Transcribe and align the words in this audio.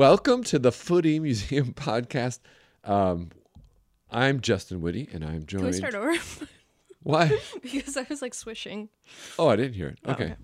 Welcome 0.00 0.44
to 0.44 0.58
the 0.58 0.72
Footy 0.72 1.20
Museum 1.20 1.74
podcast. 1.74 2.38
Um, 2.84 3.28
I'm 4.10 4.40
Justin 4.40 4.80
Woody, 4.80 5.06
and 5.12 5.22
I'm 5.22 5.44
joined. 5.44 5.64
Can 5.64 5.66
we 5.66 5.72
start 5.74 5.94
over? 5.94 6.14
Why? 7.02 7.38
because 7.62 7.98
I 7.98 8.06
was 8.08 8.22
like 8.22 8.32
swishing. 8.32 8.88
Oh, 9.38 9.48
I 9.48 9.56
didn't 9.56 9.74
hear 9.74 9.88
it. 9.88 9.98
Okay. 10.08 10.24
okay. 10.24 10.34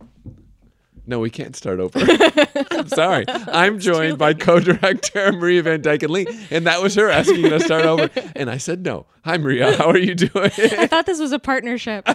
No, 1.06 1.20
we 1.20 1.30
can't 1.30 1.56
start 1.56 1.80
over. 1.80 1.98
I'm 2.70 2.88
sorry. 2.88 3.24
I'm 3.29 3.79
joined 3.79 4.19
by 4.19 4.34
co-director 4.34 5.32
Maria 5.32 5.62
Van 5.62 5.80
Dyke 5.80 6.02
and 6.02 6.12
Lee, 6.12 6.27
and 6.50 6.66
that 6.66 6.82
was 6.82 6.95
her 6.96 7.09
asking 7.09 7.45
to 7.45 7.59
start 7.59 7.86
over, 7.86 8.11
and 8.34 8.50
I 8.50 8.59
said 8.59 8.84
no. 8.84 9.07
Hi, 9.25 9.38
Maria. 9.38 9.75
How 9.75 9.88
are 9.88 9.96
you 9.96 10.15
doing? 10.15 10.51
I 10.59 10.87
thought 10.87 11.07
this 11.07 11.18
was 11.18 11.32
a 11.32 11.38
partnership. 11.38 12.07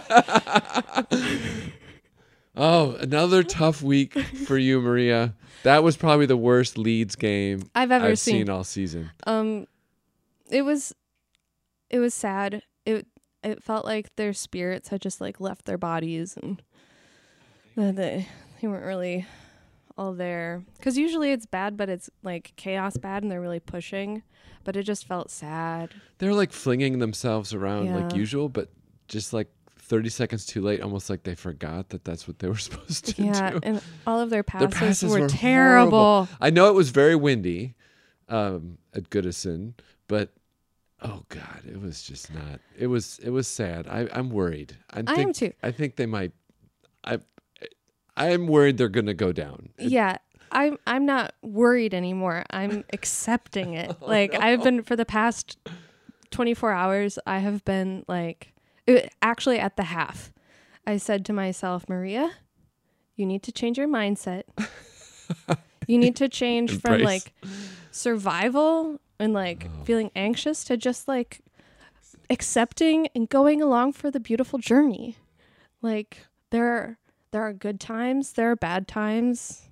Oh, 2.56 2.92
another 2.96 3.42
tough 3.42 3.82
week 3.82 4.18
for 4.18 4.58
you, 4.58 4.80
Maria. 4.80 5.34
That 5.62 5.82
was 5.82 5.96
probably 5.96 6.26
the 6.26 6.36
worst 6.36 6.76
Leeds 6.76 7.16
game 7.16 7.62
I've 7.74 7.92
ever 7.92 8.06
I've 8.06 8.18
seen. 8.18 8.34
seen 8.34 8.50
all 8.50 8.64
season. 8.64 9.10
Um, 9.26 9.66
it 10.50 10.62
was, 10.62 10.94
it 11.90 11.98
was 11.98 12.14
sad. 12.14 12.62
It 12.84 13.06
it 13.42 13.62
felt 13.62 13.84
like 13.84 14.14
their 14.16 14.32
spirits 14.32 14.88
had 14.88 15.00
just 15.00 15.20
like 15.20 15.40
left 15.40 15.64
their 15.64 15.78
bodies 15.78 16.36
and 16.36 16.62
they 17.74 18.28
they 18.60 18.68
weren't 18.68 18.84
really 18.84 19.26
all 19.96 20.12
there. 20.14 20.62
Because 20.76 20.96
usually 20.96 21.32
it's 21.32 21.46
bad, 21.46 21.76
but 21.76 21.88
it's 21.88 22.10
like 22.22 22.52
chaos 22.56 22.96
bad, 22.96 23.22
and 23.22 23.30
they're 23.30 23.40
really 23.40 23.60
pushing. 23.60 24.22
But 24.64 24.76
it 24.76 24.84
just 24.84 25.06
felt 25.06 25.30
sad. 25.30 25.90
They're 26.18 26.34
like 26.34 26.52
flinging 26.52 26.98
themselves 26.98 27.52
around 27.52 27.92
like 27.92 28.14
usual, 28.14 28.48
but 28.48 28.68
just 29.08 29.32
like 29.32 29.48
30 29.92 30.08
seconds 30.08 30.46
too 30.46 30.62
late, 30.62 30.80
almost 30.80 31.10
like 31.10 31.22
they 31.22 31.34
forgot 31.34 31.90
that 31.90 32.02
that's 32.02 32.26
what 32.26 32.38
they 32.38 32.48
were 32.48 32.56
supposed 32.68 33.04
to 33.14 33.22
Yeah, 33.22 33.50
do. 33.50 33.56
Yeah, 33.56 33.60
and 33.62 33.82
all 34.06 34.20
of 34.20 34.30
their 34.30 34.42
Their 34.42 34.68
passes, 34.68 34.78
passes 34.78 35.12
were, 35.12 35.20
were 35.20 35.28
terrible. 35.28 35.90
horrible. 36.24 36.28
I 36.40 36.48
know 36.48 36.68
it 36.70 36.74
was 36.74 36.88
very 36.88 37.14
windy 37.14 37.74
um, 38.30 38.78
at 38.94 39.10
Goodison, 39.10 39.74
but 40.08 40.30
oh 41.02 41.24
god, 41.28 41.60
it 41.68 41.78
was 41.78 42.02
just 42.02 42.32
not. 42.32 42.58
It 42.78 42.86
was 42.86 43.18
it 43.22 43.28
was 43.28 43.46
sad. 43.46 43.86
I, 43.86 44.08
I'm 44.14 44.30
worried. 44.30 44.78
I, 44.90 45.00
I 45.00 45.14
think, 45.14 45.18
am 45.18 45.32
too. 45.34 45.52
I 45.62 45.70
think 45.72 45.96
they 45.96 46.06
might. 46.06 46.32
I 47.04 47.18
I'm 48.16 48.46
worried 48.46 48.78
they're 48.78 48.88
gonna 48.88 49.12
go 49.12 49.30
down. 49.30 49.68
Yeah. 49.78 50.16
I'm 50.50 50.78
I'm 50.86 51.04
not 51.04 51.34
worried 51.42 51.92
anymore. 51.92 52.44
I'm 52.48 52.84
accepting 52.94 53.74
it. 53.74 53.94
like 54.00 54.34
I've 54.34 54.62
been 54.62 54.82
for 54.84 54.96
the 54.96 55.04
past 55.04 55.58
24 56.30 56.72
hours, 56.72 57.18
I 57.26 57.40
have 57.40 57.62
been 57.66 58.04
like 58.08 58.51
it, 58.86 59.12
actually 59.22 59.58
at 59.58 59.76
the 59.76 59.84
half. 59.84 60.32
I 60.86 60.96
said 60.96 61.24
to 61.26 61.32
myself, 61.32 61.88
"Maria, 61.88 62.32
you 63.16 63.26
need 63.26 63.42
to 63.44 63.52
change 63.52 63.78
your 63.78 63.88
mindset. 63.88 64.44
you 65.86 65.98
need 65.98 66.16
to 66.16 66.28
change 66.28 66.80
from 66.80 67.02
like 67.02 67.32
survival 67.90 69.00
and 69.18 69.32
like 69.32 69.66
oh. 69.66 69.84
feeling 69.84 70.10
anxious 70.16 70.64
to 70.64 70.76
just 70.76 71.06
like 71.06 71.40
accepting 72.30 73.08
and 73.14 73.28
going 73.28 73.62
along 73.62 73.92
for 73.92 74.10
the 74.10 74.20
beautiful 74.20 74.58
journey. 74.58 75.16
Like 75.80 76.26
there 76.50 76.66
are 76.66 76.98
there 77.30 77.42
are 77.42 77.52
good 77.52 77.80
times, 77.80 78.32
there 78.32 78.50
are 78.50 78.56
bad 78.56 78.88
times. 78.88 79.68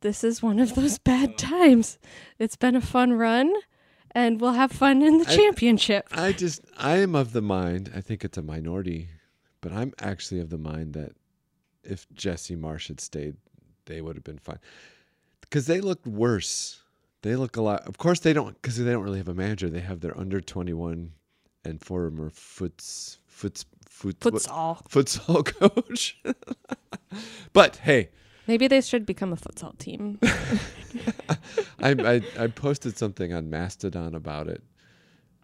This 0.00 0.24
is 0.24 0.42
one 0.42 0.58
of 0.58 0.74
those 0.74 0.98
bad 0.98 1.30
oh. 1.30 1.36
times. 1.36 1.98
It's 2.38 2.56
been 2.56 2.74
a 2.74 2.80
fun 2.80 3.12
run 3.12 3.52
and 4.12 4.40
we'll 4.40 4.52
have 4.52 4.72
fun 4.72 5.02
in 5.02 5.18
the 5.18 5.28
I- 5.28 5.36
championship. 5.36 6.06
I 6.12 6.32
just 6.32 6.62
I 6.78 6.98
am 6.98 7.14
of 7.14 7.32
the 7.32 7.42
mind. 7.42 7.90
I 7.94 8.00
think 8.00 8.24
it's 8.24 8.38
a 8.38 8.42
minority, 8.42 9.08
but 9.60 9.72
I'm 9.72 9.92
actually 9.98 10.40
of 10.40 10.50
the 10.50 10.58
mind 10.58 10.94
that 10.94 11.12
if 11.84 12.06
Jesse 12.14 12.56
Marsch 12.56 12.88
had 12.88 13.00
stayed, 13.00 13.36
they 13.86 14.00
would 14.00 14.16
have 14.16 14.24
been 14.24 14.38
fine. 14.38 14.60
Because 15.40 15.66
they 15.66 15.80
looked 15.80 16.06
worse. 16.06 16.80
They 17.22 17.36
look 17.36 17.56
a 17.56 17.62
lot. 17.62 17.86
Of 17.86 17.98
course, 17.98 18.20
they 18.20 18.32
don't 18.32 18.60
because 18.60 18.76
they 18.78 18.90
don't 18.90 19.02
really 19.02 19.18
have 19.18 19.28
a 19.28 19.34
manager. 19.34 19.68
They 19.70 19.80
have 19.80 20.00
their 20.00 20.16
under 20.18 20.40
twenty 20.40 20.72
one 20.72 21.12
and 21.64 21.80
former 21.80 22.30
foots 22.30 23.18
foots 23.26 23.64
foot, 23.88 24.18
Futsal. 24.20 24.84
futsal 24.88 25.44
coach. 25.44 26.20
but 27.52 27.76
hey, 27.76 28.10
Maybe 28.46 28.66
they 28.68 28.80
should 28.80 29.06
become 29.06 29.32
a 29.32 29.36
futsal 29.36 29.76
team. 29.78 30.18
I, 31.80 31.90
I 31.92 32.22
I 32.44 32.46
posted 32.48 32.96
something 32.96 33.32
on 33.32 33.48
Mastodon 33.50 34.14
about 34.14 34.48
it, 34.48 34.62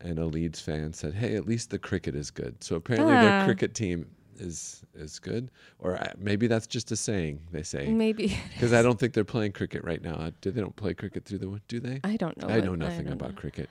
and 0.00 0.18
a 0.18 0.26
Leeds 0.26 0.60
fan 0.60 0.92
said, 0.92 1.14
"Hey, 1.14 1.36
at 1.36 1.46
least 1.46 1.70
the 1.70 1.78
cricket 1.78 2.14
is 2.14 2.30
good." 2.30 2.62
So 2.62 2.76
apparently 2.76 3.14
their 3.14 3.40
Ah. 3.42 3.44
cricket 3.44 3.74
team 3.74 4.06
is 4.38 4.82
is 4.94 5.18
good, 5.18 5.50
or 5.78 5.96
uh, 5.96 6.12
maybe 6.18 6.46
that's 6.48 6.66
just 6.66 6.90
a 6.92 6.96
saying 6.96 7.40
they 7.52 7.62
say 7.62 7.88
Maybe. 7.88 8.36
because 8.54 8.72
I 8.72 8.82
don't 8.82 8.98
think 8.98 9.12
they're 9.12 9.24
playing 9.24 9.52
cricket 9.52 9.82
right 9.84 10.02
now. 10.02 10.14
Uh, 10.14 10.30
Do 10.40 10.50
they 10.50 10.60
don't 10.60 10.76
play 10.76 10.94
cricket 10.94 11.24
through 11.24 11.38
the 11.38 11.60
do 11.68 11.80
they? 11.80 12.00
I 12.04 12.16
don't 12.16 12.36
know. 12.40 12.48
I 12.48 12.56
what- 12.56 12.64
know 12.64 12.74
nothing 12.74 13.04
don't 13.04 13.14
about 13.14 13.34
know. 13.34 13.40
cricket. 13.40 13.68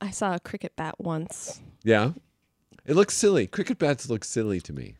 I 0.00 0.10
saw 0.10 0.34
a 0.34 0.40
cricket 0.40 0.76
bat 0.76 0.94
once. 1.00 1.60
Yeah, 1.82 2.12
it 2.86 2.94
looks 2.94 3.16
silly. 3.16 3.46
Cricket 3.48 3.78
bats 3.78 4.08
look 4.08 4.22
silly 4.24 4.60
to 4.60 4.72
me. 4.72 4.94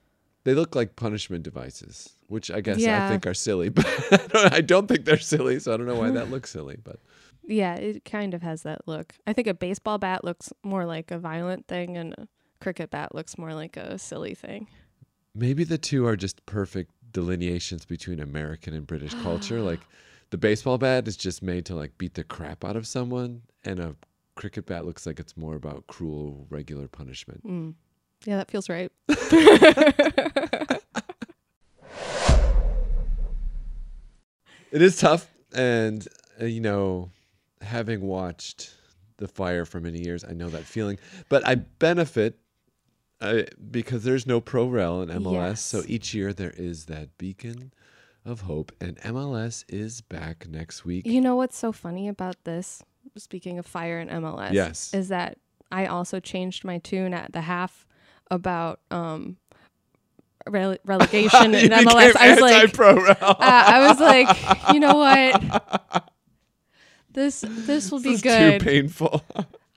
They 0.44 0.54
look 0.54 0.75
like 0.75 0.97
punishment 0.97 1.43
devices, 1.43 2.15
which 2.28 2.50
I 2.50 2.60
guess 2.60 2.78
I 2.84 3.09
think 3.09 3.26
are 3.26 3.34
silly, 3.34 3.69
but 3.71 3.87
I 4.10 4.16
don't, 4.16 4.54
I 4.54 4.60
don't 4.60 4.87
think 4.87 5.04
they're 5.04 5.19
silly, 5.19 5.59
so 5.59 5.75
I 5.75 5.76
don't 5.76 5.87
know 5.87 5.97
why 5.97 6.10
that 6.10 6.31
looks 6.31 6.50
silly. 6.50 6.76
But 6.82 7.00
Yeah, 7.47 7.75
it 7.75 8.04
kind 8.04 8.34
of 8.34 8.43
has 8.43 8.62
that 8.62 8.87
look. 8.87 9.15
I 9.26 9.32
think 9.32 9.47
a 9.47 9.54
baseball 9.54 9.99
bat 9.99 10.25
looks 10.25 10.53
more 10.62 10.87
like 10.87 11.10
a 11.10 11.19
violent 11.19 11.66
thing 11.66 11.97
and 11.97 12.15
a 12.15 12.28
cricket 12.60 12.91
bat 12.91 13.15
looks 13.15 13.37
more 13.38 13.54
like 13.54 13.76
a 13.76 13.99
silly 13.99 14.34
thing. 14.34 14.69
Maybe 15.34 15.65
the 15.65 15.78
two 15.78 16.06
are 16.06 16.16
just 16.16 16.44
perfect 16.47 16.93
delineations 17.12 17.84
between 17.84 18.20
American 18.20 18.75
and 18.75 18.87
British 18.87 19.15
culture. 19.15 19.60
Like 19.60 19.81
the 20.31 20.38
baseball 20.38 20.78
bat 20.78 21.09
is 21.09 21.16
just 21.16 21.43
made 21.43 21.65
to 21.66 21.75
like 21.75 21.97
beat 21.99 22.15
the 22.15 22.25
crap 22.25 22.65
out 22.65 22.76
of 22.76 22.87
someone, 22.87 23.43
and 23.65 23.81
a 23.81 23.97
cricket 24.34 24.66
bat 24.66 24.87
looks 24.87 25.06
like 25.06 25.19
it's 25.19 25.37
more 25.37 25.56
about 25.56 25.87
cruel, 25.87 26.47
regular 26.49 26.88
punishment. 26.88 27.44
Mm. 27.47 27.75
Yeah, 28.25 28.37
that 28.37 28.51
feels 28.51 28.69
right. 28.69 28.91
It 34.71 34.83
is 34.83 34.99
tough, 34.99 35.31
and 35.55 36.06
uh, 36.41 36.45
you 36.45 36.61
know, 36.61 37.11
having 37.62 38.03
watched 38.03 38.71
The 39.17 39.27
Fire 39.29 39.65
for 39.65 39.81
many 39.81 40.01
years, 40.05 40.25
I 40.25 40.33
know 40.33 40.51
that 40.51 40.65
feeling. 40.65 40.99
But 41.29 41.47
I 41.47 41.55
benefit 41.55 42.39
uh, 43.21 43.43
because 43.71 44.05
there's 44.05 44.27
no 44.27 44.41
pro 44.41 44.69
rel 44.69 45.00
in 45.03 45.09
MLS, 45.09 45.59
so 45.59 45.83
each 45.87 46.12
year 46.12 46.33
there 46.33 46.53
is 46.56 46.85
that 46.87 47.17
beacon 47.17 47.73
of 48.27 48.43
hope, 48.43 48.73
and 48.81 48.99
MLS 48.99 49.65
is 49.69 50.03
back 50.03 50.47
next 50.49 50.85
week. 50.85 51.06
You 51.06 51.21
know 51.23 51.35
what's 51.37 51.56
so 51.56 51.73
funny 51.73 52.09
about 52.09 52.37
this? 52.45 52.83
Speaking 53.17 53.59
of 53.59 53.65
fire 53.67 53.99
and 53.99 54.11
MLS, 54.11 54.53
Yes. 54.53 54.93
is 54.93 55.09
that 55.09 55.39
I 55.73 55.87
also 55.87 56.21
changed 56.21 56.62
my 56.62 56.77
tune 56.79 57.15
at 57.15 57.33
the 57.33 57.41
half 57.41 57.87
about 58.31 58.81
um 58.91 59.37
rele- 60.47 60.78
relegation 60.84 61.55
in 61.55 61.71
MLS. 61.71 62.16
I 62.16 62.31
was 62.31 62.41
like, 62.41 62.78
uh, 62.78 63.34
I 63.41 63.89
was 63.89 64.00
like, 64.00 64.72
you 64.75 64.81
know 64.81 64.94
what? 64.94 66.05
This 67.11 67.43
this 67.49 67.91
will 67.91 67.99
be 67.99 68.11
This 68.11 68.17
is 68.19 68.22
good. 68.22 68.61
Too 68.61 68.65
painful. 68.65 69.25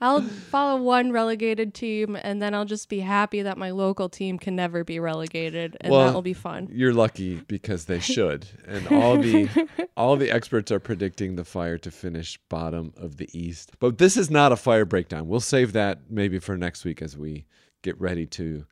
I'll 0.00 0.22
follow 0.22 0.82
one 0.82 1.12
relegated 1.12 1.74
team, 1.74 2.16
and 2.20 2.42
then 2.42 2.54
I'll 2.54 2.64
just 2.64 2.88
be 2.88 2.98
happy 2.98 3.42
that 3.42 3.56
my 3.56 3.70
local 3.70 4.08
team 4.08 4.36
can 4.36 4.54
never 4.54 4.82
be 4.82 4.98
relegated, 4.98 5.76
and 5.80 5.92
Well, 5.92 6.06
that 6.06 6.14
will 6.14 6.22
be 6.22 6.34
fun. 6.34 6.68
You're 6.72 6.92
lucky 6.92 7.36
because 7.46 7.84
they 7.86 8.00
should, 8.00 8.46
and 8.66 8.86
all 8.88 9.16
the 9.16 9.48
all 9.96 10.16
the 10.16 10.30
experts 10.30 10.70
are 10.72 10.80
predicting 10.80 11.36
the 11.36 11.44
Fire 11.44 11.78
to 11.78 11.90
finish 11.90 12.38
bottom 12.48 12.92
of 12.96 13.16
the 13.16 13.28
East. 13.36 13.72
But 13.78 13.98
this 13.98 14.16
is 14.16 14.28
not 14.28 14.52
a 14.52 14.56
Fire 14.56 14.84
breakdown. 14.84 15.26
We'll 15.28 15.40
save 15.40 15.72
that 15.72 16.10
maybe 16.10 16.38
for 16.40 16.56
next 16.56 16.84
week 16.84 17.00
as 17.00 17.16
we 17.16 17.46
get 17.82 18.00
ready 18.00 18.26
to 18.26 18.64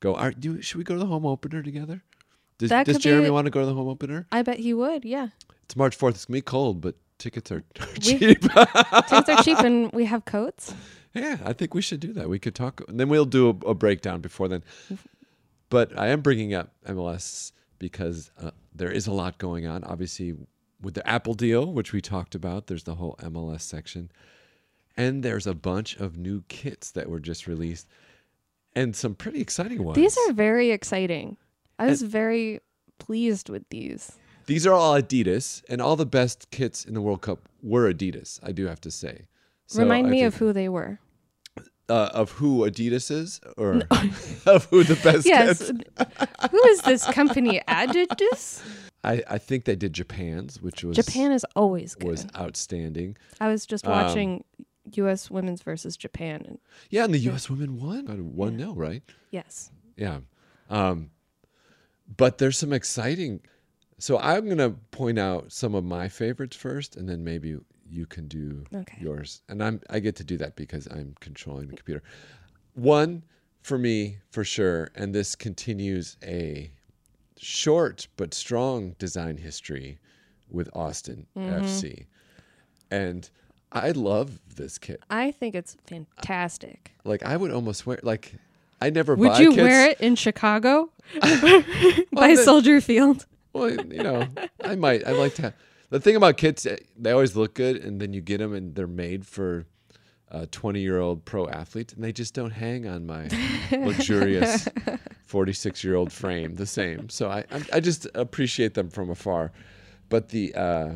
go. 0.00 0.14
Are, 0.14 0.30
do 0.30 0.60
should 0.62 0.78
we 0.78 0.84
go 0.84 0.94
to 0.94 1.00
the 1.00 1.06
home 1.06 1.26
opener 1.26 1.62
together? 1.62 2.02
Does, 2.58 2.70
does 2.70 2.84
could 2.84 2.96
be- 2.96 3.00
Jeremy 3.00 3.30
want 3.30 3.46
to 3.46 3.50
go 3.50 3.60
to 3.60 3.66
the 3.66 3.74
home 3.74 3.88
opener? 3.88 4.26
I 4.30 4.42
bet 4.42 4.58
he 4.58 4.74
would. 4.74 5.04
Yeah, 5.04 5.28
It's 5.64 5.76
March 5.76 5.96
fourth. 5.96 6.14
It's 6.16 6.26
gonna 6.26 6.36
be 6.38 6.42
cold, 6.42 6.80
but 6.80 6.94
tickets 7.18 7.50
are, 7.50 7.64
are 7.80 7.86
cheap. 8.00 8.40
tickets 8.42 9.28
are 9.28 9.42
cheap, 9.42 9.58
and 9.58 9.90
we 9.92 10.04
have 10.04 10.24
coats. 10.24 10.74
Yeah, 11.14 11.38
I 11.44 11.52
think 11.54 11.74
we 11.74 11.82
should 11.82 12.00
do 12.00 12.12
that. 12.12 12.28
We 12.28 12.38
could 12.38 12.54
talk, 12.54 12.82
and 12.88 13.00
then 13.00 13.08
we'll 13.08 13.24
do 13.24 13.48
a, 13.48 13.70
a 13.70 13.74
breakdown 13.74 14.20
before 14.20 14.46
then. 14.48 14.62
But 15.68 15.96
I 15.98 16.08
am 16.08 16.20
bringing 16.20 16.54
up 16.54 16.72
MLS 16.86 17.52
because 17.78 18.30
uh, 18.40 18.50
there 18.74 18.90
is 18.90 19.06
a 19.06 19.12
lot 19.12 19.38
going 19.38 19.66
on. 19.66 19.82
Obviously, 19.84 20.34
with 20.80 20.94
the 20.94 21.06
Apple 21.08 21.34
deal, 21.34 21.72
which 21.72 21.92
we 21.92 22.00
talked 22.00 22.34
about, 22.34 22.66
there's 22.66 22.84
the 22.84 22.96
whole 22.96 23.16
MLS 23.22 23.62
section, 23.62 24.10
and 24.96 25.22
there's 25.22 25.46
a 25.46 25.54
bunch 25.54 25.96
of 25.96 26.16
new 26.16 26.42
kits 26.48 26.90
that 26.92 27.08
were 27.08 27.20
just 27.20 27.46
released, 27.46 27.88
and 28.74 28.94
some 28.96 29.14
pretty 29.14 29.40
exciting 29.40 29.82
ones. 29.84 29.96
These 29.96 30.16
are 30.28 30.32
very 30.32 30.70
exciting. 30.70 31.36
I 31.78 31.86
was 31.86 32.02
very 32.02 32.60
pleased 32.98 33.48
with 33.48 33.68
these. 33.70 34.12
These 34.46 34.66
are 34.66 34.72
all 34.74 35.00
Adidas, 35.00 35.62
and 35.68 35.80
all 35.80 35.96
the 35.96 36.06
best 36.06 36.50
kits 36.50 36.84
in 36.84 36.94
the 36.94 37.00
World 37.00 37.22
Cup 37.22 37.48
were 37.62 37.92
Adidas. 37.92 38.38
I 38.42 38.52
do 38.52 38.66
have 38.66 38.80
to 38.82 38.90
say. 38.90 39.26
So 39.66 39.80
Remind 39.82 40.08
I 40.08 40.10
me 40.10 40.22
of 40.24 40.36
who 40.36 40.52
they 40.52 40.68
were. 40.68 40.98
uh, 41.88 42.10
of 42.12 42.30
who 42.32 42.68
Adidas 42.68 43.10
is, 43.10 43.40
or 43.56 43.82
of 44.46 44.64
who 44.66 44.82
the 44.84 44.98
best 45.02 45.26
Yes. 45.26 45.70
who 46.50 46.64
is 46.68 46.80
this 46.82 47.04
company? 47.06 47.60
Adidas? 47.68 48.62
I, 49.02 49.22
I 49.28 49.38
think 49.38 49.64
they 49.64 49.76
did 49.76 49.92
Japan's, 49.94 50.60
which 50.60 50.84
was 50.84 50.96
Japan 50.96 51.32
is 51.32 51.46
always 51.56 51.94
good. 51.94 52.08
was 52.10 52.26
outstanding. 52.36 53.16
I 53.40 53.48
was 53.48 53.64
just 53.64 53.86
um, 53.86 53.92
watching 53.92 54.44
U.S. 54.96 55.30
women's 55.30 55.62
versus 55.62 55.96
Japan, 55.96 56.42
and 56.46 56.58
Yeah, 56.90 57.04
and 57.04 57.14
the 57.14 57.18
U.S. 57.20 57.48
women 57.50 57.80
won 57.80 58.04
Got 58.06 58.18
a 58.18 58.22
one 58.24 58.58
0 58.58 58.74
right? 58.74 59.02
yes, 59.30 59.70
Yeah. 59.96 60.20
Um, 60.68 61.10
but 62.16 62.38
there's 62.38 62.58
some 62.58 62.72
exciting. 62.72 63.40
So 63.98 64.18
I'm 64.18 64.48
gonna 64.48 64.70
point 64.90 65.18
out 65.18 65.52
some 65.52 65.74
of 65.74 65.84
my 65.84 66.08
favorites 66.08 66.56
first, 66.56 66.96
and 66.96 67.08
then 67.08 67.22
maybe 67.24 67.56
you 67.88 68.06
can 68.06 68.28
do 68.28 68.64
Okay. 68.74 68.98
yours. 69.00 69.42
And 69.48 69.62
I'm 69.62 69.80
I 69.90 69.98
get 70.00 70.16
to 70.16 70.24
do 70.24 70.36
that 70.38 70.56
because 70.56 70.86
I'm 70.88 71.14
controlling 71.20 71.68
the 71.68 71.76
computer. 71.76 72.02
One 72.74 73.24
for 73.62 73.76
me 73.78 74.18
for 74.30 74.42
sure, 74.44 74.90
and 74.94 75.14
this 75.14 75.34
continues 75.34 76.16
a 76.24 76.70
short 77.36 78.08
but 78.16 78.32
strong 78.34 78.94
design 78.98 79.36
history 79.38 79.98
with 80.50 80.68
Austin 80.74 81.26
FC, 81.36 82.06
and 82.90 83.28
I 83.72 83.90
love 83.92 84.38
this 84.56 84.78
kit. 84.78 85.02
I 85.10 85.30
think 85.30 85.54
it's 85.54 85.76
fantastic. 85.86 86.92
Like 87.04 87.22
I 87.22 87.36
would 87.36 87.50
almost 87.52 87.86
wear 87.86 87.98
like. 88.02 88.34
I 88.82 88.88
never 88.88 89.14
Would 89.14 89.28
buy 89.32 89.40
you 89.40 89.50
kits. 89.50 89.62
wear 89.62 89.90
it 89.90 90.00
in 90.00 90.16
Chicago 90.16 90.90
by 91.20 92.34
the- 92.34 92.42
Soldier 92.42 92.80
Field? 92.80 93.26
Well, 93.52 93.70
you 93.70 94.02
know, 94.02 94.26
I 94.64 94.74
might. 94.76 95.06
I 95.06 95.10
like 95.12 95.34
to. 95.34 95.42
Have, 95.42 95.54
the 95.90 96.00
thing 96.00 96.16
about 96.16 96.36
kits, 96.36 96.64
eh, 96.66 96.76
they 96.96 97.10
always 97.10 97.34
look 97.36 97.54
good, 97.54 97.76
and 97.76 98.00
then 98.00 98.12
you 98.12 98.20
get 98.20 98.38
them, 98.38 98.54
and 98.54 98.74
they're 98.74 98.86
made 98.86 99.26
for 99.26 99.66
a 100.30 100.46
twenty-year-old 100.46 101.24
pro 101.24 101.46
athlete, 101.48 101.92
and 101.92 102.02
they 102.04 102.12
just 102.12 102.32
don't 102.32 102.52
hang 102.52 102.86
on 102.86 103.04
my 103.06 103.28
luxurious 103.72 104.66
forty-six-year-old 105.26 106.12
frame 106.12 106.54
the 106.54 106.66
same. 106.66 107.08
So 107.08 107.28
I, 107.28 107.44
I, 107.50 107.62
I 107.74 107.80
just 107.80 108.06
appreciate 108.14 108.74
them 108.74 108.88
from 108.88 109.10
afar. 109.10 109.52
But 110.08 110.28
the 110.30 110.54
uh, 110.54 110.88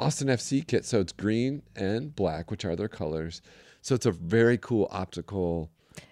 Austin 0.00 0.28
FC 0.28 0.66
kit, 0.66 0.84
so 0.84 1.00
it's 1.00 1.12
green 1.12 1.62
and 1.76 2.14
black, 2.14 2.50
which 2.50 2.64
are 2.64 2.74
their 2.76 2.88
colors. 2.88 3.42
So 3.82 3.94
it's 3.94 4.06
a 4.06 4.10
very 4.12 4.58
cool 4.58 4.88
optical 4.90 5.70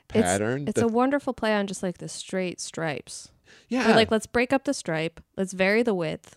pattern. 0.08 0.68
It's 0.68 0.76
that- 0.80 0.84
a 0.84 0.88
wonderful 0.88 1.32
play 1.32 1.54
on 1.54 1.66
just 1.66 1.82
like 1.82 1.98
the 1.98 2.08
straight 2.08 2.60
stripes. 2.60 3.30
yeah, 3.68 3.90
Or 3.90 3.94
like 3.94 4.10
let's 4.10 4.26
break 4.26 4.52
up 4.52 4.64
the 4.64 4.74
stripe, 4.74 5.20
let's 5.36 5.52
vary 5.52 5.82
the 5.82 5.94
width, 5.94 6.36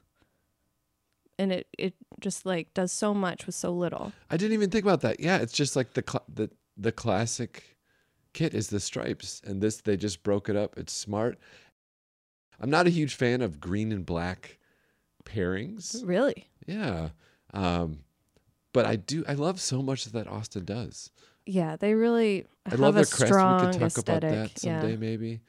and 1.38 1.52
it 1.52 1.68
it 1.78 1.94
just 2.20 2.46
like 2.46 2.74
does 2.74 2.92
so 2.92 3.14
much 3.14 3.46
with 3.46 3.56
so 3.56 3.72
little. 3.72 4.12
I 4.30 4.38
didn't 4.38 4.54
even 4.54 4.70
think 4.70 4.86
about 4.86 5.02
that. 5.02 5.20
Yeah, 5.20 5.38
it's 5.38 5.54
just 5.54 5.76
like 5.76 5.94
the 5.94 6.04
cl- 6.08 6.26
the 6.34 6.50
the 6.78 6.92
classic 6.92 7.78
kit 8.34 8.54
is 8.54 8.68
the 8.70 8.80
stripes, 8.80 9.42
and 9.46 9.62
this 9.62 9.82
they 9.82 9.98
just 9.98 10.24
broke 10.24 10.50
it 10.50 10.56
up. 10.56 10.78
It's 10.78 10.94
smart. 10.94 11.38
I'm 12.60 12.70
not 12.70 12.88
a 12.88 12.92
huge 12.92 13.16
fan 13.16 13.42
of 13.42 13.60
green 13.60 13.92
and 13.92 14.06
black 14.06 14.60
pairings. 15.26 16.02
Really? 16.06 16.48
Yeah, 16.68 17.10
um, 17.54 18.00
but 18.74 18.86
I 18.86 18.96
do. 18.96 19.24
I 19.28 19.34
love 19.34 19.60
so 19.60 19.82
much 19.82 20.06
that 20.06 20.28
Austin 20.28 20.66
does. 20.66 21.12
Yeah, 21.46 21.76
they 21.76 21.94
really 21.94 22.46
I 22.66 22.76
love 22.76 22.96
a 22.96 23.00
their 23.00 23.06
crest. 23.06 23.26
strong 23.28 23.60
We 23.66 23.72
could 23.72 23.80
talk 23.80 23.88
aesthetic. 23.88 24.30
about 24.30 24.50
that 24.52 24.60
someday, 24.60 24.92
yeah. 24.92 24.98
maybe. 24.98 25.42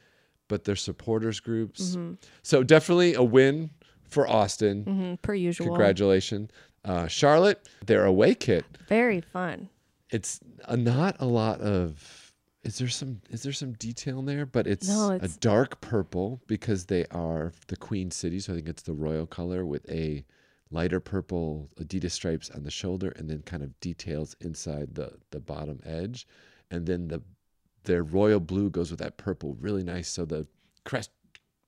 But 0.48 0.64
their 0.64 0.76
supporters 0.76 1.38
groups. 1.40 1.94
Mhm. 1.96 2.16
So 2.42 2.62
definitely 2.62 3.14
a 3.14 3.22
win 3.22 3.70
for 4.08 4.26
Austin. 4.28 4.84
hmm 4.84 5.14
Per 5.22 5.34
usual. 5.34 5.68
Congratulations, 5.68 6.50
uh, 6.84 7.06
Charlotte. 7.06 7.66
Their 7.86 8.04
away 8.04 8.34
kit. 8.34 8.64
Very 8.88 9.20
fun. 9.20 9.68
it's 10.10 10.40
a, 10.66 10.76
not 10.76 11.16
a 11.20 11.24
lot 11.26 11.60
of 11.60 12.32
is 12.64 12.76
there 12.78 12.88
some 12.88 13.20
is 13.30 13.42
there 13.42 13.52
some 13.52 13.72
detail 13.72 14.18
in 14.18 14.26
there 14.26 14.44
but 14.44 14.66
it's, 14.66 14.86
No, 14.88 15.12
a 15.12 15.26
dark 15.40 15.80
purple 15.80 16.40
because 16.46 16.84
they 16.86 17.06
are 17.10 17.52
the 17.68 17.76
queen 17.76 18.10
city 18.10 18.38
so 18.38 18.52
i 18.52 18.56
think 18.56 18.68
it's 18.68 18.82
the 18.82 18.92
royal 18.92 19.26
color 19.26 19.64
with 19.64 19.88
a 19.90 20.22
lighter 20.72 21.00
purple 21.00 21.68
adidas 21.80 22.12
stripes 22.12 22.50
on 22.50 22.62
the 22.64 22.70
shoulder 22.70 23.12
and 23.16 23.28
then 23.30 23.42
kind 23.42 23.62
of 23.62 23.78
details 23.80 24.34
inside 24.40 24.94
the 24.94 25.12
the 25.30 25.38
bottom 25.40 25.78
edge 25.84 26.26
and 26.70 26.86
then 26.86 27.08
the 27.08 27.22
their 27.84 28.02
royal 28.02 28.40
blue 28.40 28.70
goes 28.70 28.90
with 28.90 29.00
that 29.00 29.16
purple 29.16 29.56
really 29.60 29.82
nice 29.82 30.08
so 30.08 30.24
the 30.24 30.46
crest 30.84 31.10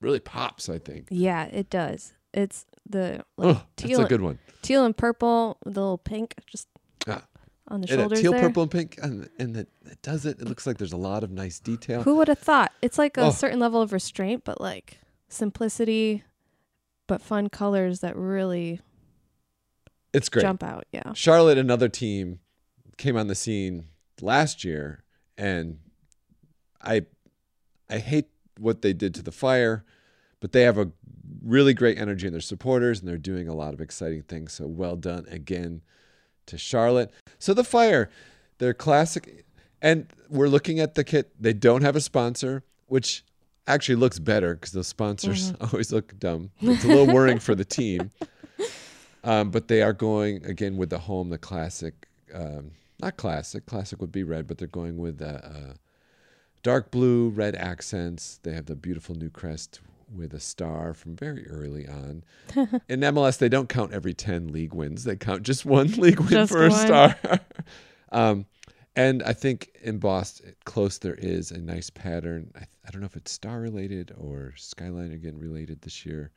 really 0.01 0.21
pops 0.21 0.69
i 0.69 0.79
think 0.79 1.07
Yeah, 1.11 1.45
it 1.47 1.71
does. 1.71 2.13
It's 2.33 2.67
the 2.89 3.25
like, 3.37 3.57
oh 3.57 3.63
that's 3.77 3.99
a 3.99 4.05
good 4.05 4.21
one 4.23 4.39
teal 4.63 4.85
and 4.85 4.97
purple 4.97 5.59
with 5.65 5.77
a 5.77 5.81
little 5.81 5.99
pink 5.99 6.35
just 6.47 6.69
Ah. 7.07 7.23
on 7.69 7.81
the 7.83 7.91
and 7.91 8.01
shoulders 8.01 8.21
teal 8.21 8.33
there. 8.33 8.41
purple 8.41 8.63
and 8.65 8.73
pink 8.73 8.99
and, 9.03 9.29
and 9.39 9.57
it, 9.57 9.69
it 9.87 10.03
does 10.03 10.27
it 10.27 10.41
it 10.41 10.49
looks 10.49 10.67
like 10.67 10.79
there's 10.79 10.93
a 10.93 10.97
lot 10.97 11.23
of 11.23 11.31
nice 11.31 11.61
detail 11.61 12.03
Who 12.03 12.17
would 12.17 12.29
have 12.29 12.39
thought? 12.41 12.73
It's 12.83 12.99
like 12.99 13.17
a 13.17 13.27
Oh. 13.27 13.31
certain 13.31 13.61
level 13.61 13.81
of 13.83 13.93
restraint, 13.93 14.43
but 14.45 14.61
like 14.61 14.99
simplicity, 15.29 16.25
but 17.07 17.21
fun 17.23 17.49
colors 17.49 18.01
that 18.01 18.17
really 18.17 18.81
it's 20.15 20.29
great 20.29 20.43
jump 20.43 20.63
out. 20.63 20.87
Yeah. 20.93 21.13
Charlotte, 21.15 21.59
another 21.59 21.89
team, 21.89 22.39
came 22.97 23.17
on 23.17 23.27
the 23.27 23.35
scene 23.35 23.89
last 24.21 24.65
year, 24.65 25.03
and 25.37 25.79
I, 26.81 27.03
I 27.91 27.99
hate 27.99 28.29
what 28.59 28.83
they 28.83 28.93
did 28.93 29.15
to 29.17 29.23
the 29.23 29.33
fire, 29.33 29.85
but 30.41 30.53
they 30.53 30.63
have 30.63 30.79
a 30.79 30.91
really 31.43 31.75
great 31.75 31.99
energy 31.99 32.27
in 32.27 32.33
their 32.33 32.41
supporters, 32.41 33.01
and 33.01 33.09
they're 33.09 33.19
doing 33.19 33.49
a 33.49 33.55
lot 33.55 33.75
of 33.75 33.81
exciting 33.81 34.23
things. 34.23 34.53
So 34.53 34.67
well 34.67 34.97
done 34.97 35.27
again 35.29 35.83
to 36.47 36.57
Charlotte. 36.57 37.13
So 37.39 37.53
the 37.53 37.65
fire, 37.65 38.09
they're 38.59 38.75
classic, 38.75 39.45
and 39.83 40.07
we're 40.29 40.49
looking 40.49 40.81
at 40.81 40.95
the 40.95 41.05
kit. 41.05 41.33
They 41.41 41.53
don't 41.53 41.83
have 41.83 41.97
a 41.97 42.01
sponsor, 42.01 42.63
which 42.87 43.25
actually 43.67 43.97
looks 43.97 44.19
better 44.19 44.55
because 44.55 44.73
those 44.73 44.87
sponsors 44.87 45.53
mm-hmm. 45.53 45.65
always 45.73 45.93
look 45.93 46.19
dumb. 46.19 46.51
It's 46.61 46.85
a 46.85 46.89
little 46.89 47.13
worrying 47.13 47.39
for 47.39 47.55
the 47.55 47.65
team. 47.65 48.11
Um, 49.25 49.51
but 49.51 49.69
they 49.69 49.81
are 49.83 49.95
going 49.95 50.45
again 50.45 50.77
with 50.77 50.91
the 50.91 50.99
home, 50.99 51.31
the 51.31 51.39
classic, 51.39 52.07
um, 52.33 52.73
not 53.01 53.17
classic. 53.17 53.65
Classic 53.67 54.01
would 54.01 54.13
be 54.13 54.23
red, 54.23 54.47
but 54.47 54.59
they're 54.59 54.69
going 54.69 54.99
with 54.99 55.21
uh, 55.23 55.41
uh, 55.43 55.75
dark 56.63 56.91
blue, 56.91 57.31
red 57.31 57.57
accents. 57.57 58.39
They 58.43 58.53
have 58.53 58.67
the 58.67 58.77
beautiful 58.77 59.15
new 59.15 59.31
crest 59.31 59.81
with 60.15 60.35
a 60.35 60.41
star 60.41 60.93
from 60.93 61.17
very 61.17 61.49
early 61.49 61.89
on. 61.89 62.23
In 62.89 63.01
MLS, 63.01 63.39
they 63.39 63.49
don't 63.49 63.69
count 63.69 63.93
every 63.93 64.13
ten 64.13 64.49
league 64.49 64.75
wins; 64.75 65.05
they 65.05 65.17
count 65.17 65.43
just 65.43 65.65
one 65.65 65.89
league 65.97 66.21
win 66.21 66.29
Just 66.29 66.53
for 66.53 66.67
a 66.67 66.71
star. 66.71 67.17
um, 68.13 68.45
and 68.95 69.23
I 69.23 69.33
think 69.33 69.71
embossed 69.83 70.43
close 70.65 70.99
there 70.99 71.15
is 71.15 71.51
a 71.51 71.59
nice 71.59 71.89
pattern. 71.89 72.53
I, 72.55 72.65
I 72.87 72.91
don't 72.91 73.01
know 73.01 73.07
if 73.07 73.17
it's 73.17 73.33
star 73.33 73.61
related 73.61 74.13
or 74.19 74.53
skyline 74.57 75.13
again 75.13 75.39
related 75.39 75.81
this 75.81 76.05
year. 76.05 76.31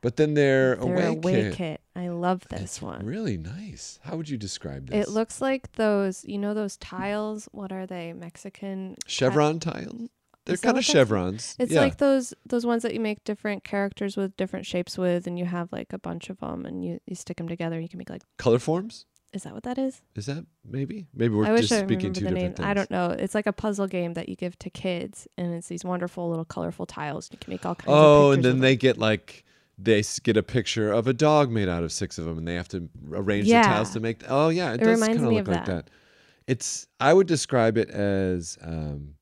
But 0.00 0.16
then 0.16 0.34
their, 0.34 0.76
Their 0.76 0.84
away, 0.94 1.06
away 1.06 1.32
kit, 1.42 1.54
kit. 1.54 1.80
I 1.96 2.08
love 2.08 2.46
this 2.50 2.60
it's 2.60 2.82
one. 2.82 3.04
really 3.04 3.36
nice. 3.36 3.98
How 4.04 4.16
would 4.16 4.28
you 4.28 4.36
describe 4.38 4.90
this? 4.90 5.08
It 5.08 5.10
looks 5.10 5.40
like 5.40 5.72
those, 5.72 6.24
you 6.24 6.38
know, 6.38 6.54
those 6.54 6.76
tiles. 6.76 7.48
What 7.52 7.72
are 7.72 7.84
they? 7.86 8.12
Mexican 8.12 8.90
cat- 8.90 9.10
chevron 9.10 9.58
tiles. 9.58 10.08
They're 10.44 10.54
Is 10.54 10.60
kind 10.60 10.78
of 10.78 10.84
chevrons. 10.84 11.56
It's 11.58 11.72
yeah. 11.72 11.80
like 11.80 11.98
those 11.98 12.32
those 12.46 12.64
ones 12.64 12.82
that 12.82 12.94
you 12.94 13.00
make 13.00 13.22
different 13.24 13.64
characters 13.64 14.16
with 14.16 14.34
different 14.38 14.64
shapes 14.64 14.96
with, 14.96 15.26
and 15.26 15.38
you 15.38 15.44
have 15.44 15.70
like 15.72 15.92
a 15.92 15.98
bunch 15.98 16.30
of 16.30 16.38
them, 16.40 16.64
and 16.64 16.82
you 16.82 17.00
you 17.04 17.14
stick 17.16 17.36
them 17.36 17.48
together. 17.48 17.74
and 17.74 17.82
You 17.82 17.88
can 17.88 17.98
make 17.98 18.08
like. 18.08 18.22
color 18.38 18.58
forms. 18.58 19.04
Is 19.34 19.42
that 19.42 19.52
what 19.52 19.64
that 19.64 19.76
is? 19.76 20.00
Is 20.14 20.24
that 20.24 20.46
maybe? 20.64 21.06
Maybe 21.12 21.34
we're 21.34 21.44
I 21.44 21.52
wish 21.52 21.68
just 21.68 21.82
I 21.82 21.84
speaking 21.84 22.14
two 22.14 22.24
the 22.24 22.30
name. 22.30 22.54
things. 22.54 22.66
I 22.66 22.72
don't 22.72 22.90
know. 22.90 23.10
It's 23.10 23.34
like 23.34 23.46
a 23.46 23.52
puzzle 23.52 23.86
game 23.88 24.14
that 24.14 24.30
you 24.30 24.36
give 24.36 24.58
to 24.60 24.70
kids, 24.70 25.28
and 25.36 25.52
it's 25.52 25.68
these 25.68 25.84
wonderful 25.84 26.30
little 26.30 26.46
colorful 26.46 26.86
tiles. 26.86 27.28
You 27.30 27.36
can 27.38 27.50
make 27.52 27.66
all 27.66 27.74
kinds. 27.74 27.88
Of. 27.88 27.94
Oh, 27.94 28.30
and 28.30 28.42
then 28.42 28.60
they 28.60 28.72
them. 28.74 28.78
get 28.78 28.96
like 28.96 29.44
they 29.78 30.02
get 30.24 30.36
a 30.36 30.42
picture 30.42 30.90
of 30.92 31.06
a 31.06 31.12
dog 31.12 31.50
made 31.50 31.68
out 31.68 31.84
of 31.84 31.92
six 31.92 32.18
of 32.18 32.24
them, 32.24 32.38
and 32.38 32.46
they 32.48 32.54
have 32.54 32.68
to 32.68 32.88
arrange 33.12 33.46
Yeah. 33.46 33.62
the 33.62 33.68
tiles 33.68 33.90
to 33.92 34.00
make. 34.00 34.22
oh 34.28 34.48
yeah, 34.48 34.72
it, 34.72 34.80
It 34.82 34.84
does 34.84 35.00
kind 35.00 35.16
of 35.16 35.22
look 35.32 35.46
like 35.48 35.64
that. 35.64 35.66
that. 35.66 35.90
It's. 36.46 36.86
I 36.98 37.12
would 37.12 37.26
describe 37.26 37.76
it 37.78 37.90
as 37.90 38.58
um, 38.62 39.14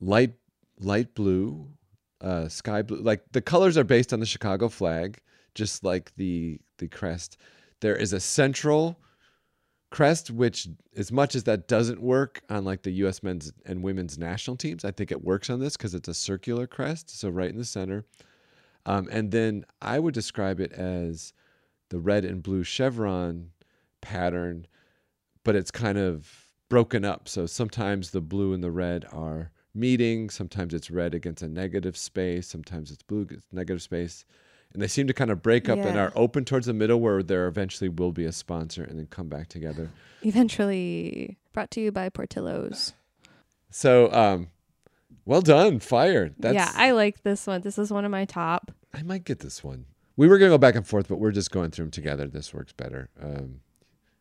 light 0.00 0.32
light 0.80 1.14
blue, 1.14 1.68
uh, 2.20 2.48
sky 2.48 2.82
blue. 2.82 3.00
Like 3.00 3.22
the 3.32 3.42
colors 3.42 3.76
are 3.78 3.84
based 3.84 4.12
on 4.12 4.20
the 4.20 4.26
Chicago 4.26 4.68
flag, 4.68 5.20
just 5.54 5.84
like 5.84 6.14
the 6.16 6.58
the 6.78 6.88
crest. 6.88 7.36
There 7.80 7.96
is 7.96 8.12
a 8.12 8.20
central 8.20 8.98
crest, 9.90 10.30
which 10.30 10.68
as 10.96 11.10
much 11.12 11.34
as 11.34 11.44
that 11.44 11.66
doesn't 11.68 12.00
work 12.00 12.42
on 12.48 12.64
like 12.64 12.82
the 12.82 12.90
U.S. 12.92 13.22
men's 13.22 13.52
and 13.66 13.82
women's 13.82 14.18
national 14.18 14.56
teams, 14.56 14.84
I 14.84 14.90
think 14.92 15.10
it 15.12 15.22
works 15.24 15.50
on 15.50 15.60
this 15.60 15.76
because 15.76 15.94
it's 15.94 16.08
a 16.08 16.14
circular 16.14 16.66
crest, 16.66 17.10
so 17.18 17.28
right 17.28 17.50
in 17.50 17.58
the 17.58 17.64
center. 17.64 18.04
Um, 18.86 19.08
and 19.10 19.30
then 19.30 19.64
I 19.82 19.98
would 19.98 20.14
describe 20.14 20.60
it 20.60 20.72
as 20.72 21.32
the 21.90 21.98
red 21.98 22.24
and 22.24 22.42
blue 22.42 22.64
chevron 22.64 23.50
pattern, 24.00 24.66
but 25.44 25.56
it's 25.56 25.70
kind 25.70 25.98
of 25.98 26.46
broken 26.68 27.04
up. 27.04 27.28
So 27.28 27.46
sometimes 27.46 28.10
the 28.10 28.20
blue 28.20 28.54
and 28.54 28.62
the 28.62 28.70
red 28.70 29.04
are 29.12 29.50
meeting. 29.74 30.30
Sometimes 30.30 30.72
it's 30.72 30.90
red 30.90 31.14
against 31.14 31.42
a 31.42 31.48
negative 31.48 31.96
space. 31.96 32.46
Sometimes 32.46 32.90
it's 32.90 33.02
blue 33.02 33.22
against 33.22 33.52
negative 33.52 33.82
space. 33.82 34.24
And 34.72 34.80
they 34.80 34.86
seem 34.86 35.08
to 35.08 35.12
kind 35.12 35.32
of 35.32 35.42
break 35.42 35.68
up 35.68 35.78
and 35.78 35.98
are 35.98 36.12
open 36.14 36.44
towards 36.44 36.66
the 36.66 36.72
middle 36.72 37.00
where 37.00 37.24
there 37.24 37.48
eventually 37.48 37.88
will 37.88 38.12
be 38.12 38.24
a 38.24 38.30
sponsor 38.32 38.84
and 38.84 38.98
then 38.98 39.06
come 39.06 39.28
back 39.28 39.48
together. 39.48 39.90
eventually 40.22 41.36
brought 41.52 41.72
to 41.72 41.80
you 41.80 41.90
by 41.90 42.08
Portillo's. 42.08 42.92
So, 43.70 44.12
um, 44.12 44.48
well 45.30 45.40
done, 45.40 45.78
fire. 45.78 46.30
That's, 46.38 46.54
yeah, 46.54 46.72
I 46.74 46.90
like 46.90 47.22
this 47.22 47.46
one. 47.46 47.60
This 47.60 47.78
is 47.78 47.92
one 47.92 48.04
of 48.04 48.10
my 48.10 48.24
top. 48.24 48.72
I 48.92 49.02
might 49.02 49.24
get 49.24 49.38
this 49.38 49.62
one. 49.62 49.86
we 50.16 50.26
were 50.26 50.38
gonna 50.38 50.50
go 50.50 50.58
back 50.58 50.74
and 50.74 50.84
forth, 50.86 51.06
but 51.08 51.18
we're 51.20 51.30
just 51.30 51.52
going 51.52 51.70
through 51.70 51.84
them 51.86 51.90
together. 51.92 52.26
This 52.26 52.52
works 52.52 52.72
better. 52.72 53.08
Um, 53.22 53.60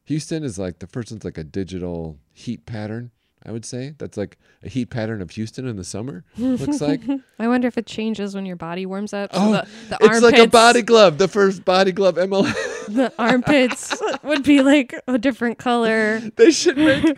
Houston 0.06 0.44
is 0.44 0.60
like 0.60 0.80
the 0.80 0.88
first 0.88 1.12
one's 1.12 1.24
like 1.26 1.38
a 1.40 1.44
digital 1.44 2.20
heat 2.32 2.66
pattern. 2.68 3.10
I 3.46 3.52
would 3.52 3.64
say 3.66 3.96
that's 3.98 4.18
like 4.18 4.38
a 4.64 4.70
heat 4.70 4.88
pattern 4.90 5.22
of 5.22 5.32
Houston 5.32 5.66
in 5.66 5.78
the 5.78 5.84
summer. 5.84 6.26
looks 6.38 6.82
like 6.90 7.02
I 7.40 7.48
wonder 7.48 7.68
if 7.68 7.78
it 7.78 7.88
changes 7.88 8.36
when 8.36 8.46
your 8.46 8.58
body 8.58 8.86
warms 8.86 9.14
up. 9.14 9.34
So 9.34 9.40
Oh, 9.42 9.52
the, 9.54 9.68
the 9.90 9.98
it's 10.02 10.22
like 10.22 10.38
a 10.38 10.48
body 10.48 10.82
glove. 10.84 11.18
The 11.18 11.28
first 11.28 11.66
body 11.66 11.92
glove 11.92 12.16
MLS. 12.16 12.54
The 12.90 13.14
armpits 13.20 13.96
would 14.24 14.42
be 14.42 14.64
like 14.64 14.96
a 15.08 15.20
different 15.20 15.60
color. 15.60 16.22
they 16.38 16.50
should 16.50 16.76
make 16.76 17.16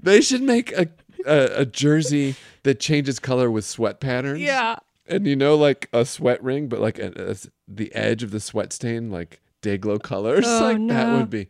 they 0.00 0.22
should 0.22 0.40
make 0.40 0.72
a, 0.72 0.88
a 1.26 1.60
a 1.60 1.66
jersey 1.66 2.36
that 2.62 2.80
changes 2.80 3.18
color 3.18 3.50
with 3.50 3.64
sweat 3.64 4.00
patterns. 4.00 4.40
Yeah. 4.40 4.76
and 5.06 5.26
you 5.26 5.36
know 5.36 5.56
like 5.56 5.88
a 5.92 6.04
sweat 6.04 6.42
ring, 6.42 6.68
but 6.68 6.80
like 6.80 6.98
a, 6.98 7.12
a- 7.32 7.48
the 7.68 7.94
edge 7.94 8.22
of 8.22 8.30
the 8.30 8.40
sweat 8.40 8.72
stain 8.72 9.10
like 9.10 9.40
day 9.60 9.78
glow 9.78 9.98
colors. 9.98 10.44
Oh, 10.46 10.60
like 10.62 10.88
that 10.88 11.16
would 11.18 11.30
be. 11.30 11.48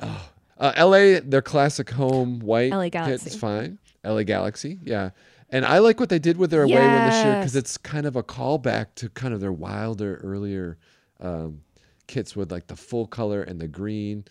Oh. 0.00 0.30
Uh, 0.56 0.72
L.A. 0.76 1.18
Their 1.20 1.42
classic 1.42 1.90
home 1.90 2.38
white 2.38 2.70
LA 2.72 2.88
Galaxy. 2.88 3.36
fine. 3.38 3.78
L.A. 4.04 4.22
Galaxy, 4.24 4.78
yeah. 4.84 5.10
And 5.50 5.64
I 5.64 5.78
like 5.78 5.98
what 6.00 6.08
they 6.08 6.18
did 6.18 6.36
with 6.36 6.50
their 6.50 6.62
away 6.62 6.74
one 6.78 7.06
this 7.10 7.24
year 7.24 7.36
because 7.38 7.56
it's 7.56 7.76
kind 7.76 8.06
of 8.06 8.16
a 8.16 8.22
callback 8.22 8.86
to 8.96 9.08
kind 9.10 9.34
of 9.34 9.40
their 9.40 9.52
wilder 9.52 10.20
earlier 10.22 10.78
um, 11.20 11.60
kits 12.06 12.34
with 12.36 12.52
like 12.52 12.66
the 12.68 12.76
full 12.76 13.06
color 13.06 13.42
and 13.42 13.60
the 13.60 13.68
green. 13.68 14.24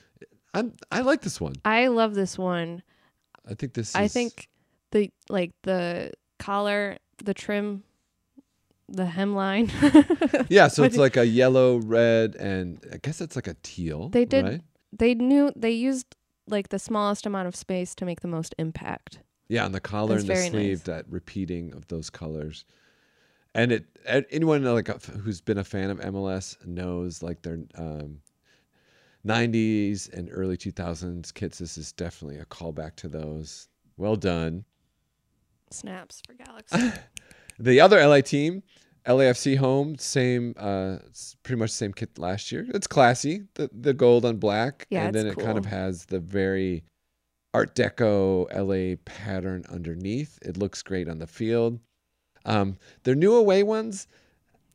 I'm 0.54 0.74
I 0.92 1.02
like 1.02 1.22
this 1.22 1.42
one. 1.42 1.54
I 1.66 1.88
love 1.88 2.14
this 2.14 2.38
one. 2.38 2.84
I 3.50 3.54
think 3.56 3.74
this. 3.74 3.90
Is, 3.90 3.96
I 3.96 4.08
think 4.08 4.48
the 4.94 5.10
like 5.30 5.52
the 5.64 6.12
collar, 6.40 6.98
the 7.24 7.34
trim, 7.34 7.84
the 8.88 9.06
hemline. 9.06 9.70
Yeah, 10.50 10.68
so 10.68 10.84
it's 10.84 10.98
like 10.98 11.18
a 11.18 11.26
yellow, 11.26 11.78
red, 11.78 12.36
and 12.36 12.80
I 12.94 12.98
guess 12.98 13.20
it's 13.22 13.36
like 13.36 13.48
a 13.48 13.56
teal. 13.64 14.10
They 14.10 14.26
did- 14.26 14.46
right? 14.46 14.62
they 14.96 15.16
knew 15.16 15.52
they 15.56 15.72
used 15.72 16.16
like 16.48 16.70
the 16.70 16.78
smallest 16.80 17.26
amount 17.26 17.48
of 17.48 17.56
space 17.56 17.96
to 17.96 18.06
make 18.06 18.22
the 18.22 18.28
most 18.28 18.54
impact. 18.60 19.20
Yeah, 19.48 19.66
on 19.66 19.72
the 19.72 19.80
collar 19.80 20.16
That's 20.16 20.30
and 20.30 20.30
the 20.30 20.50
sleeve, 20.50 20.80
nice. 20.80 20.86
that 20.86 21.06
repeating 21.10 21.74
of 21.74 21.88
those 21.88 22.10
colors. 22.10 22.66
And 23.56 23.72
it 23.72 23.86
anyone 24.32 24.64
like 24.64 24.90
uh, 24.90 24.98
who's 25.24 25.42
been 25.42 25.58
a 25.58 25.64
fan 25.64 25.90
of 25.90 26.00
MLS 26.00 26.58
knows 26.66 27.22
like 27.24 27.42
their 27.42 27.60
um, 27.76 28.20
90s 29.26 30.12
and 30.14 30.30
early 30.32 30.58
2000s 30.58 31.34
kits. 31.34 31.60
This 31.60 31.78
is 31.78 31.92
definitely 31.92 32.40
a 32.40 32.46
callback 32.46 32.96
to 32.98 33.08
those. 33.08 33.70
Well 33.98 34.16
done. 34.16 34.66
Snaps 35.74 36.22
for 36.26 36.34
Galaxy. 36.34 36.92
The 37.60 37.80
other 37.82 38.06
LA 38.06 38.22
team, 38.22 38.64
LAFC 39.06 39.58
home, 39.58 39.96
same, 40.00 40.56
uh, 40.58 40.98
pretty 41.44 41.60
much 41.60 41.70
the 41.70 41.76
same 41.78 41.94
kit 41.94 42.18
last 42.18 42.52
year. 42.52 42.66
It's 42.74 42.88
classy, 42.88 43.44
the 43.54 43.70
the 43.72 43.94
gold 43.94 44.26
on 44.26 44.38
black, 44.38 44.88
Yeah, 44.90 45.06
and 45.06 45.14
then 45.16 45.28
it 45.28 45.38
kind 45.38 45.58
of 45.60 45.66
has 45.68 46.06
the 46.06 46.20
very 46.20 46.84
Art 47.54 47.76
Deco 47.76 48.48
LA 48.52 48.96
pattern 49.06 49.66
underneath. 49.70 50.40
It 50.42 50.58
looks 50.58 50.82
great 50.82 51.08
on 51.08 51.20
the 51.20 51.28
field. 51.28 51.80
Um, 52.44 52.78
their 53.04 53.16
new 53.16 53.36
away 53.36 53.62
ones, 53.62 54.08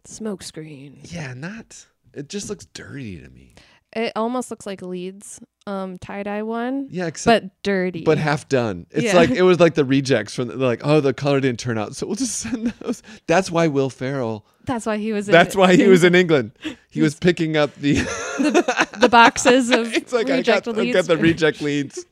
smokescreen. 0.07 0.99
yeah, 1.13 1.35
not. 1.35 1.85
It 2.15 2.29
just 2.29 2.49
looks 2.49 2.67
dirty 2.67 3.21
to 3.21 3.29
me. 3.31 3.55
It 3.95 4.13
almost 4.17 4.51
looks 4.51 4.67
like 4.67 4.83
Leeds 4.83 5.41
um 5.67 5.99
tie 5.99 6.23
dye 6.23 6.43
one, 6.43 6.89
Yeah, 6.91 7.07
except 7.07 7.45
but 7.45 7.63
dirty. 7.63 8.03
but 8.03 8.17
half 8.19 8.49
done. 8.49 8.87
It's 8.91 9.05
Yeah. 9.05 9.17
like 9.17 9.31
it 9.31 9.43
was 9.43 9.61
like 9.61 9.75
the 9.75 9.85
rejects 9.97 10.35
from 10.35 10.49
the, 10.49 10.57
like, 10.57 10.81
oh, 10.85 11.01
the 11.01 11.13
color 11.15 11.41
didn't 11.41 11.59
turn 11.61 11.79
out, 11.79 11.95
so 11.97 12.07
we'll 12.07 12.17
just 12.17 12.37
send 12.37 12.69
those. 12.81 13.03
That's 13.27 13.51
why 13.51 13.67
Will 13.69 13.91
Ferrell. 13.91 14.47
that's 14.65 14.85
why 14.87 14.97
he 14.99 15.13
was. 15.13 15.29
in 15.29 15.33
That's 15.33 15.57
why 15.57 15.75
he 15.77 15.87
was 15.89 16.05
in 16.05 16.15
England. 16.15 16.53
He 16.91 17.03
was 17.03 17.15
picking 17.15 17.57
up 17.57 17.75
the. 17.77 17.95
the 18.99 19.09
boxes 19.11 19.71
of 19.71 19.93
it's 19.93 20.13
like 20.13 20.31
I 20.31 20.41
got, 20.43 20.67
I 20.67 20.91
got 20.91 21.05
the 21.05 21.19
reject 21.19 21.61
leads. 21.61 22.05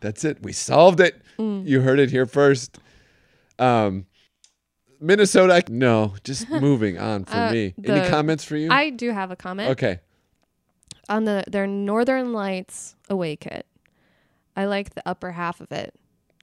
That's 0.00 0.24
it. 0.24 0.42
We 0.42 0.52
solved 0.52 1.00
it. 1.00 1.20
You 1.38 1.80
heard 1.80 1.98
it 2.00 2.10
here 2.10 2.26
first. 2.26 2.78
Um, 3.58 4.06
Minnesota. 5.00 5.62
No, 5.68 6.14
just 6.24 6.48
moving 6.50 6.98
on 6.98 7.24
for 7.24 7.36
Uh, 7.36 7.52
me. 7.52 7.74
Any 7.84 8.08
comments 8.08 8.44
for 8.44 8.56
you? 8.56 8.70
I 8.70 8.90
do 8.90 9.10
have 9.10 9.30
a 9.30 9.36
comment 9.36 9.70
okay. 9.70 10.00
on 11.08 11.24
the 11.24 11.44
their 11.48 11.66
Northern 11.66 12.32
Lights 12.32 12.96
away 13.08 13.36
kit. 13.36 13.66
I 14.56 14.64
like 14.66 14.94
the 14.94 15.02
upper 15.06 15.32
half 15.32 15.60
of 15.60 15.70
it. 15.72 15.94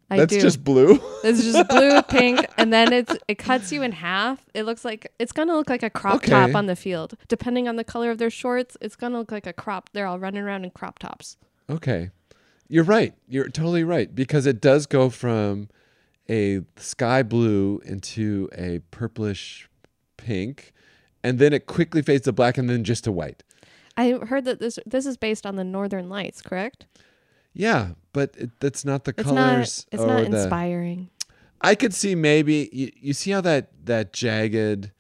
I 0.10 0.18
That's 0.18 0.34
do. 0.36 0.40
just 0.40 0.64
blue. 0.64 1.00
It's 1.24 1.44
just 1.44 1.68
blue, 1.68 2.00
pink, 2.04 2.46
and 2.60 2.72
then 2.72 2.94
it's 2.94 3.14
it 3.28 3.40
cuts 3.40 3.72
you 3.72 3.82
in 3.82 3.92
half. 3.92 4.46
It 4.54 4.64
looks 4.64 4.86
like 4.86 5.12
it's 5.18 5.32
gonna 5.32 5.56
look 5.56 5.70
like 5.72 5.82
a 5.82 5.90
crop 5.90 6.16
Okay. 6.18 6.30
top 6.30 6.54
on 6.56 6.68
the 6.68 6.76
field. 6.76 7.16
Depending 7.28 7.68
on 7.68 7.76
the 7.78 7.84
color 7.84 8.12
of 8.12 8.20
their 8.20 8.30
shorts, 8.30 8.78
it's 8.80 8.96
gonna 8.96 9.18
look 9.18 9.32
like 9.32 9.48
a 9.48 9.54
crop. 9.54 9.90
They're 9.94 10.06
all 10.06 10.20
running 10.20 10.44
around 10.44 10.64
in 10.66 10.70
crop 10.72 11.00
tops. 11.00 11.38
Okay. 11.70 12.12
You're 12.68 12.84
right. 12.84 13.14
You're 13.28 13.50
totally 13.50 13.84
right 13.84 14.14
because 14.14 14.46
it 14.46 14.62
does 14.62 14.86
go 14.86 15.10
from 15.10 15.70
a 16.30 16.62
sky 16.78 17.24
blue 17.24 17.82
into 17.86 18.50
a 18.58 18.80
purplish 18.92 19.70
pink 20.18 20.74
and 21.24 21.40
then 21.40 21.54
it 21.54 21.66
quickly 21.66 22.02
fades 22.02 22.24
to 22.26 22.32
black 22.32 22.58
and 22.58 22.70
then 22.70 22.84
just 22.84 23.04
to 23.06 23.12
white. 23.12 23.44
I 23.98 24.12
heard 24.12 24.46
that 24.46 24.60
this 24.60 24.78
this 24.86 25.06
is 25.06 25.18
based 25.18 25.46
on 25.46 25.56
the 25.56 25.64
Northern 25.64 26.10
Lights, 26.10 26.42
correct? 26.42 26.86
Yeah, 27.54 27.92
but 28.14 28.36
it, 28.38 28.50
that's 28.60 28.84
not 28.84 29.06
the 29.06 29.14
It's 29.18 29.24
colors 29.24 29.88
not. 29.92 30.00
It's 30.00 30.04
not 30.08 30.18
the 30.30 30.38
inspiring. 30.38 31.10
I 31.62 31.74
could 31.76 31.94
see 31.94 32.14
maybe 32.16 32.70
you, 32.74 32.92
you 33.00 33.14
see 33.14 33.32
how 33.32 33.42
that 33.42 33.70
that 33.86 34.12
jagged 34.14 34.92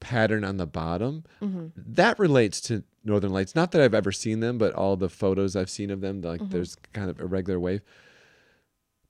pattern 0.00 0.42
on 0.44 0.56
the 0.56 0.66
bottom 0.66 1.22
Mm-hmm. 1.40 1.66
that 1.76 2.18
relates 2.18 2.60
to 2.62 2.82
northern 3.04 3.30
lights 3.32 3.54
not 3.54 3.70
that 3.72 3.80
i've 3.80 3.94
ever 3.94 4.10
seen 4.10 4.40
them 4.40 4.58
but 4.58 4.72
all 4.74 4.96
the 4.96 5.08
photos 5.08 5.54
i've 5.56 5.70
seen 5.70 5.90
of 5.90 6.00
them 6.00 6.20
like 6.22 6.40
Mm-hmm. 6.40 6.50
there's 6.50 6.76
kind 6.92 7.08
of 7.08 7.20
a 7.20 7.24
regular 7.26 7.58
wave 7.60 7.82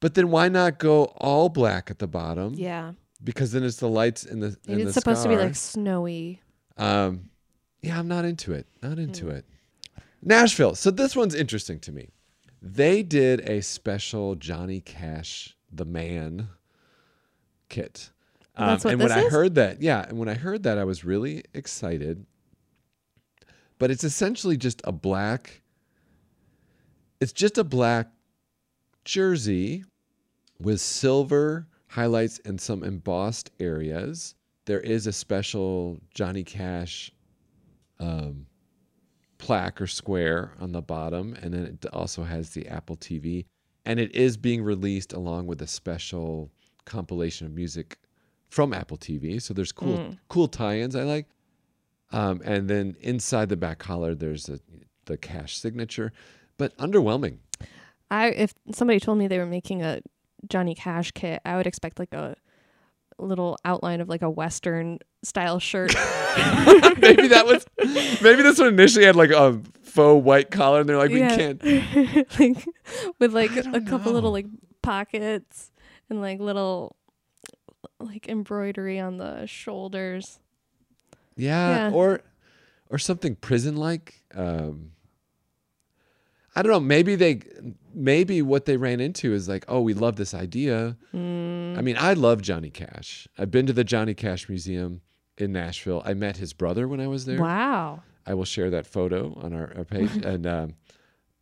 but 0.03 0.13
then 0.15 0.31
why 0.31 0.49
not 0.51 0.79
go 0.79 1.05
all 1.17 1.49
black 1.49 1.91
at 1.91 1.99
the 1.99 2.07
bottom? 2.07 2.53
Yeah, 2.55 2.93
because 3.25 3.53
then 3.53 3.63
it's 3.65 3.77
the 3.79 3.89
lights 3.89 4.25
in 4.25 4.41
the 4.41 4.49
in 4.49 4.57
maybe 4.67 4.83
the 4.83 4.89
it's 4.89 4.95
supposed 4.95 5.23
to 5.23 5.31
be 5.31 5.37
like 5.37 5.55
snowy. 5.57 6.43
um 6.77 7.31
yeah 7.81 7.99
i'm 7.99 8.09
not 8.09 8.25
into 8.27 8.53
it. 8.53 8.67
Not 8.83 8.99
into 8.99 9.27
Mm. 9.27 9.37
it. 9.39 9.45
Nashville. 10.23 10.75
So 10.75 10.91
this 10.91 11.17
one's 11.17 11.35
interesting 11.35 11.79
to 11.81 11.93
me. 11.93 12.09
They 12.61 13.03
did 13.03 13.41
a 13.49 13.61
special 13.63 14.35
johnny 14.37 14.81
cash 14.81 15.57
the 15.73 15.85
man 15.85 16.49
kit. 17.69 18.11
Um, 18.55 18.67
That's 18.69 18.85
what 18.85 18.93
and 18.93 19.03
when 19.03 19.11
i 19.13 19.23
is? 19.23 19.33
heard 19.33 19.55
that 19.55 19.81
yeah 19.83 20.05
and 20.07 20.19
when 20.19 20.29
i 20.29 20.35
heard 20.35 20.63
that 20.65 20.77
i 20.79 20.85
was 20.85 21.05
really 21.05 21.43
excited. 21.55 22.27
But 23.79 23.91
it's 23.91 24.05
essentially 24.05 24.57
just 24.57 24.81
a 24.85 24.93
black 24.93 25.63
it's 27.21 27.33
just 27.33 27.57
a 27.59 27.65
black 27.65 28.09
jersey 29.05 29.85
with 30.63 30.81
silver 30.81 31.67
highlights 31.89 32.41
and 32.45 32.61
some 32.61 32.83
embossed 32.85 33.51
areas 33.61 34.35
there 34.67 34.81
is 34.81 35.07
a 35.07 35.13
special 35.13 35.99
johnny 36.15 36.43
cash 36.45 37.11
um, 38.01 38.47
plaque 39.39 39.81
or 39.81 39.87
square 39.87 40.53
on 40.61 40.73
the 40.73 40.81
bottom 40.83 41.37
and 41.43 41.53
then 41.53 41.65
it 41.65 41.87
also 41.93 42.23
has 42.23 42.51
the 42.51 42.67
apple 42.69 42.97
tv 42.97 43.45
and 43.85 43.99
it 43.99 44.15
is 44.15 44.37
being 44.37 44.63
released 44.63 45.13
along 45.13 45.47
with 45.47 45.61
a 45.63 45.67
special 45.67 46.51
compilation 46.85 47.47
of 47.47 47.53
music 47.53 47.99
from 48.49 48.73
apple 48.73 48.97
tv 48.97 49.41
so 49.41 49.53
there's 49.53 49.73
cool 49.73 49.99
Mm. 49.99 50.19
cool 50.29 50.49
tie-ins 50.49 50.95
i 50.97 51.03
like. 51.03 51.27
Um, 52.15 52.43
and 52.45 52.69
then 52.69 52.95
inside 53.01 53.49
the 53.49 53.57
back 53.57 53.79
collar 53.79 54.15
there's 54.15 54.49
a, 54.51 54.61
the 55.07 55.17
cash 55.17 55.57
signature. 55.57 56.13
But 56.59 56.77
underwhelming. 56.77 57.39
I 58.11 58.29
if 58.29 58.53
somebody 58.73 59.01
told 59.01 59.17
me 59.17 59.29
they 59.29 59.39
were 59.39 59.47
making 59.47 59.83
a 59.83 60.03
Johnny 60.49 60.75
Cash 60.75 61.13
kit, 61.13 61.41
I 61.45 61.57
would 61.57 61.67
expect 61.67 61.99
like 61.99 62.13
a 62.13 62.37
little 63.19 63.57
outline 63.65 64.01
of 64.01 64.09
like 64.09 64.23
a 64.23 64.31
western 64.31 64.99
style 65.23 65.59
shirt. 65.59 65.95
maybe 66.99 67.29
that 67.29 67.45
was 67.47 67.67
maybe 68.23 68.43
this 68.43 68.59
one 68.59 68.69
initially 68.69 69.05
had 69.05 69.17
like 69.17 69.31
a 69.31 69.61
faux 69.83 70.25
white 70.25 70.51
collar 70.51 70.81
and 70.81 70.89
they're 70.89 70.97
like 70.97 71.11
we 71.11 71.21
Yeah. 71.21 71.37
can't 71.37 71.63
like 72.41 72.65
with 73.19 73.35
like 73.35 73.55
a 73.57 73.81
couple 73.83 74.11
know. 74.13 74.13
little 74.13 74.33
like 74.33 74.47
pockets 74.83 75.71
and 76.09 76.21
like 76.23 76.41
little 76.41 76.97
like 78.01 78.29
embroidery 78.29 78.99
on 78.99 79.19
the 79.19 79.47
shoulders. 79.47 80.39
Yeah, 81.37 81.89
Yeah. 81.89 81.95
or 81.95 82.21
or 82.91 82.99
something 82.99 83.37
prison 83.37 83.77
like. 83.77 84.23
Um, 84.35 84.92
I 86.55 86.63
don't 86.63 86.73
know. 86.73 86.81
Maybe 86.81 87.15
they, 87.15 87.41
maybe 87.95 88.43
what 88.43 88.67
they 88.67 88.77
ran 88.77 89.01
into 89.01 89.33
is 89.33 89.49
like, 89.49 89.65
oh, 89.69 89.81
we 89.81 89.95
love 89.95 90.17
this 90.17 90.35
idea. 90.35 90.97
Mm. 91.15 91.79
I 91.79 91.81
mean, 91.81 91.97
I 91.99 92.13
love 92.13 92.43
Johnny 92.43 92.71
Cash. 92.71 93.27
I've 93.39 93.51
been 93.51 93.67
to 93.67 93.73
the 93.73 93.85
Johnny 93.85 94.15
Cash 94.15 94.49
Museum 94.49 95.01
in 95.39 95.53
Nashville. 95.53 96.03
I 96.05 96.15
met 96.15 96.37
his 96.37 96.53
brother 96.53 96.87
when 96.87 97.01
I 97.01 97.07
was 97.07 97.25
there. 97.25 97.41
Wow. 97.41 98.03
I 98.27 98.35
will 98.35 98.45
share 98.45 98.71
that 98.71 98.87
photo 98.87 99.35
on 99.41 99.53
our, 99.53 99.73
our 99.77 99.85
page. 99.85 100.15
and 100.25 100.47
um, 100.47 100.75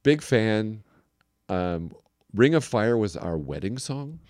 big 0.03 0.23
fan. 0.23 0.83
Um, 1.49 1.93
Ring 2.33 2.55
of 2.55 2.65
Fire 2.65 2.97
was 2.97 3.17
our 3.17 3.37
wedding 3.37 3.79
song. 3.79 4.21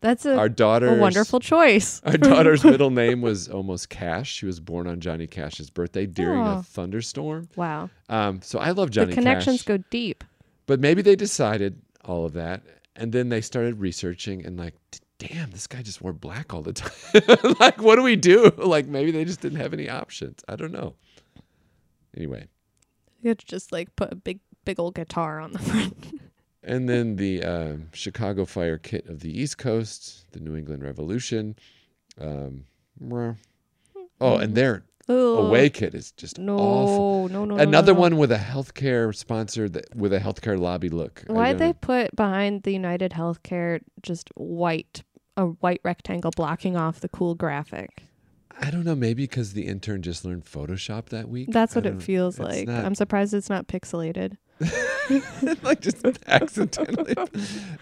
That's 0.00 0.24
a, 0.24 0.36
Our 0.36 0.46
a 0.46 0.94
wonderful 1.00 1.40
choice. 1.40 2.00
Our 2.06 2.16
daughter's 2.16 2.62
middle 2.72 2.90
name 2.90 3.20
was 3.20 3.48
almost 3.48 3.88
Cash. 3.88 4.32
She 4.32 4.46
was 4.46 4.60
born 4.60 4.86
on 4.86 5.00
Johnny 5.00 5.26
Cash's 5.26 5.70
birthday 5.70 6.06
during 6.06 6.40
Oh. 6.40 6.58
a 6.58 6.62
thunderstorm. 6.62 7.48
Wow. 7.56 7.90
Um, 8.08 8.40
so 8.42 8.60
I 8.60 8.70
love 8.70 8.90
Johnny 8.90 9.10
the 9.10 9.14
connections 9.14 9.62
Cash. 9.62 9.78
go 9.78 9.84
deep. 9.90 10.22
But 10.66 10.78
maybe 10.78 11.02
they 11.02 11.16
decided 11.16 11.80
all 12.04 12.24
of 12.26 12.34
that, 12.34 12.62
and 12.94 13.12
then 13.12 13.28
they 13.28 13.40
started 13.40 13.80
researching 13.80 14.46
and 14.46 14.56
like, 14.56 14.74
"D- 14.92 15.28
damn, 15.28 15.50
this 15.50 15.66
guy 15.66 15.82
just 15.82 16.00
wore 16.00 16.12
black 16.12 16.54
all 16.54 16.62
the 16.62 16.72
time. 16.74 17.56
like, 17.58 17.82
what 17.82 17.96
do 17.96 18.02
we 18.02 18.14
do? 18.16 18.52
Like, 18.56 18.86
maybe 18.86 19.10
they 19.10 19.24
just 19.24 19.40
didn't 19.40 19.58
have 19.58 19.72
any 19.72 19.88
options. 19.88 20.44
I 20.46 20.54
don't 20.56 20.72
know. 20.72 20.94
Anyway, 22.16 22.46
You 23.22 23.28
have 23.30 23.38
to 23.38 23.46
just 23.46 23.72
like 23.72 23.94
put 23.96 24.12
a 24.12 24.16
big, 24.16 24.38
big 24.64 24.78
old 24.78 24.94
guitar 24.94 25.40
on 25.40 25.52
the 25.52 25.58
front. 25.58 26.20
And 26.68 26.88
then 26.88 27.16
the 27.16 27.42
um, 27.42 27.88
Chicago 27.92 28.44
Fire 28.44 28.78
Kit 28.78 29.06
of 29.08 29.20
the 29.20 29.30
East 29.40 29.58
Coast, 29.58 30.30
the 30.32 30.40
New 30.40 30.56
England 30.56 30.82
Revolution. 30.82 31.56
Um, 32.20 32.64
oh, 34.20 34.36
and 34.38 34.54
their 34.54 34.84
Ugh. 35.08 35.14
away 35.14 35.70
kit 35.70 35.94
is 35.94 36.12
just 36.12 36.38
No, 36.38 36.58
awful. 36.58 37.28
no, 37.28 37.44
no, 37.44 37.56
no. 37.56 37.62
Another 37.62 37.94
no. 37.94 38.00
one 38.00 38.16
with 38.16 38.32
a 38.32 38.36
healthcare 38.38 39.14
sponsor 39.14 39.68
that 39.68 39.94
with 39.94 40.12
a 40.12 40.18
healthcare 40.20 40.58
lobby 40.58 40.88
look. 40.88 41.24
Don't 41.28 41.56
they 41.58 41.72
put 41.72 42.14
behind 42.14 42.62
the 42.64 42.72
United 42.72 43.12
Healthcare 43.12 43.80
just 44.02 44.30
white, 44.34 45.02
a 45.36 45.46
white 45.46 45.80
rectangle 45.84 46.32
blocking 46.36 46.76
off 46.76 47.00
the 47.00 47.08
cool 47.08 47.34
graphic? 47.34 48.02
I 48.60 48.70
don't 48.72 48.84
know. 48.84 48.96
Maybe 48.96 49.22
because 49.22 49.52
the 49.52 49.66
intern 49.66 50.02
just 50.02 50.24
learned 50.24 50.44
Photoshop 50.44 51.06
that 51.10 51.28
week. 51.28 51.48
That's 51.52 51.76
what 51.76 51.86
it 51.86 52.02
feels 52.02 52.40
it's 52.40 52.48
like. 52.48 52.66
not- 52.66 52.84
I'm 52.84 52.96
surprised 52.96 53.32
it's 53.32 53.48
not 53.48 53.68
pixelated. 53.68 54.36
like 55.62 55.80
just 55.80 56.04
accidentally 56.26 57.14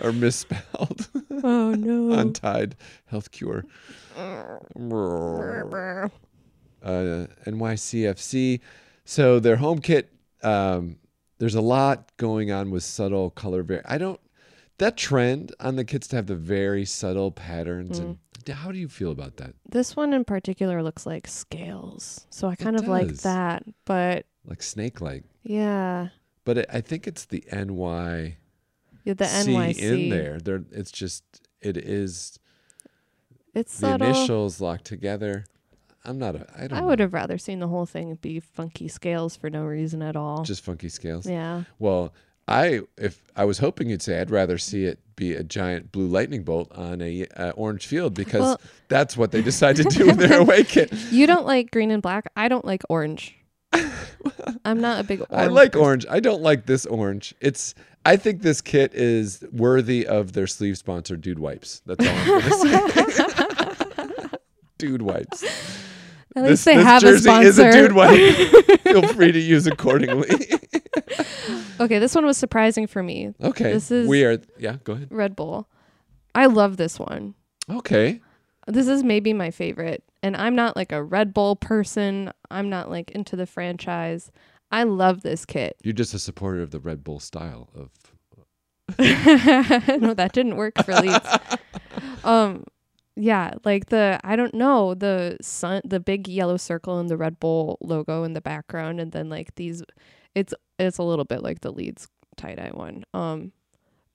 or 0.02 0.12
misspelled. 0.12 1.08
Oh 1.42 1.72
no. 1.74 2.12
Untied 2.18 2.76
health 3.06 3.30
cure. 3.30 3.64
Uh, 4.16 4.58
NYCFC. 7.46 8.60
So 9.04 9.40
their 9.40 9.56
home 9.56 9.80
kit. 9.80 10.12
Um, 10.42 10.98
there's 11.38 11.54
a 11.54 11.60
lot 11.60 12.10
going 12.16 12.50
on 12.52 12.70
with 12.70 12.82
subtle 12.82 13.30
color. 13.30 13.62
Var- 13.62 13.82
I 13.84 13.98
don't. 13.98 14.20
That 14.78 14.96
trend 14.96 15.54
on 15.58 15.76
the 15.76 15.84
kits 15.84 16.06
to 16.08 16.16
have 16.16 16.26
the 16.26 16.36
very 16.36 16.84
subtle 16.84 17.30
patterns. 17.30 17.98
And 17.98 18.18
Mm. 18.44 18.52
how 18.52 18.70
do 18.72 18.78
you 18.78 18.88
feel 18.88 19.10
about 19.10 19.38
that? 19.38 19.54
This 19.68 19.96
one 19.96 20.12
in 20.12 20.24
particular 20.24 20.82
looks 20.82 21.06
like 21.06 21.26
scales, 21.26 22.26
so 22.30 22.48
I 22.48 22.56
kind 22.56 22.76
of 22.78 22.86
like 22.86 23.08
that. 23.18 23.64
But 23.86 24.26
Like 24.44 24.62
snake 24.62 25.00
like. 25.00 25.24
yeah, 25.42 26.08
But 26.46 26.56
it, 26.58 26.66
I 26.72 26.80
think 26.80 27.06
it's 27.06 27.26
the 27.26 27.44
NY. 27.52 28.36
yeah 29.04 29.12
the 29.14 29.24
NYC 29.26 29.78
in 29.78 30.08
there. 30.08 30.38
There, 30.38 30.64
it's 30.72 30.90
just 30.90 31.24
it 31.60 31.76
is 31.76 32.38
It's 33.54 33.78
the 33.78 33.88
subtle. 33.88 34.06
initials 34.08 34.60
locked 34.60 34.84
together. 34.86 35.44
I'm 36.04 36.18
not 36.18 36.36
a. 36.36 36.46
I 36.56 36.68
don't. 36.68 36.72
I 36.78 36.80
know. 36.80 36.86
would 36.86 37.00
have 37.00 37.12
rather 37.12 37.36
seen 37.36 37.58
the 37.58 37.68
whole 37.68 37.84
thing 37.84 38.14
be 38.22 38.38
funky 38.40 38.86
scales 38.88 39.34
for 39.36 39.50
no 39.50 39.64
reason 39.64 40.00
at 40.02 40.14
all. 40.16 40.42
just 40.44 40.62
funky 40.64 40.88
scales. 40.88 41.26
yeah. 41.28 41.64
Well, 41.80 42.14
I 42.46 42.82
if 42.96 43.20
I 43.34 43.44
was 43.44 43.58
hoping 43.58 43.90
you'd 43.90 44.02
say 44.02 44.20
I'd 44.20 44.30
rather 44.30 44.56
see 44.56 44.84
it 44.84 45.00
be 45.16 45.32
a 45.34 45.42
giant 45.42 45.90
blue 45.90 46.06
lightning 46.06 46.44
bolt 46.44 46.70
on 46.76 47.02
a 47.02 47.26
uh, 47.36 47.50
orange 47.56 47.86
field 47.88 48.14
because 48.14 48.40
Well- 48.40 48.60
that's 48.88 49.16
what 49.16 49.32
they 49.32 49.42
decided 49.42 49.90
to 49.90 49.98
do 49.98 50.06
with 50.06 50.18
their 50.18 50.40
away 50.44 50.62
kit. 50.62 50.92
You 51.10 51.26
don't 51.26 51.44
like 51.46 51.72
green 51.72 51.90
and 51.90 52.00
black. 52.02 52.30
I 52.36 52.46
don't 52.48 52.64
like 52.64 52.82
orange. 52.88 53.34
I'm 54.64 54.80
not 54.80 55.00
a 55.00 55.04
big 55.04 55.20
orange. 55.20 55.32
I 55.32 55.46
like 55.46 55.72
person. 55.72 55.84
orange. 55.84 56.06
I 56.10 56.20
don't 56.20 56.42
like 56.42 56.66
this 56.66 56.86
orange. 56.86 57.34
It's. 57.40 57.74
I 58.04 58.16
think 58.16 58.42
this 58.42 58.60
kit 58.60 58.94
is 58.94 59.44
worthy 59.52 60.06
of 60.06 60.32
their 60.32 60.46
sleeve 60.46 60.78
sponsor, 60.78 61.16
Dude 61.16 61.38
Wipes. 61.40 61.82
That's 61.86 62.06
all 62.06 62.14
I'm 62.14 62.94
gonna 62.94 63.12
say. 64.30 64.36
Dude 64.78 65.02
Wipes. 65.02 65.42
At 66.36 66.44
this 66.44 66.50
least 66.50 66.64
they 66.66 66.76
this 66.76 66.84
have 66.84 67.02
a 67.02 67.06
jersey 67.06 67.22
sponsor. 67.22 67.48
is 67.48 67.58
a 67.58 67.72
Dude 67.72 67.92
Wipe. 67.92 68.80
Feel 68.82 69.08
free 69.14 69.32
to 69.32 69.38
use 69.40 69.66
accordingly. 69.66 70.28
Okay, 71.78 71.98
this 71.98 72.14
one 72.14 72.24
was 72.24 72.38
surprising 72.38 72.86
for 72.86 73.02
me. 73.02 73.34
okay. 73.42 73.72
This 73.74 73.90
is- 73.90 74.08
we 74.08 74.24
are. 74.24 74.38
Yeah. 74.58 74.76
Go 74.82 74.94
ahead. 74.94 75.08
Red 75.10 75.36
Bull. 75.36 75.68
I 76.34 76.46
love 76.46 76.78
this 76.78 76.98
one. 76.98 77.34
Okay. 77.70 78.22
This 78.66 78.88
is 78.88 79.04
maybe 79.04 79.32
my 79.32 79.50
favorite. 79.50 80.02
And 80.22 80.36
I'm 80.36 80.54
not 80.54 80.76
like 80.76 80.92
a 80.92 81.02
Red 81.02 81.32
Bull 81.32 81.56
person. 81.56 82.32
I'm 82.50 82.68
not 82.68 82.90
like 82.90 83.10
into 83.12 83.36
the 83.36 83.46
franchise. 83.46 84.30
I 84.70 84.82
love 84.82 85.22
this 85.22 85.44
kit. 85.44 85.76
You're 85.82 85.92
just 85.92 86.14
a 86.14 86.18
supporter 86.18 86.62
of 86.62 86.70
the 86.70 86.80
Red 86.80 87.04
Bull 87.04 87.20
style 87.20 87.68
of. 87.74 87.90
no, 88.98 90.14
that 90.14 90.30
didn't 90.32 90.56
work 90.56 90.74
for 90.84 90.94
Leeds. 90.94 91.28
um 92.24 92.64
yeah, 93.16 93.54
like 93.64 93.86
the 93.86 94.20
I 94.22 94.36
don't 94.36 94.54
know, 94.54 94.94
the 94.94 95.38
sun 95.40 95.80
the 95.84 95.98
big 95.98 96.28
yellow 96.28 96.56
circle 96.56 96.98
and 96.98 97.08
the 97.08 97.16
Red 97.16 97.40
Bull 97.40 97.78
logo 97.80 98.22
in 98.22 98.34
the 98.34 98.40
background 98.40 99.00
and 99.00 99.10
then 99.12 99.28
like 99.28 99.54
these 99.56 99.82
it's 100.34 100.54
it's 100.78 100.98
a 100.98 101.02
little 101.02 101.24
bit 101.24 101.42
like 101.42 101.60
the 101.62 101.72
Leeds 101.72 102.08
tie-dye 102.36 102.70
one. 102.74 103.04
Um 103.12 103.52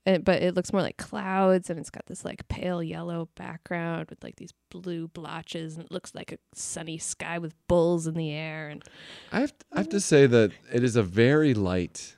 it, 0.04 0.24
but 0.24 0.42
it 0.42 0.54
looks 0.54 0.72
more 0.72 0.82
like 0.82 0.96
clouds 0.96 1.70
and 1.70 1.78
it's 1.78 1.90
got 1.90 2.06
this 2.06 2.24
like 2.24 2.46
pale 2.48 2.82
yellow 2.82 3.28
background 3.36 4.06
with 4.10 4.22
like 4.24 4.36
these 4.36 4.52
blue 4.70 5.08
blotches 5.08 5.76
and 5.76 5.84
it 5.84 5.92
looks 5.92 6.14
like 6.14 6.32
a 6.32 6.38
sunny 6.54 6.98
sky 6.98 7.38
with 7.38 7.54
bulls 7.68 8.06
in 8.06 8.14
the 8.14 8.30
air 8.30 8.68
and 8.68 8.82
I 9.30 9.40
have, 9.40 9.54
I 9.72 9.78
have 9.78 9.88
to 9.90 9.96
mm-hmm. 9.96 10.00
say 10.00 10.26
that 10.26 10.52
it 10.72 10.82
is 10.82 10.96
a 10.96 11.02
very 11.02 11.54
light 11.54 12.16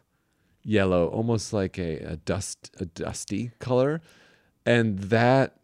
yellow, 0.64 1.09
almost 1.09 1.53
like 1.53 1.79
a, 1.79 1.99
a 1.99 2.16
dust 2.16 2.70
a 2.81 2.87
dusty 2.87 3.53
color, 3.59 4.01
and 4.66 4.99
that 4.99 5.57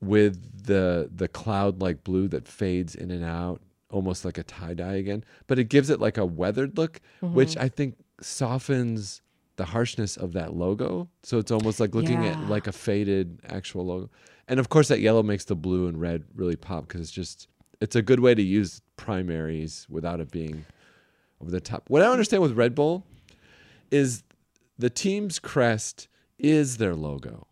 with 0.00 0.66
the 0.66 1.10
the 1.12 1.26
cloud 1.26 1.80
like 1.80 2.04
blue 2.04 2.28
that 2.28 2.46
fades 2.46 2.94
in 2.94 3.10
and 3.10 3.24
out, 3.24 3.62
almost 3.90 4.24
like 4.24 4.38
a 4.38 4.42
tie 4.42 4.74
dye 4.74 4.94
again. 4.94 5.24
But 5.46 5.58
it 5.58 5.64
gives 5.64 5.90
it 5.90 6.00
like 6.00 6.18
a 6.18 6.26
weathered 6.26 6.76
look, 6.76 7.00
which 7.20 7.50
mm-hmm. 7.50 7.62
I 7.62 7.68
think 7.68 7.96
softens 8.20 9.22
the 9.58 9.66
harshness 9.66 10.16
of 10.16 10.32
that 10.32 10.54
logo. 10.54 11.10
So 11.22 11.36
it's 11.38 11.50
almost 11.50 11.78
like 11.80 11.94
looking 11.94 12.22
Yeah. 12.22 12.30
at 12.40 12.48
like 12.48 12.66
a 12.66 12.72
faded 12.72 13.40
actual 13.46 13.84
logo. 13.84 14.10
And 14.48 14.58
of 14.58 14.70
course, 14.70 14.88
that 14.88 15.00
yellow 15.00 15.22
makes 15.22 15.44
the 15.44 15.54
blue 15.56 15.86
and 15.88 16.00
red 16.00 16.24
really 16.34 16.56
pop 16.56 16.88
because 16.88 17.02
it's 17.02 17.10
just 17.10 17.48
it's 17.80 17.94
a 17.94 18.02
good 18.02 18.20
way 18.20 18.34
to 18.34 18.42
use 18.42 18.80
primaries 18.96 19.86
without 19.90 20.20
it 20.20 20.30
being 20.30 20.64
over 21.40 21.50
the 21.50 21.60
top. 21.60 21.84
What 21.90 22.02
I 22.02 22.06
understand 22.06 22.42
with 22.42 22.52
Red 22.56 22.74
Bull 22.74 23.04
is 23.90 24.22
the 24.78 24.90
team's 24.90 25.38
crest 25.38 26.08
is 26.38 26.78
their 26.78 26.94
logo. 26.94 27.46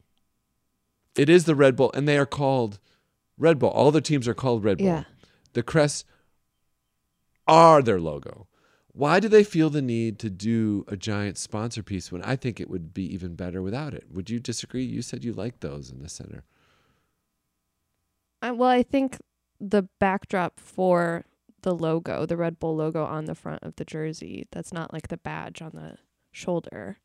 It 1.17 1.29
is 1.29 1.45
the 1.45 1.55
Red 1.55 1.77
Bull, 1.77 1.91
and 1.95 2.09
they 2.09 2.19
are 2.19 2.27
called 2.27 2.79
Red 3.39 3.59
Bull. 3.59 3.71
All 3.71 3.91
the 3.91 4.01
teams 4.01 4.27
are 4.29 4.35
called 4.35 4.65
Red 4.65 4.79
Bull. 4.79 4.87
Yeah. 4.87 5.05
The 5.55 5.63
crests 5.63 6.05
are 7.47 7.83
their 7.83 8.01
logo. 8.01 8.47
Why 8.97 9.21
do 9.21 9.29
they 9.29 9.45
feel 9.45 9.69
the 9.69 9.83
need 9.83 10.19
to 10.21 10.31
do 10.31 10.87
a 10.89 10.97
giant 10.97 11.37
sponsor 11.37 11.83
piece 11.83 12.11
when 12.11 12.23
I 12.23 12.35
think 12.35 12.59
it 12.59 12.71
would 12.71 12.95
be 12.95 13.03
even 13.13 13.35
better 13.35 13.61
without 13.61 13.93
it? 13.93 14.07
Would 14.11 14.31
you 14.31 14.41
disagree? 14.41 14.85
You 14.85 15.03
said 15.03 15.23
you 15.23 15.35
like 15.35 15.61
those 15.61 15.91
in 15.91 16.03
the 16.03 16.09
center. 16.09 16.45
I, 18.41 18.53
well, 18.53 18.71
I 18.71 18.83
think 18.83 19.19
the 19.61 19.83
backdrop 20.01 20.59
for 20.59 21.27
the 21.61 21.75
logo, 21.75 22.25
the 22.25 22.39
Red 22.39 22.59
Bull 22.59 22.75
logo 22.75 23.05
on 23.05 23.27
the 23.27 23.35
front 23.35 23.63
of 23.63 23.77
the 23.77 23.85
jersey, 23.85 24.47
that's 24.51 24.73
not 24.73 24.95
like 24.95 25.09
the 25.09 25.19
badge 25.19 25.61
on 25.61 25.73
the 25.75 25.99
shoulder. 26.33 26.97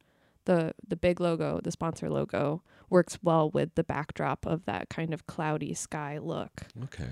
The 0.45 0.73
the 0.87 0.95
big 0.95 1.19
logo, 1.19 1.59
the 1.61 1.71
sponsor 1.71 2.09
logo, 2.09 2.63
works 2.89 3.19
well 3.21 3.49
with 3.49 3.75
the 3.75 3.83
backdrop 3.83 4.45
of 4.45 4.63
that 4.63 4.87
kind 4.87 5.13
of 5.13 5.27
cloudy 5.27 5.73
sky 5.73 6.19
look. 6.19 6.61
Okay. 6.85 7.09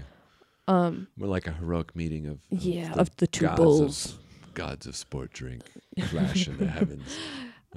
Um, 0.70 1.08
More 1.18 1.28
like 1.28 1.48
a 1.48 1.52
heroic 1.52 1.98
meeting 1.98 2.28
of, 2.28 2.40
of 2.50 2.64
yeah, 2.64 2.94
the 2.94 3.00
of 3.02 3.16
the 3.18 3.28
two 3.28 3.48
bulls. 3.50 4.06
Of, 4.14 4.29
gods 4.60 4.86
of 4.86 4.96
sport 4.96 5.32
drink 5.32 5.62
flash 6.10 6.46
in 6.48 6.58
the 6.58 6.68
heavens. 6.78 7.18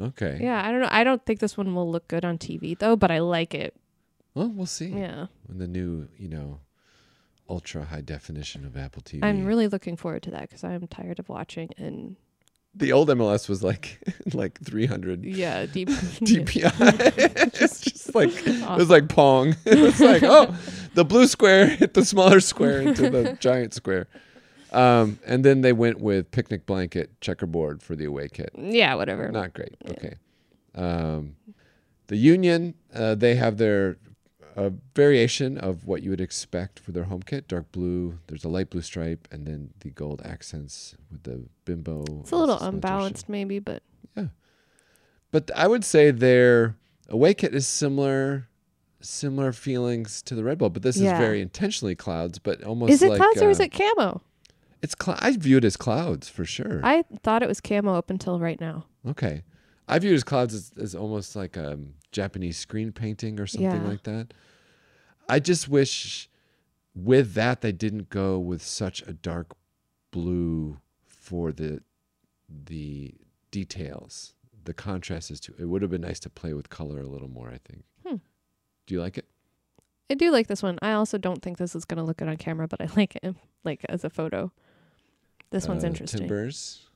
Okay. 0.00 0.38
Yeah, 0.40 0.66
I 0.66 0.72
don't 0.72 0.80
know. 0.80 0.88
I 0.90 1.04
don't 1.04 1.24
think 1.24 1.38
this 1.38 1.56
one 1.56 1.74
will 1.76 1.88
look 1.88 2.08
good 2.08 2.24
on 2.24 2.38
TV 2.38 2.76
though, 2.76 2.96
but 2.96 3.10
I 3.12 3.20
like 3.20 3.54
it. 3.54 3.74
Well, 4.34 4.48
we'll 4.48 4.66
see. 4.66 4.86
Yeah, 4.88 5.26
When 5.46 5.58
the 5.58 5.68
new, 5.68 6.08
you 6.18 6.28
know, 6.28 6.58
ultra 7.48 7.84
high 7.84 8.00
definition 8.00 8.64
of 8.64 8.76
Apple 8.76 9.02
TV. 9.02 9.22
I'm 9.22 9.44
really 9.44 9.68
looking 9.68 9.96
forward 9.96 10.22
to 10.24 10.30
that 10.32 10.42
because 10.42 10.64
I'm 10.64 10.88
tired 10.88 11.20
of 11.20 11.28
watching 11.28 11.70
and 11.76 12.16
the 12.74 12.90
old 12.92 13.08
MLS 13.10 13.48
was 13.48 13.62
like 13.62 13.98
like 14.34 14.58
300 14.64 15.24
yeah, 15.24 15.66
deep 15.66 15.88
DPI. 15.90 16.72
it's 17.60 17.80
just 17.82 18.14
like 18.14 18.30
it 18.46 18.76
was 18.76 18.90
like 18.90 19.08
Pong. 19.08 19.54
it 19.66 19.78
was 19.78 20.00
like 20.00 20.22
oh, 20.24 20.52
the 20.94 21.04
blue 21.04 21.28
square 21.28 21.66
hit 21.66 21.94
the 21.94 22.04
smaller 22.04 22.40
square 22.40 22.80
into 22.80 23.08
the 23.08 23.36
giant 23.38 23.72
square. 23.74 24.08
Um, 24.72 25.18
and 25.26 25.44
then 25.44 25.60
they 25.60 25.72
went 25.72 26.00
with 26.00 26.30
picnic 26.30 26.64
blanket 26.66 27.20
checkerboard 27.20 27.82
for 27.82 27.94
the 27.94 28.06
away 28.06 28.28
kit. 28.28 28.50
yeah, 28.56 28.94
whatever. 28.94 29.30
Not 29.30 29.52
great. 29.52 29.74
Okay. 29.88 30.14
Um, 30.74 31.36
the 32.06 32.16
Union, 32.16 32.74
uh, 32.94 33.14
they 33.14 33.34
have 33.36 33.58
their 33.58 33.98
uh, 34.56 34.70
variation 34.94 35.56
of 35.58 35.86
what 35.86 36.02
you 36.02 36.10
would 36.10 36.20
expect 36.20 36.78
for 36.80 36.92
their 36.92 37.04
home 37.04 37.22
kit: 37.22 37.48
dark 37.48 37.70
blue. 37.72 38.18
There's 38.26 38.44
a 38.44 38.48
light 38.48 38.70
blue 38.70 38.82
stripe, 38.82 39.28
and 39.30 39.46
then 39.46 39.70
the 39.80 39.90
gold 39.90 40.22
accents 40.24 40.94
with 41.10 41.22
the 41.24 41.44
Bimbo. 41.64 42.04
It's 42.20 42.32
a 42.32 42.36
little 42.36 42.58
unbalanced, 42.58 43.28
maybe, 43.28 43.58
but 43.58 43.82
yeah. 44.16 44.26
But 45.30 45.50
I 45.54 45.66
would 45.66 45.84
say 45.84 46.10
their 46.10 46.76
away 47.08 47.34
kit 47.34 47.54
is 47.54 47.66
similar 47.66 48.48
similar 49.00 49.52
feelings 49.52 50.22
to 50.22 50.34
the 50.34 50.44
Red 50.44 50.58
Bull, 50.58 50.70
but 50.70 50.82
this 50.82 50.96
Yeah. 50.96 51.12
is 51.14 51.18
very 51.18 51.40
intentionally 51.40 51.94
clouds, 51.96 52.38
but 52.38 52.62
almost 52.62 52.92
Is 52.92 53.02
it 53.02 53.08
like 53.10 53.18
clouds 53.18 53.42
or 53.42 53.50
is 53.50 53.58
uh, 53.60 53.64
it 53.64 53.72
camo? 53.72 54.22
It's 54.82 54.94
cl- 55.00 55.18
I 55.20 55.36
view 55.36 55.58
it 55.58 55.64
as 55.64 55.76
clouds 55.76 56.28
for 56.28 56.44
sure. 56.44 56.80
I 56.82 57.04
thought 57.22 57.42
it 57.42 57.48
was 57.48 57.60
camo 57.60 57.94
up 57.94 58.10
until 58.10 58.38
right 58.40 58.60
now. 58.60 58.86
okay, 59.08 59.42
I 59.88 59.98
view 59.98 60.10
it 60.12 60.14
as 60.16 60.24
clouds 60.24 60.54
as, 60.54 60.72
as 60.80 60.94
almost 60.94 61.36
like 61.36 61.56
a 61.56 61.78
Japanese 62.10 62.58
screen 62.58 62.92
painting 62.92 63.38
or 63.40 63.46
something 63.46 63.70
Yeah. 63.82 63.88
like 63.88 64.02
that. 64.04 64.34
I 65.28 65.38
just 65.38 65.68
wish 65.68 66.28
with 66.94 67.34
that 67.34 67.60
they 67.60 67.72
didn't 67.72 68.10
go 68.10 68.38
with 68.38 68.62
such 68.62 69.02
a 69.02 69.12
dark 69.12 69.54
blue 70.10 70.78
for 71.04 71.52
the 71.52 71.80
the 72.48 73.14
details. 73.50 74.34
The 74.64 74.74
contrast 74.74 75.30
is 75.30 75.40
too. 75.40 75.54
It 75.58 75.64
would 75.66 75.82
have 75.82 75.90
been 75.90 76.00
nice 76.02 76.20
to 76.20 76.30
play 76.30 76.52
with 76.54 76.68
color 76.70 77.00
a 77.00 77.06
little 77.06 77.28
more. 77.28 77.48
I 77.48 77.58
think. 77.58 77.84
Hmm. 78.06 78.16
Do 78.86 78.94
you 78.94 79.00
like 79.00 79.16
it? 79.18 79.26
I 80.10 80.14
do 80.14 80.30
like 80.30 80.46
this 80.48 80.62
one. 80.62 80.78
I 80.82 80.92
also 80.92 81.16
don't 81.18 81.40
think 81.42 81.56
this 81.58 81.74
is 81.74 81.84
going 81.84 81.96
to 81.98 82.04
look 82.04 82.18
good 82.18 82.28
on 82.28 82.36
camera, 82.36 82.68
but 82.68 82.80
I 82.80 82.88
like 82.96 83.16
it 83.22 83.34
like 83.64 83.84
as 83.88 84.04
a 84.04 84.10
photo. 84.10 84.52
This 85.52 85.68
one's 85.68 85.84
Uh, 85.84 85.88
interesting. 85.88 86.20
Timbers 86.20 86.88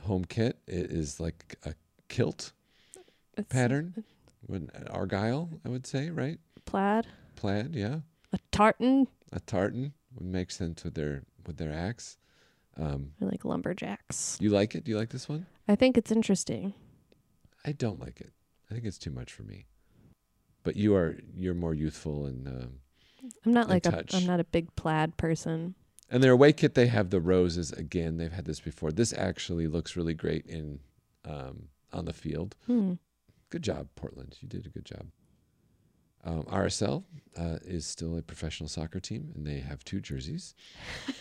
home 0.00 0.24
kit. 0.24 0.58
It 0.66 0.90
is 0.90 1.20
like 1.20 1.56
a 1.64 1.74
kilt 2.08 2.52
It's 3.36 3.48
pattern, 3.48 4.04
with 4.46 4.68
argyle. 4.90 5.48
I 5.64 5.68
would 5.68 5.86
say 5.86 6.10
right. 6.10 6.38
plaid, 6.66 7.06
Plaid, 7.36 7.74
yeah. 7.74 8.00
a 8.32 8.38
tartan, 8.50 9.06
A 9.32 9.40
tartan 9.40 9.92
would 10.14 10.26
make 10.26 10.50
sense 10.50 10.82
with 10.84 10.94
their 10.94 11.22
with 11.46 11.56
their 11.56 11.72
axe. 11.72 12.18
Um, 12.76 13.12
or 13.20 13.28
like 13.28 13.44
lumberjacks. 13.44 14.38
you 14.40 14.48
like 14.50 14.74
it? 14.74 14.84
Do 14.84 14.90
you 14.90 14.96
like 14.98 15.10
this 15.10 15.28
one? 15.28 15.46
I 15.68 15.76
think 15.76 15.96
it's 15.98 16.10
interesting. 16.10 16.74
I 17.64 17.72
don't 17.72 18.00
like 18.00 18.20
it. 18.20 18.32
I 18.70 18.74
think 18.74 18.86
it's 18.86 18.98
too 18.98 19.10
much 19.10 19.32
for 19.32 19.42
me. 19.44 19.66
But 20.64 20.76
you 20.76 20.94
are 20.96 21.18
you're 21.36 21.54
more 21.54 21.74
youthful 21.74 22.26
and 22.26 22.48
um, 22.48 22.80
I'm 23.46 23.52
not 23.52 23.68
like 23.68 23.82
touch. 23.84 24.14
I'm 24.14 24.26
not 24.26 24.40
a 24.40 24.44
big 24.44 24.74
plaid 24.74 25.16
person. 25.16 25.74
And 26.10 26.22
their 26.22 26.32
away 26.32 26.52
kit 26.52 26.74
they 26.74 26.86
have 26.86 27.10
the 27.10 27.20
roses 27.20 27.72
again. 27.72 28.16
They've 28.16 28.32
had 28.32 28.44
this 28.44 28.60
before. 28.60 28.92
This 28.92 29.12
actually 29.12 29.66
looks 29.66 29.96
really 29.96 30.14
great 30.14 30.46
in 30.46 30.80
um, 31.24 31.68
on 31.92 32.04
the 32.04 32.12
field. 32.12 32.56
Hmm. 32.66 32.94
Good 33.50 33.62
job, 33.62 33.88
Portland. 33.96 34.36
You 34.40 34.48
did 34.48 34.66
a 34.66 34.70
good 34.70 34.84
job. 34.84 35.06
Um, 36.24 36.44
RSL 36.44 37.02
uh, 37.36 37.58
is 37.64 37.84
still 37.86 38.16
a 38.16 38.22
professional 38.22 38.68
soccer 38.68 39.00
team, 39.00 39.32
and 39.34 39.46
they 39.46 39.58
have 39.58 39.84
two 39.84 40.00
jerseys. 40.00 40.54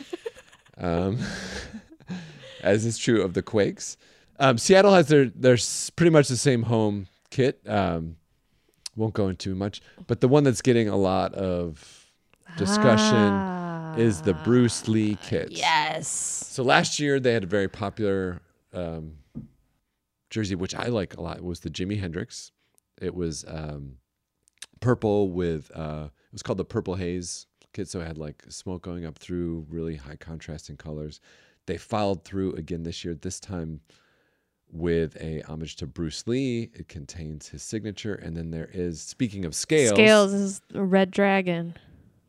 um, 0.77 1.17
as 2.63 2.85
is 2.85 2.97
true 2.97 3.21
of 3.21 3.33
the 3.33 3.41
Quakes. 3.41 3.97
Um, 4.39 4.57
Seattle 4.57 4.93
has 4.93 5.07
their 5.07 5.25
their 5.25 5.57
pretty 5.95 6.09
much 6.09 6.27
the 6.27 6.37
same 6.37 6.63
home 6.63 7.07
kit. 7.29 7.61
Um, 7.67 8.17
won't 8.95 9.13
go 9.13 9.27
into 9.27 9.55
much, 9.55 9.81
but 10.07 10.21
the 10.21 10.27
one 10.27 10.43
that's 10.43 10.61
getting 10.61 10.89
a 10.89 10.97
lot 10.97 11.33
of 11.33 12.07
discussion 12.57 13.60
is 13.97 14.21
the 14.21 14.33
Bruce 14.33 14.87
Lee 14.87 15.17
kit. 15.21 15.47
Ah, 15.51 15.55
Yes. 15.55 16.07
So 16.07 16.63
last 16.63 16.99
year 16.99 17.19
they 17.19 17.33
had 17.33 17.43
a 17.43 17.47
very 17.47 17.67
popular 17.67 18.41
um, 18.73 19.13
jersey, 20.29 20.55
which 20.55 20.75
I 20.75 20.87
like 20.87 21.17
a 21.17 21.21
lot. 21.21 21.37
It 21.37 21.43
was 21.43 21.59
the 21.61 21.69
Jimi 21.69 21.99
Hendrix. 21.99 22.51
It 23.01 23.13
was 23.15 23.45
um, 23.47 23.97
purple 24.79 25.29
with 25.29 25.71
uh, 25.75 26.05
it 26.09 26.33
was 26.33 26.43
called 26.43 26.57
the 26.57 26.65
Purple 26.65 26.95
Haze 26.95 27.47
kit. 27.73 27.87
So 27.87 28.01
it 28.01 28.07
had 28.07 28.17
like 28.17 28.43
smoke 28.49 28.81
going 28.81 29.05
up 29.05 29.17
through, 29.17 29.65
really 29.69 29.95
high 29.95 30.15
contrasting 30.17 30.77
colors. 30.77 31.19
They 31.67 31.77
followed 31.77 32.23
through 32.23 32.53
again 32.53 32.83
this 32.83 33.03
year. 33.03 33.15
This 33.15 33.39
time 33.39 33.81
with 34.71 35.17
a 35.21 35.41
homage 35.41 35.75
to 35.77 35.87
Bruce 35.87 36.25
Lee. 36.27 36.69
It 36.73 36.87
contains 36.87 37.49
his 37.49 37.61
signature, 37.63 38.15
and 38.15 38.35
then 38.35 38.51
there 38.51 38.69
is 38.71 39.01
speaking 39.01 39.45
of 39.45 39.53
scales. 39.53 39.91
Scales 39.91 40.33
is 40.33 40.61
a 40.73 40.83
red 40.83 41.11
dragon. 41.11 41.75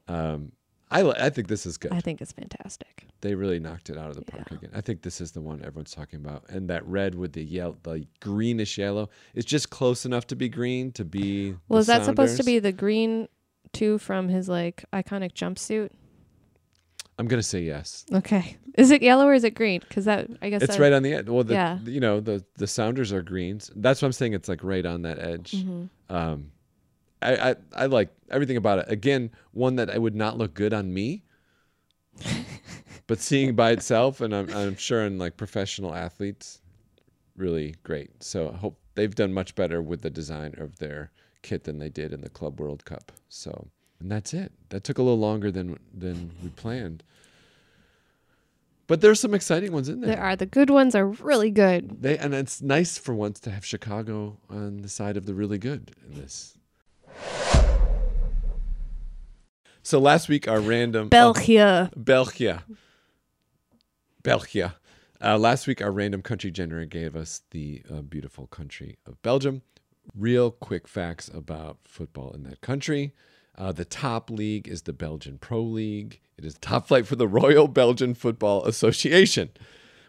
Um, 0.08 0.52
I 0.92 1.26
I 1.26 1.30
think 1.30 1.48
this 1.48 1.66
is 1.66 1.76
good. 1.78 1.92
I 1.92 2.00
think 2.00 2.20
it's 2.20 2.32
fantastic. 2.32 3.06
they 3.22 3.34
really 3.34 3.58
knocked 3.60 3.88
it 3.90 3.96
out 3.96 4.10
of 4.10 4.16
the 4.16 4.22
park 4.22 4.48
Yeah. 4.50 4.56
again. 4.58 4.70
I 4.74 4.80
think 4.80 5.02
this 5.02 5.20
is 5.20 5.32
the 5.32 5.40
one 5.40 5.60
everyone's 5.64 5.92
talking 5.92 6.18
about, 6.20 6.44
and 6.48 6.68
that 6.70 6.84
red 6.86 7.14
with 7.14 7.32
the 7.32 7.42
yellow, 7.44 7.76
the 7.82 8.06
greenish 8.20 8.78
yellow, 8.78 9.08
is 9.34 9.44
just 9.44 9.70
close 9.70 10.04
enough 10.04 10.26
to 10.28 10.36
be 10.36 10.48
green 10.48 10.92
to 10.92 11.04
be. 11.04 11.52
Well, 11.68 11.76
the 11.76 11.80
is 11.80 11.86
that 11.88 12.04
supposed 12.04 12.36
to 12.38 12.44
be 12.44 12.58
the 12.58 12.72
green 12.72 13.28
too 13.72 13.98
from 13.98 14.28
his 14.28 14.48
like 14.48 14.84
iconic 14.92 15.32
jumpsuit? 15.34 15.90
I'm 17.18 17.26
gonna 17.28 17.42
say 17.42 17.60
yes. 17.62 18.04
Okay. 18.12 18.56
Is 18.74 18.90
it 18.90 19.02
yellow 19.02 19.26
or 19.26 19.34
is 19.34 19.44
it 19.44 19.54
green? 19.54 19.80
Because 19.80 20.06
that 20.06 20.28
I 20.40 20.48
guess 20.50 20.62
It's 20.62 20.76
that, 20.76 20.82
right 20.82 20.92
on 20.92 21.02
the 21.02 21.12
edge. 21.14 21.28
Well, 21.28 21.44
the, 21.44 21.54
Yeah. 21.54 21.78
you 21.84 22.00
know 22.00 22.20
the 22.20 22.44
the 22.56 22.66
Sounders 22.66 23.12
are 23.12 23.22
greens. 23.22 23.70
That's 23.76 24.00
what 24.02 24.06
I'm 24.06 24.12
saying. 24.12 24.32
It's 24.32 24.48
like 24.48 24.64
right 24.64 24.84
on 24.84 25.02
that 25.02 25.18
edge. 25.18 25.52
Mhm. 25.52 25.88
Um, 26.08 26.50
I, 27.22 27.50
I 27.50 27.56
I 27.74 27.86
like 27.86 28.10
everything 28.30 28.56
about 28.56 28.80
it. 28.80 28.86
Again, 28.88 29.30
one 29.52 29.76
that 29.76 29.90
I 29.90 29.98
would 29.98 30.14
not 30.14 30.38
look 30.38 30.54
good 30.54 30.72
on 30.72 30.92
me, 30.92 31.24
but 33.06 33.18
seeing 33.18 33.54
by 33.54 33.70
itself, 33.70 34.20
and 34.20 34.34
I'm 34.34 34.50
I'm 34.50 34.76
sure 34.76 35.04
in 35.04 35.18
like 35.18 35.36
professional 35.36 35.94
athletes, 35.94 36.60
really 37.36 37.76
great. 37.82 38.22
So 38.22 38.50
I 38.50 38.56
hope 38.56 38.78
they've 38.94 39.14
done 39.14 39.32
much 39.32 39.54
better 39.54 39.80
with 39.80 40.02
the 40.02 40.10
design 40.10 40.54
of 40.58 40.78
their 40.78 41.10
kit 41.42 41.64
than 41.64 41.78
they 41.78 41.88
did 41.88 42.12
in 42.12 42.20
the 42.20 42.28
Club 42.28 42.60
World 42.60 42.84
Cup. 42.84 43.12
So 43.28 43.68
and 44.00 44.10
that's 44.10 44.34
it. 44.34 44.52
That 44.70 44.84
took 44.84 44.98
a 44.98 45.02
little 45.02 45.18
longer 45.18 45.50
than 45.50 45.78
than 45.94 46.32
we 46.42 46.48
planned. 46.50 47.04
But 48.88 49.00
there's 49.00 49.20
some 49.20 49.32
exciting 49.32 49.72
ones 49.72 49.88
in 49.88 50.00
there. 50.00 50.16
There 50.16 50.24
are 50.24 50.36
the 50.36 50.44
good 50.44 50.68
ones 50.68 50.94
are 50.94 51.06
really 51.06 51.50
good. 51.50 52.02
They 52.02 52.18
and 52.18 52.34
it's 52.34 52.60
nice 52.60 52.98
for 52.98 53.14
once 53.14 53.40
to 53.40 53.50
have 53.50 53.64
Chicago 53.64 54.38
on 54.50 54.82
the 54.82 54.88
side 54.88 55.16
of 55.16 55.24
the 55.24 55.34
really 55.34 55.58
good 55.58 55.92
in 56.06 56.20
this. 56.20 56.58
So 59.82 59.98
last 59.98 60.28
week 60.28 60.46
our 60.46 60.60
random 60.60 61.08
Belgia. 61.08 61.90
oh, 61.92 62.00
Belgia. 62.00 62.62
Belgia. 64.22 64.76
Uh, 65.20 65.36
last 65.38 65.66
week 65.66 65.82
our 65.82 65.90
random 65.90 66.22
country 66.22 66.52
generator 66.52 66.86
gave 66.86 67.16
us 67.16 67.42
the 67.50 67.82
uh, 67.92 68.02
beautiful 68.02 68.46
country 68.46 68.98
of 69.06 69.20
Belgium. 69.22 69.62
Real 70.16 70.52
quick 70.52 70.86
facts 70.86 71.28
about 71.32 71.78
football 71.84 72.30
in 72.30 72.44
that 72.44 72.60
country. 72.60 73.12
Uh, 73.58 73.72
the 73.72 73.84
top 73.84 74.30
league 74.30 74.68
is 74.68 74.82
the 74.82 74.92
Belgian 74.92 75.38
Pro 75.38 75.60
League. 75.60 76.20
It 76.38 76.44
is 76.44 76.54
top 76.58 76.86
flight 76.88 77.06
for 77.06 77.16
the 77.16 77.28
Royal 77.28 77.66
Belgian 77.68 78.14
Football 78.14 78.64
Association, 78.64 79.50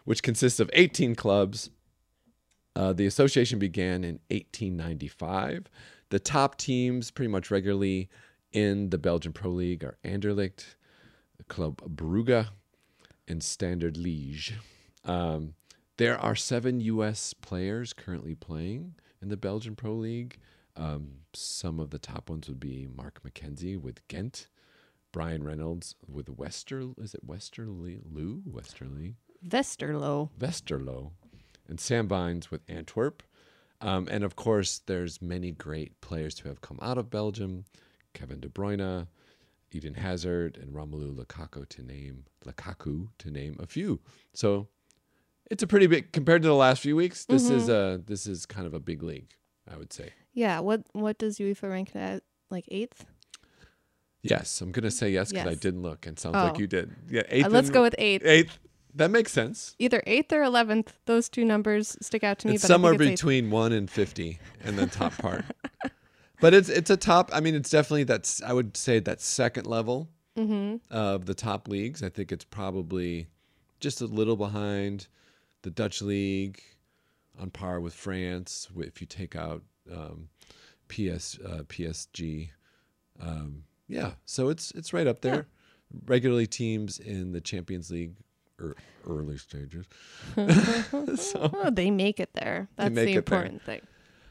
which 0.04 0.22
consists 0.22 0.60
of 0.60 0.70
18 0.72 1.16
clubs. 1.16 1.70
Uh, 2.76 2.92
the 2.92 3.06
association 3.06 3.58
began 3.58 4.04
in 4.04 4.20
1895. 4.30 5.66
The 6.10 6.18
top 6.18 6.56
teams, 6.58 7.10
pretty 7.10 7.30
much 7.30 7.50
regularly 7.50 8.08
in 8.54 8.88
the 8.90 8.98
Belgian 8.98 9.32
Pro 9.32 9.50
League, 9.50 9.84
are 9.84 9.98
Anderlecht, 10.04 10.76
Club 11.48 11.82
Brugge, 11.82 12.48
and 13.28 13.42
Standard 13.42 13.96
Liège. 13.96 14.52
Um, 15.04 15.54
there 15.98 16.16
are 16.16 16.36
seven 16.36 16.80
U.S. 16.80 17.34
players 17.34 17.92
currently 17.92 18.34
playing 18.34 18.94
in 19.20 19.28
the 19.28 19.36
Belgian 19.36 19.74
Pro 19.76 19.92
League. 19.92 20.38
Um, 20.76 21.18
some 21.34 21.78
of 21.78 21.90
the 21.90 21.98
top 21.98 22.30
ones 22.30 22.48
would 22.48 22.60
be 22.60 22.86
Mark 22.86 23.20
McKenzie 23.22 23.80
with 23.80 24.06
Ghent, 24.08 24.48
Bryan 25.12 25.42
Reynolds 25.42 25.96
with 26.08 26.28
Wester. 26.28 26.90
Is 26.96 27.14
it 27.14 27.24
Westerly? 27.24 28.00
Lou 28.04 28.42
Westerly? 28.46 29.16
Westerlo. 29.46 30.30
Westerlo, 30.38 31.10
and 31.68 31.78
Sam 31.78 32.08
Vines 32.08 32.50
with 32.50 32.62
Antwerp. 32.68 33.22
Um, 33.80 34.08
and 34.10 34.24
of 34.24 34.36
course, 34.36 34.80
there's 34.86 35.20
many 35.20 35.50
great 35.50 36.00
players 36.00 36.38
who 36.38 36.48
have 36.48 36.60
come 36.60 36.78
out 36.80 36.98
of 36.98 37.10
Belgium: 37.10 37.64
Kevin 38.14 38.40
De 38.40 38.48
Bruyne, 38.48 39.06
Eden 39.72 39.94
Hazard, 39.94 40.56
and 40.56 40.72
Romelu 40.72 41.14
Lukaku 41.14 41.68
to 41.68 41.82
name 41.82 42.24
Lukaku 42.46 43.08
to 43.18 43.30
name 43.30 43.56
a 43.60 43.66
few. 43.66 44.00
So 44.32 44.68
it's 45.50 45.62
a 45.62 45.66
pretty 45.66 45.86
big 45.86 46.12
compared 46.12 46.40
to 46.42 46.48
the 46.48 46.54
last 46.54 46.80
few 46.80 46.96
weeks. 46.96 47.26
This 47.26 47.50
is 47.50 47.68
a 47.68 48.00
this 48.06 48.26
is 48.26 48.46
kind 48.46 48.66
of 48.66 48.72
a 48.74 48.80
big 48.80 49.02
league, 49.02 49.30
I 49.70 49.76
would 49.76 49.92
say. 49.92 50.12
Yeah. 50.32 50.60
What 50.60 50.84
what 50.92 51.18
does 51.18 51.38
UEFA 51.38 51.68
rank 51.70 51.94
at? 51.94 52.22
Like 52.50 52.64
eighth? 52.68 53.04
Yes, 54.22 54.60
I'm 54.62 54.72
gonna 54.72 54.90
say 54.90 55.10
yes 55.10 55.32
because 55.32 55.46
I 55.46 55.54
didn't 55.54 55.82
look, 55.82 56.06
and 56.06 56.18
sounds 56.18 56.36
Oh. 56.36 56.44
like 56.44 56.58
you 56.58 56.66
did. 56.66 56.90
Yeah, 57.10 57.20
Uh, 57.22 57.24
eighth. 57.28 57.48
let's 57.50 57.68
and- 57.68 57.74
go 57.74 57.82
with 57.82 57.94
eighth. 57.98 58.24
eighth. 58.24 58.58
That 58.96 59.10
makes 59.10 59.32
sense. 59.32 59.74
Either 59.80 60.02
eighth 60.06 60.32
or 60.32 60.42
eleventh. 60.42 60.94
Those 61.06 61.28
two 61.28 61.44
numbers 61.44 61.96
stick 62.00 62.22
out 62.22 62.38
to 62.38 62.46
me. 62.48 62.54
It's 62.54 62.62
but 62.62 62.68
somewhere 62.68 62.92
it's 62.94 63.02
eighth. 63.02 63.10
between 63.10 63.50
one 63.50 63.72
and 63.72 63.90
fifty, 63.90 64.38
and 64.62 64.78
the 64.78 64.86
top 64.86 65.18
part. 65.18 65.44
But 66.44 66.52
it's 66.52 66.68
it's 66.68 66.90
a 66.90 66.96
top. 66.98 67.30
I 67.32 67.40
mean, 67.40 67.54
it's 67.54 67.70
definitely 67.70 68.04
that's. 68.04 68.42
I 68.42 68.52
would 68.52 68.76
say 68.76 68.98
that 69.00 69.22
second 69.22 69.66
level 69.66 70.10
Mm-hmm. 70.36 70.76
of 70.94 71.24
the 71.24 71.32
top 71.32 71.68
leagues. 71.68 72.02
I 72.02 72.10
think 72.10 72.32
it's 72.32 72.44
probably 72.44 73.28
just 73.80 74.02
a 74.02 74.04
little 74.06 74.36
behind 74.36 75.06
the 75.62 75.70
Dutch 75.70 76.02
league, 76.02 76.60
on 77.40 77.48
par 77.50 77.80
with 77.80 77.94
France. 77.94 78.68
If 78.76 79.00
you 79.00 79.06
take 79.06 79.34
out 79.36 79.62
um, 79.90 80.28
PS 80.88 81.38
uh, 81.38 81.62
PSG, 81.66 82.50
um, 83.22 83.64
yeah. 83.88 84.10
So 84.26 84.50
it's 84.50 84.70
it's 84.72 84.92
right 84.92 85.06
up 85.06 85.22
there. 85.22 85.46
Regularly 86.04 86.46
teams 86.46 86.98
in 86.98 87.32
the 87.32 87.40
Champions 87.40 87.90
League 87.90 88.16
er, 88.60 88.76
early 89.08 89.38
stages. 89.38 89.86
so 91.16 91.50
Oh, 91.54 91.70
they 91.70 91.90
make 91.90 92.20
it 92.20 92.34
there. 92.34 92.68
That's 92.76 92.94
the 92.94 93.00
it 93.00 93.04
there. 93.06 93.16
important 93.16 93.62
thing. 93.62 93.80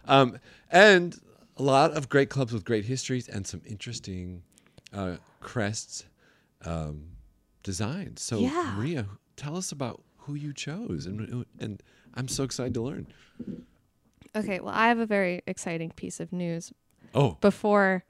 Um, 0.06 0.38
and 0.70 1.20
a 1.58 1.64
lot 1.64 1.92
of 1.92 2.10
great 2.10 2.30
clubs 2.30 2.52
with 2.54 2.66
great 2.66 2.86
histories 2.86 3.28
and 3.28 3.46
some 3.46 3.62
interesting 3.66 4.44
uh, 4.94 5.18
crests 5.40 6.06
um, 6.66 7.04
designs. 7.64 8.22
So, 8.22 8.40
Yeah. 8.40 8.74
Maria, 8.78 9.06
tell 9.36 9.58
us 9.58 9.72
about 9.72 10.02
who 10.20 10.36
you 10.36 10.54
chose, 10.54 11.06
and 11.06 11.46
and 11.60 11.84
I'm 12.14 12.28
so 12.28 12.44
excited 12.44 12.74
to 12.76 12.82
learn. 12.82 13.08
Okay, 14.36 14.60
well, 14.60 14.74
I 14.74 14.88
have 14.88 15.00
a 15.00 15.06
very 15.06 15.42
exciting 15.46 15.92
piece 15.92 16.20
of 16.20 16.32
news 16.32 16.72
Oh, 17.14 17.38
before 17.42 18.04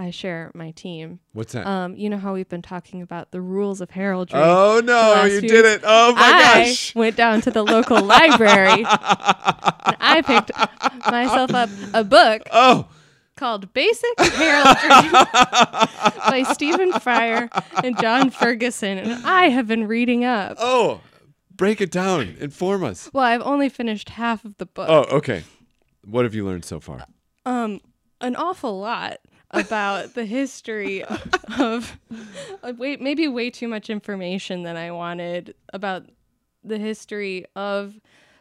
I 0.00 0.10
share 0.10 0.50
my 0.54 0.70
team. 0.70 1.20
what's 1.34 1.52
that? 1.52 1.66
Um, 1.66 1.94
you 1.94 2.08
know 2.08 2.16
how 2.16 2.32
we've 2.32 2.48
been 2.48 2.62
talking 2.62 3.02
about 3.02 3.32
the 3.32 3.40
rules 3.42 3.80
of 3.82 3.90
heraldry. 3.90 4.40
oh 4.42 4.80
no, 4.82 5.24
you 5.24 5.42
did 5.42 5.66
it! 5.66 5.82
Oh 5.84 6.14
my 6.14 6.20
gosh. 6.20 6.56
I 6.56 6.64
gosh! 6.64 6.94
went 6.94 7.16
down 7.16 7.40
to 7.42 7.50
the 7.50 7.62
local 7.62 8.00
library 8.02 8.70
and 8.84 9.96
I 10.00 10.22
picked 10.24 10.52
myself 11.10 11.52
up 11.54 11.68
a 11.92 12.02
book 12.02 12.42
Oh, 12.50 12.88
called 13.36 13.72
Basic 13.74 14.18
Heraldry 14.18 15.10
by 16.30 16.44
Stephen 16.52 16.92
Friar 16.92 17.50
and 17.84 17.98
John 18.00 18.30
Ferguson. 18.30 18.96
And 18.98 19.26
I 19.26 19.48
have 19.50 19.66
been 19.66 19.86
reading 19.86 20.24
up. 20.24 20.56
oh, 20.60 21.00
break 21.54 21.80
it 21.82 21.90
down. 21.90 22.36
Inform 22.40 22.84
us. 22.84 23.10
Well, 23.12 23.24
I've 23.24 23.42
only 23.42 23.68
finished 23.68 24.08
half 24.10 24.44
of 24.46 24.56
the 24.56 24.66
book. 24.66 24.88
Oh, 24.88 25.04
okay. 25.18 25.44
What 26.04 26.24
have 26.24 26.34
you 26.34 26.46
learned 26.46 26.64
so 26.64 26.80
far? 26.80 27.04
um 27.46 27.80
an 28.22 28.36
awful 28.36 28.78
lot 28.78 29.16
about 29.52 30.14
the 30.14 30.24
history 30.24 31.04
of 31.58 31.98
wait 32.76 33.00
maybe 33.00 33.26
way 33.28 33.50
too 33.50 33.68
much 33.68 33.90
information 33.90 34.62
than 34.62 34.76
I 34.76 34.90
wanted 34.92 35.54
about 35.72 36.04
the 36.62 36.78
history 36.78 37.46
of 37.56 37.98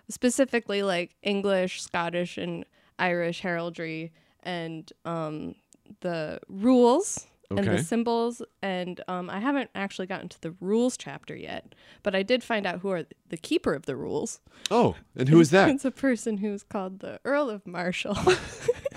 specifically 0.10 0.84
like 0.84 1.16
English, 1.24 1.82
Scottish 1.82 2.38
and 2.38 2.66
Irish 2.98 3.42
heraldry 3.42 4.12
and 4.44 4.92
um 5.06 5.56
the 6.02 6.40
rules 6.48 7.26
and 7.50 7.60
the 7.80 7.84
symbols 7.84 8.42
and 8.62 9.02
um 9.08 9.30
I 9.30 9.40
haven't 9.40 9.72
actually 9.74 10.06
gotten 10.08 10.30
to 10.30 10.42
the 10.42 10.52
rules 10.62 10.96
chapter 10.98 11.36
yet, 11.36 11.74
but 12.04 12.14
I 12.14 12.22
did 12.22 12.44
find 12.44 12.68
out 12.68 12.80
who 12.80 12.90
are 12.92 13.06
the 13.30 13.38
keeper 13.38 13.74
of 13.74 13.86
the 13.88 13.96
rules. 13.96 14.40
Oh, 14.70 14.96
and 15.16 15.30
who 15.30 15.40
is 15.40 15.50
that? 15.52 15.70
It's 15.74 15.86
a 15.86 15.92
person 15.92 16.38
who's 16.38 16.62
called 16.62 17.00
the 17.00 17.20
Earl 17.26 17.50
of 17.50 17.66
Marshall. 17.66 18.18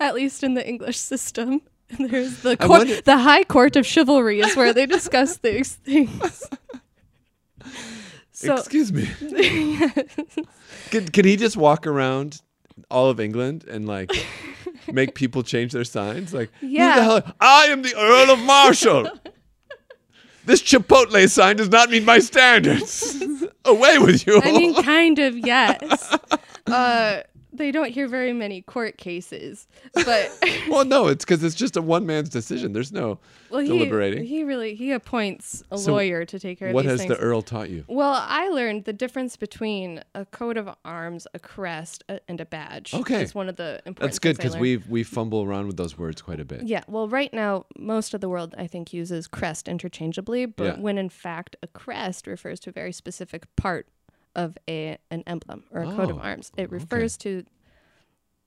At 0.00 0.14
least 0.14 0.42
in 0.42 0.54
the 0.54 0.66
English 0.66 0.98
system. 0.98 1.60
And 1.90 2.10
there's 2.10 2.40
the 2.42 2.56
court, 2.56 2.70
wonder- 2.70 3.00
the 3.02 3.18
High 3.18 3.44
Court 3.44 3.76
of 3.76 3.86
Chivalry 3.86 4.40
is 4.40 4.56
where 4.56 4.72
they 4.72 4.86
discuss 4.86 5.36
these 5.38 5.74
things. 5.84 6.44
So 8.36 8.56
Excuse 8.56 8.92
me. 8.92 9.06
Can, 10.90 11.06
can 11.08 11.24
he 11.24 11.36
just 11.36 11.56
walk 11.56 11.86
around 11.86 12.42
all 12.90 13.08
of 13.08 13.20
England 13.20 13.64
and 13.70 13.86
like 13.86 14.10
make 14.92 15.14
people 15.14 15.42
change 15.44 15.72
their 15.72 15.84
signs? 15.84 16.34
Like, 16.34 16.50
who 16.60 16.66
the 16.66 16.72
Yeah. 16.72 17.00
hell- 17.00 17.34
I 17.40 17.66
am 17.66 17.82
the 17.82 17.94
Earl 17.96 18.32
of 18.32 18.40
Marshall. 18.40 19.08
this 20.44 20.62
Chipotle 20.62 21.28
sign 21.30 21.56
does 21.56 21.68
not 21.70 21.90
meet 21.90 22.04
my 22.04 22.18
standards. 22.18 23.22
Away 23.64 23.98
with 23.98 24.26
you. 24.26 24.40
I 24.42 24.50
mean, 24.52 24.74
kind 24.82 25.18
of 25.20 25.38
yes. 25.38 26.18
Uh, 26.66 27.20
they 27.54 27.70
don't 27.70 27.90
hear 27.90 28.08
very 28.08 28.32
many 28.32 28.62
court 28.62 28.98
cases, 28.98 29.66
but 29.94 30.30
well, 30.68 30.84
no, 30.84 31.06
it's 31.06 31.24
because 31.24 31.42
it's 31.44 31.54
just 31.54 31.76
a 31.76 31.82
one 31.82 32.04
man's 32.06 32.28
decision. 32.28 32.72
There's 32.72 32.92
no 32.92 33.18
well, 33.50 33.60
he, 33.60 33.68
deliberating. 33.68 34.24
he 34.24 34.44
really 34.44 34.74
he 34.74 34.92
appoints 34.92 35.62
a 35.70 35.78
So 35.78 35.92
lawyer 35.92 36.24
to 36.24 36.38
take 36.38 36.58
care 36.58 36.68
of 36.68 36.74
what 36.74 36.84
has 36.84 37.00
things. 37.00 37.10
the 37.10 37.18
Earl 37.18 37.42
taught 37.42 37.70
you? 37.70 37.84
Well, 37.86 38.14
I 38.26 38.48
learned 38.48 38.84
the 38.84 38.92
difference 38.92 39.36
between 39.36 40.02
a 40.14 40.24
coat 40.26 40.56
of 40.56 40.68
arms, 40.84 41.26
a 41.34 41.38
crest, 41.38 42.02
a, 42.08 42.20
and 42.28 42.40
a 42.40 42.46
badge. 42.46 42.92
Okay. 42.94 43.22
It's 43.22 43.34
one 43.34 43.48
of 43.48 43.56
the 43.56 43.80
important 43.86 44.00
That's 44.00 44.18
good 44.18 44.36
because 44.36 44.56
we 44.56 44.78
we 44.78 45.02
fumble 45.04 45.42
around 45.42 45.66
with 45.68 45.76
those 45.76 45.96
words 45.96 46.20
quite 46.22 46.40
a 46.40 46.44
bit. 46.44 46.64
Yeah, 46.64 46.82
well, 46.88 47.08
right 47.08 47.32
now, 47.32 47.66
most 47.78 48.14
of 48.14 48.20
the 48.20 48.28
world, 48.28 48.54
I 48.58 48.66
think, 48.66 48.92
uses 48.92 49.26
crest 49.28 49.68
interchangeably, 49.68 50.46
but 50.46 50.64
Yeah. 50.64 50.80
when 50.80 50.98
in 50.98 51.08
fact 51.08 51.56
a 51.62 51.66
crest 51.68 52.26
refers 52.26 52.58
to 52.60 52.70
a 52.70 52.72
very 52.72 52.92
specific 52.92 53.46
part 53.56 53.86
of 54.34 54.56
a 54.68 54.98
an 55.10 55.22
emblem 55.26 55.64
or 55.70 55.82
a 55.82 55.86
coat 55.86 56.10
of 56.10 56.18
Oh, 56.18 56.20
arms. 56.20 56.52
It 56.56 56.70
refers 56.70 57.16
to 57.18 57.44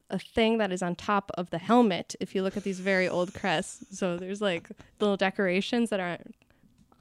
a 0.10 0.19
thing 0.19 0.58
that 0.60 0.71
is 0.71 0.82
on 0.82 0.95
top 0.95 1.32
of 1.38 1.50
the 1.50 1.58
helmet. 1.58 2.15
If 2.19 2.34
you 2.34 2.41
look 2.43 2.56
at 2.56 2.63
these 2.63 2.80
very 2.80 3.10
old 3.10 3.34
crests, 3.34 3.97
so 3.97 4.17
there's 4.17 4.41
like 4.41 4.69
little 5.00 5.17
decorations 5.17 5.89
that 5.89 6.00
are 6.00 6.17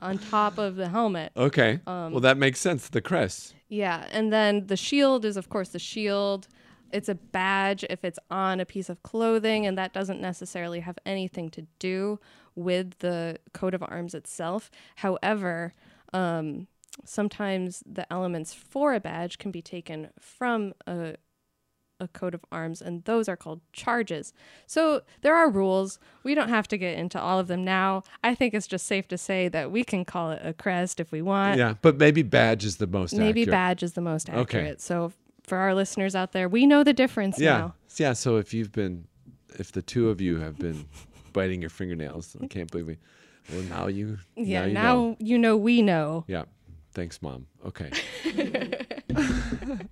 on 0.03 0.19
top 0.19 0.59
of 0.59 0.77
the 0.77 0.89
helmet. 0.89 1.33
Okay. 1.37 1.81
Um, 1.87 2.13
well, 2.13 2.21
that 2.21 2.37
makes 2.37 2.61
sense. 2.61 2.89
The 2.89 3.01
crest. 3.01 3.55
Yeah, 3.69 4.07
and 4.13 4.33
then 4.33 4.67
the 4.67 4.77
shield 4.77 5.25
is 5.25 5.37
of 5.37 5.49
course 5.49 5.71
the 5.71 5.79
shield. 5.79 6.49
It's 6.93 7.09
a 7.09 7.17
badge 7.17 7.85
if 7.91 8.05
it's 8.05 8.19
on 8.31 8.61
a 8.61 8.65
piece 8.65 8.89
of 8.89 9.03
clothing, 9.03 9.67
and 9.67 9.77
that 9.77 9.93
doesn't 9.93 10.21
necessarily 10.21 10.81
have 10.81 10.99
anything 11.05 11.51
to 11.51 11.67
do 11.79 12.21
with 12.55 12.99
the 13.01 13.39
coat 13.53 13.75
of 13.75 13.83
arms 13.83 14.15
itself. 14.15 14.71
However, 14.97 15.75
um, 16.13 16.69
sometimes 17.05 17.83
the 17.87 18.11
elements 18.13 18.53
for 18.55 18.95
a 18.95 19.01
badge 19.01 19.39
can 19.39 19.51
be 19.51 19.63
taken 19.63 20.11
from 20.19 20.75
a 20.87 21.17
a 21.99 22.09
coat 22.09 22.35
of 22.35 22.45
arms, 22.53 22.83
and 22.83 23.03
those 23.05 23.27
are 23.27 23.37
called 23.39 23.63
charges. 23.73 24.35
So 24.67 25.01
there 25.23 25.35
are 25.35 25.49
rules. 25.49 25.99
We 26.25 26.35
don't 26.35 26.51
have 26.51 26.69
to 26.69 26.77
get 26.77 26.99
into 26.99 27.19
all 27.19 27.39
of 27.39 27.47
them 27.49 27.65
now. 27.65 28.03
I 28.23 28.35
think 28.35 28.53
it's 28.53 28.67
just 28.67 28.85
safe 28.87 29.09
to 29.09 29.17
say 29.17 29.49
that 29.49 29.71
we 29.73 29.83
can 29.83 30.05
call 30.05 30.31
it 30.33 30.43
a 30.45 30.53
crest 30.53 31.01
if 31.01 31.11
we 31.11 31.23
want. 31.23 31.57
yeah, 31.57 31.73
but 31.81 31.97
maybe 31.97 32.23
badge 32.23 32.67
is 32.67 32.77
the 32.77 32.87
most 32.87 33.15
Maybe 33.15 33.41
accurate. 33.45 33.51
badge 33.51 33.83
is 33.83 33.95
the 33.95 34.03
most 34.03 34.29
accurate. 34.29 34.45
Okay. 34.67 34.75
So 34.77 35.11
for 35.43 35.57
our 35.57 35.75
listeners 35.75 36.15
out 36.15 36.33
there, 36.33 36.51
we 36.51 36.67
know 36.67 36.85
the 36.85 36.93
difference 36.93 37.39
Yeah. 37.41 37.57
now. 37.59 37.75
Yeah. 37.97 38.13
So 38.13 38.37
if 38.37 38.53
you've 38.53 38.73
been, 38.73 39.07
if 39.59 39.73
the 39.73 39.81
two 39.81 40.11
of 40.11 40.21
you 40.21 40.37
have 40.37 40.59
been 40.59 40.85
biting 41.33 41.63
your 41.63 41.71
fingernails, 41.71 42.37
I 42.43 42.47
can't 42.47 42.71
believe 42.71 42.89
we. 42.89 42.99
Well, 43.51 43.63
now 43.63 43.87
you. 43.87 44.19
Yeah, 44.37 44.67
Now 44.67 44.73
now, 44.83 44.95
know. 44.95 45.17
you 45.19 45.39
know 45.39 45.57
we 45.57 45.81
know. 45.81 46.25
Yeah. 46.29 46.45
Thanks, 46.97 47.21
mom. 47.21 47.47
Okay. 47.67 47.91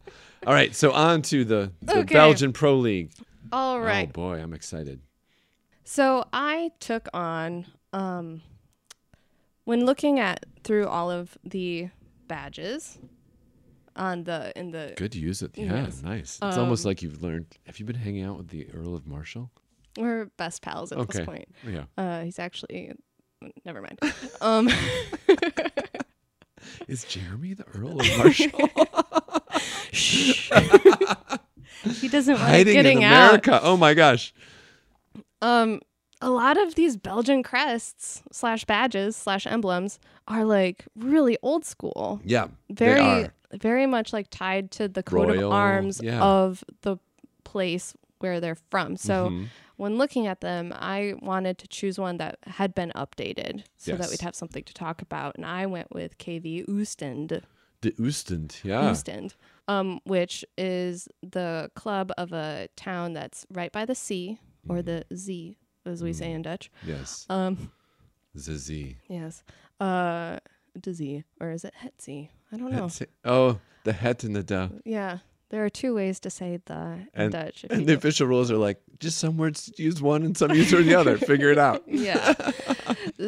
All 0.47 0.55
right. 0.55 0.75
So 0.75 0.91
on 0.93 1.21
to 1.23 1.45
the, 1.45 1.71
the 1.83 1.99
Okay. 1.99 2.15
Belgian 2.15 2.55
Pro 2.55 2.77
League. 2.77 3.11
All 3.53 3.79
right. 3.79 4.09
Oh 4.09 4.13
boy, 4.13 4.39
I'm 4.41 4.55
excited. 4.55 5.01
So 5.85 6.25
I 6.33 6.71
took 6.81 7.09
on 7.13 7.67
um 7.93 8.41
when 9.65 9.85
looking 9.85 10.19
at 10.19 10.47
through 10.65 10.87
all 10.87 11.11
of 11.11 11.37
the 11.45 11.91
badges 12.27 12.99
on 13.97 14.25
the 14.25 14.51
in 14.59 14.71
the 14.71 14.95
Good 14.97 15.13
to 15.13 15.19
use 15.19 15.43
it. 15.43 15.51
Yeah, 15.59 15.85
Yes. 15.85 16.03
nice. 16.03 16.39
It's 16.43 16.57
almost 16.57 16.87
Um, 16.87 16.89
like 16.89 17.03
you've 17.03 17.23
learned. 17.23 17.47
Have 17.67 17.79
you 17.79 17.85
been 17.85 17.97
hanging 17.97 18.25
out 18.25 18.39
with 18.39 18.49
the 18.49 18.67
Earl 18.73 18.95
of 18.95 19.07
Marshall? 19.07 19.51
we're 19.99 20.25
best 20.39 20.63
pals 20.63 20.91
at 20.91 20.97
Okay. 20.99 21.19
this 21.19 21.27
point. 21.27 21.49
Yeah. 21.69 21.85
Uh 21.99 22.23
he's 22.23 22.39
actually 22.39 22.93
never 23.67 23.83
mind. 23.83 24.01
Um 24.41 24.71
Is 26.89 27.05
Jeremy 27.05 27.55
the 27.55 27.65
Earl 27.77 28.01
of 28.01 28.19
Marshall? 28.19 28.69
he 31.93 32.09
doesn't 32.09 32.35
like 32.35 32.43
Hiding 32.43 32.77
in 32.77 32.83
getting 32.83 33.05
out. 33.05 33.29
America. 33.29 33.61
Oh 33.63 33.77
my 33.77 33.95
gosh. 33.95 34.35
Um, 35.43 35.81
a 36.21 36.31
lot 36.31 36.57
of 36.57 36.75
these 36.75 36.97
Belgian 36.97 37.43
crests 37.43 38.23
slash 38.33 38.65
badges 38.65 39.17
slash 39.17 39.47
emblems 39.47 39.99
are 40.27 40.45
like 40.45 40.87
really 40.97 41.37
old 41.43 41.65
school. 41.65 42.21
Yeah. 42.25 42.49
Very, 42.71 43.29
very 43.53 43.87
much 43.87 44.13
like 44.13 44.29
tied 44.31 44.71
to 44.73 44.89
the 44.89 45.03
coat 45.03 45.29
Royal, 45.29 45.47
of 45.47 45.53
arms 45.53 46.01
yeah. 46.03 46.23
of 46.23 46.65
the 46.83 46.97
place 47.45 47.95
where 48.25 48.41
they're 48.41 48.61
from. 48.73 48.97
So 48.97 49.15
Mhm. 49.31 49.47
when 49.77 49.99
looking 49.99 50.27
at 50.27 50.41
them, 50.41 50.73
I 50.75 51.15
wanted 51.21 51.57
to 51.59 51.67
choose 51.69 51.99
one 51.99 52.17
that 52.23 52.39
had 52.61 52.75
been 52.75 52.91
updated 52.97 53.65
so 53.77 53.97
that 53.97 54.09
we'd 54.11 54.23
have 54.23 54.35
something 54.35 54.65
to 54.65 54.75
talk 54.75 55.03
about. 55.03 55.37
And 55.37 55.45
I 55.45 55.67
went 55.67 55.93
with 55.99 56.17
KV 56.19 56.65
Oostend. 56.67 57.43
The 57.83 57.93
Oostend. 58.05 58.65
Yeah. 58.65 58.83
Oostend, 58.91 59.35
um, 59.69 60.01
which 60.05 60.45
is 60.57 61.07
the 61.23 61.71
club 61.75 62.11
of 62.17 62.33
a 62.33 62.69
town 62.77 63.13
that's 63.13 63.45
right 63.51 63.71
by 63.79 63.85
the 63.85 63.95
sea, 63.95 64.39
or 64.71 64.79
Mm. 64.79 64.85
the 64.87 65.05
Z, 65.15 65.59
as 65.85 66.03
we 66.03 66.13
say 66.15 66.33
in 66.33 66.41
Dutch. 66.43 66.71
Yes. 66.87 67.27
Um, 67.29 67.71
Zazie. 68.37 68.97
yes. 69.09 69.43
Uh, 69.79 70.39
the 70.75 70.93
Z, 70.95 71.25
or 71.41 71.51
is 71.53 71.65
it 71.65 71.75
Hetzi? 71.83 72.31
I 72.51 72.57
don't 72.57 72.73
know. 72.73 72.89
Oh, 73.25 73.61
the 73.85 73.93
het 73.93 74.25
and 74.25 74.35
the 74.35 74.43
da. 74.43 74.69
Yeah, 74.85 75.19
there 75.55 75.65
are 75.65 75.71
two 75.71 75.95
ways 75.95 76.19
to 76.19 76.31
say 76.31 76.59
the 76.67 77.07
in 77.15 77.31
Dutch. 77.31 77.65
And 77.71 77.87
the 77.87 77.93
go- 77.93 77.99
official 77.99 78.27
rules 78.27 78.51
are 78.51 78.57
like 78.57 78.83
just 78.99 79.19
some 79.19 79.37
words 79.37 79.71
use 79.77 80.03
one 80.03 80.25
and 80.25 80.37
some 80.37 80.51
use 80.51 80.73
the 80.73 80.97
other. 80.97 81.17
Figure 81.17 81.53
it 81.53 81.59
out. 81.59 81.85
yeah. 81.87 82.35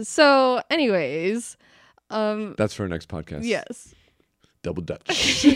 so, 0.02 0.60
anyways, 0.68 1.56
um, 2.10 2.56
That's 2.58 2.74
for 2.74 2.82
our 2.82 2.88
next 2.88 3.08
podcast. 3.08 3.44
yes, 3.44 3.94
Double 4.64 4.82
Dutch. 4.82 5.04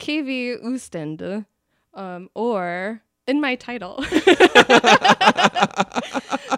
KV 0.00 0.60
Oostende, 0.64 1.46
um, 1.94 2.28
or 2.34 3.00
in 3.28 3.40
my 3.40 3.54
title, 3.54 3.98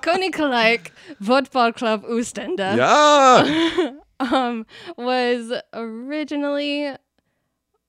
Koninklijk 0.01 0.90
Voetbal 1.20 1.75
Club 1.75 2.03
Oostende. 2.05 2.77
yeah. 2.79 3.90
um, 4.20 4.64
was 4.96 5.53
originally 5.75 6.96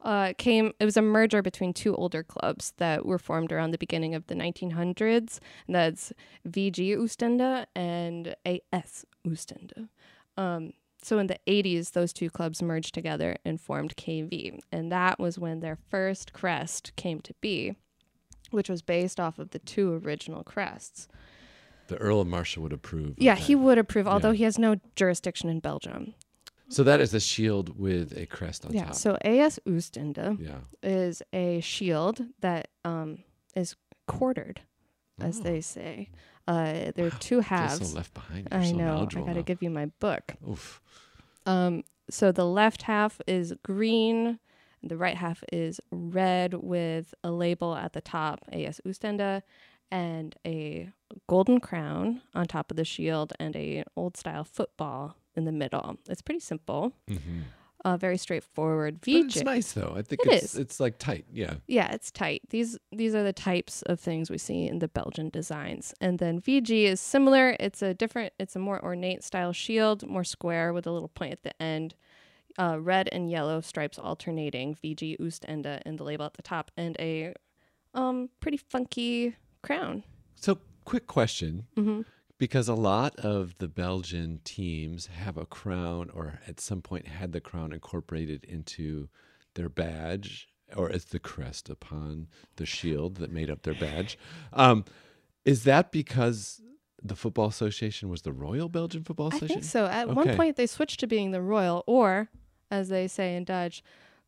uh, 0.08 0.34
came. 0.40 0.72
It 0.80 0.86
was 0.86 0.98
a 0.98 1.02
merger 1.04 1.42
between 1.44 1.74
two 1.74 1.94
older 1.96 2.24
clubs 2.24 2.74
that 2.78 3.06
were 3.06 3.20
formed 3.20 3.52
around 3.52 3.72
the 3.72 3.78
beginning 3.78 4.16
of 4.16 4.26
the 4.28 4.34
1900s. 4.36 5.40
And 5.68 5.76
that's 5.76 6.14
VG 6.48 6.96
Oostende 6.98 7.66
and 7.76 8.36
AS 8.46 9.06
Oostende. 9.28 9.90
Um, 10.38 10.74
so 11.04 11.20
in 11.20 11.28
the 11.28 11.38
80s, 11.46 11.92
those 11.92 12.14
two 12.14 12.30
clubs 12.30 12.62
merged 12.64 12.94
together 12.94 13.38
and 13.46 13.62
formed 13.62 13.96
KV, 13.98 14.60
and 14.72 14.92
that 14.92 15.20
was 15.20 15.38
when 15.38 15.60
their 15.60 15.78
first 15.90 16.34
crest 16.34 16.92
came 16.96 17.20
to 17.22 17.34
be, 17.40 17.76
which 18.50 18.68
was 18.70 18.82
based 18.82 19.20
off 19.20 19.38
of 19.40 19.52
the 19.52 19.60
two 19.60 19.94
original 20.04 20.44
crests. 20.44 21.08
The 21.88 21.98
Earl 21.98 22.22
of 22.22 22.28
Marshall 22.28 22.64
would 22.64 22.74
approve. 22.74 23.16
Yeah, 23.18 23.36
he 23.36 23.56
would 23.56 23.78
approve, 23.78 24.08
although 24.08 24.32
Yeah. 24.32 24.38
he 24.38 24.44
has 24.46 24.58
no 24.58 24.78
jurisdiction 24.96 25.50
in 25.50 25.60
Belgium. 25.60 26.16
So 26.70 26.84
that 26.84 27.00
is 27.00 27.14
a 27.14 27.20
shield 27.20 27.80
with 27.80 28.18
a 28.18 28.26
crest 28.26 28.66
on 28.66 28.74
Yeah, 28.74 28.86
top. 28.86 28.96
so 28.96 29.18
AS 29.24 29.60
Oostende 29.66 30.38
yeah. 30.42 30.58
is 30.84 31.22
a 31.32 31.62
shield 31.62 32.22
that 32.42 32.68
um, 32.84 33.20
is 33.56 33.76
quartered, 34.08 34.62
as 35.20 35.40
Oh. 35.40 35.44
they 35.44 35.62
say. 35.62 36.10
Uh, 36.48 36.92
there 36.96 37.06
are 37.08 37.10
two 37.20 37.42
Feel 37.42 37.58
halves. 37.58 37.90
so 37.92 37.96
left 37.96 38.14
behind. 38.14 38.48
You're 38.52 38.60
I 38.62 38.66
so 38.66 38.76
know. 38.76 39.08
I 39.16 39.20
got 39.22 39.34
to 39.34 39.44
give 39.44 39.62
you 39.64 39.70
my 39.70 39.88
book. 40.00 40.36
Oof. 40.50 40.82
Um, 41.46 41.84
so 42.10 42.32
the 42.32 42.46
left 42.46 42.84
half 42.84 43.20
is 43.28 43.54
green, 43.64 44.40
and 44.82 44.92
the 44.92 44.98
right 44.98 45.18
half 45.18 45.44
is 45.52 45.80
red 45.92 46.54
with 46.54 47.14
a 47.24 47.32
label 47.32 47.76
at 47.76 47.94
the 47.94 48.02
top, 48.02 48.42
AS 48.52 48.80
Oostende, 48.86 49.42
and 49.92 50.36
a 50.46 50.90
golden 51.28 51.60
crown 51.60 52.22
on 52.36 52.46
top 52.46 52.72
of 52.72 52.78
the 52.78 52.86
shield 52.86 53.34
and 53.40 53.56
a 53.56 53.84
old 53.96 54.16
style 54.18 54.44
football 54.44 55.16
in 55.38 55.46
the 55.46 55.52
middle. 55.52 55.98
It's 56.10 56.22
pretty 56.22 56.40
simple, 56.42 56.94
hmm 57.08 57.42
uh, 57.86 57.96
very 57.96 58.18
straightforward. 58.18 59.00
But 59.00 59.08
it's 59.14 59.44
nice 59.44 59.72
though. 59.72 59.94
I 59.96 60.02
think 60.02 60.22
It 60.26 60.34
it's 60.34 60.44
is. 60.44 60.58
it's 60.58 60.80
like 60.80 60.98
tight. 60.98 61.26
Yeah. 61.32 61.54
Yeah, 61.68 61.92
it's 61.94 62.12
tight. 62.12 62.42
These 62.50 62.78
these 62.92 63.14
are 63.16 63.24
the 63.24 63.32
types 63.32 63.82
of 63.84 64.00
things 64.00 64.30
we 64.30 64.40
see 64.40 64.68
in 64.68 64.80
the 64.80 64.88
Belgian 64.90 65.30
designs. 65.30 65.94
And 66.02 66.18
then 66.20 66.42
VG 66.42 66.70
is 66.86 67.00
similar. 67.00 67.56
It's 67.60 67.82
a 67.84 67.94
different 67.94 68.34
it's 68.40 68.56
a 68.56 68.60
more 68.60 68.84
ornate 68.84 69.24
style 69.24 69.54
shield, 69.54 70.06
more 70.06 70.24
square 70.26 70.74
with 70.74 70.86
a 70.88 70.92
little 70.92 71.08
point 71.08 71.32
at 71.34 71.44
the 71.44 71.62
end. 71.62 71.96
Uh, 72.60 72.78
red 72.82 73.08
and 73.12 73.30
yellow 73.30 73.62
stripes 73.62 74.00
alternating, 74.00 74.74
VG 74.76 75.18
Oostende 75.20 75.80
in 75.86 75.98
the 75.98 76.04
label 76.04 76.26
at 76.26 76.34
the 76.34 76.42
top, 76.42 76.72
and 76.76 76.98
a 77.00 77.34
um 77.94 78.30
pretty 78.42 78.58
funky 78.58 79.36
crown. 79.62 80.04
So 80.36 80.58
quick 80.84 81.06
question. 81.08 81.68
hmm 81.76 82.02
Because 82.38 82.68
a 82.68 82.76
lot 82.76 83.16
of 83.18 83.58
the 83.58 83.68
Belgian 83.68 84.42
teams 84.44 85.08
have 85.08 85.38
a 85.38 85.46
crown 85.46 86.12
or 86.14 86.40
at 86.48 86.60
some 86.60 86.82
point 86.82 87.08
had 87.08 87.32
the 87.32 87.42
crown 87.42 87.72
incorporated 87.74 88.44
into 88.44 89.10
their 89.56 89.70
badge 89.70 90.48
or 90.76 90.92
as 90.92 91.06
the 91.06 91.20
crest 91.20 91.70
upon 91.70 92.28
the 92.58 92.66
shield 92.66 93.16
that 93.16 93.32
made 93.32 93.50
up 93.50 93.64
their 93.64 93.74
badge. 93.74 94.20
Um, 94.54 94.86
is 95.46 95.64
that 95.64 95.92
because 95.92 96.62
the 97.02 97.16
Football 97.16 97.48
Association 97.48 98.10
was 98.10 98.22
the 98.24 98.32
Royal 98.34 98.70
Belgian 98.70 99.04
Football 99.04 99.28
I 99.28 99.38
Association? 99.38 99.62
think 99.62 99.72
so. 99.72 99.86
At 99.86 100.10
one 100.10 100.36
point 100.36 100.58
they 100.58 100.68
switched 100.68 101.00
to 101.00 101.08
being 101.08 101.32
the 101.32 101.42
royal, 101.42 101.84
or 101.88 102.30
as 102.70 102.90
they 102.90 103.08
say 103.08 103.36
in 103.36 103.46
Dutch, 103.46 103.84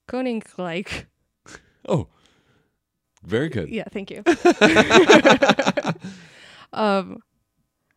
Koninklijk. 0.08 1.06
Oh, 1.88 2.08
very 3.24 3.50
good. 3.50 3.70
Yeah, 3.70 3.86
thank 3.90 4.12
you. 4.12 4.22
um 6.74 7.24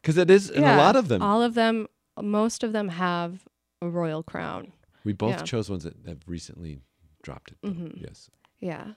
Because 0.02 0.18
it 0.18 0.30
is 0.30 0.50
in 0.50 0.64
a 0.64 0.76
lot 0.76 0.96
of 0.96 1.08
them. 1.08 1.22
All 1.22 1.40
of 1.42 1.54
them, 1.54 1.86
most 2.20 2.62
of 2.64 2.72
them 2.72 2.88
have 2.88 3.44
a 3.80 3.88
royal 3.88 4.22
crown. 4.22 4.72
we 5.04 5.12
both 5.12 5.30
yeah. 5.38 5.42
chose 5.42 5.70
ones 5.70 5.84
that 5.84 5.94
have 6.06 6.18
recently 6.26 6.80
dropped 7.22 7.52
it. 7.52 7.60
Mhm. 7.66 8.00
Yes. 8.00 8.30
Yeah. 8.60 8.92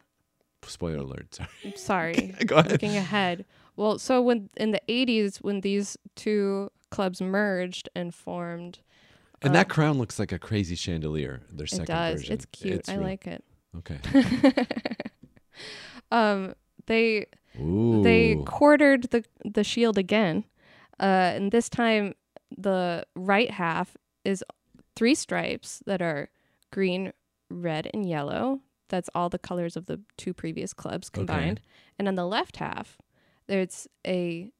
Spoiler 0.63 0.97
alert. 0.99 1.33
Sorry. 1.35 1.49
I'm 1.63 1.75
sorry. 1.75 2.13
Go 2.45 2.55
ahead. 2.57 2.71
Looking 2.71 2.95
ahead. 2.97 3.45
Well, 3.75 3.99
so 3.99 4.21
when 4.21 4.49
in 4.57 4.71
the 4.71 4.81
80s, 4.89 5.37
when 5.37 5.61
these 5.61 5.97
two 6.15 6.71
clubs 6.91 7.21
merged 7.21 7.89
and 7.95 8.13
formed, 8.15 8.79
And 9.41 9.53
that 9.53 9.69
crown 9.69 9.97
looks 9.97 10.17
like 10.17 10.31
a 10.31 10.39
crazy 10.39 10.75
chandelier. 10.75 11.41
Their 11.51 11.65
it 11.65 11.69
second 11.71 11.85
does. 11.87 12.21
version. 12.21 12.33
It's 12.33 12.45
cute. 12.47 12.89
I 12.89 12.93
real- 12.95 13.03
like 13.03 13.27
it. 13.27 13.43
Okay. 13.77 13.99
um, 16.11 16.55
they 16.87 17.25
Ooh. 17.59 18.01
they 18.03 18.35
quartered 18.45 19.03
the 19.11 19.23
the 19.43 19.63
shield 19.63 19.97
again, 19.97 20.45
uh, 20.99 21.03
and 21.35 21.51
this 21.51 21.69
time 21.69 22.13
the 22.57 23.05
right 23.15 23.51
half 23.51 23.97
is 24.23 24.43
three 24.95 25.15
stripes 25.15 25.81
that 25.85 26.01
are 26.01 26.29
green, 26.71 27.11
red, 27.49 27.89
and 27.93 28.07
yellow. 28.07 28.61
That's 28.89 29.09
all 29.15 29.29
the 29.29 29.39
colors 29.39 29.75
of 29.75 29.87
the 29.87 29.99
two 30.17 30.33
previous 30.33 30.73
clubs 30.73 31.09
Okay. 31.09 31.19
combined. 31.21 31.61
And 31.97 32.07
on 32.07 32.15
the 32.15 32.25
left 32.25 32.57
half, 32.57 32.97
there's 33.47 33.87
a 34.05 34.51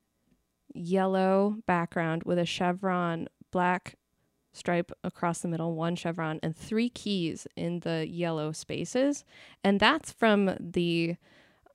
yellow 0.74 1.58
background 1.66 2.24
with 2.24 2.38
a 2.40 2.46
chevron 2.46 3.28
black 3.52 3.96
stripe 4.54 4.92
across 5.04 5.40
the 5.40 5.48
middle, 5.48 5.76
one 5.76 5.96
chevron, 5.96 6.40
and 6.42 6.56
three 6.56 6.90
keys 6.90 7.46
in 7.56 7.80
the 7.82 8.08
yellow 8.10 8.52
spaces. 8.52 9.24
And 9.64 9.80
that's 9.80 10.12
from 10.12 10.56
the 10.60 11.16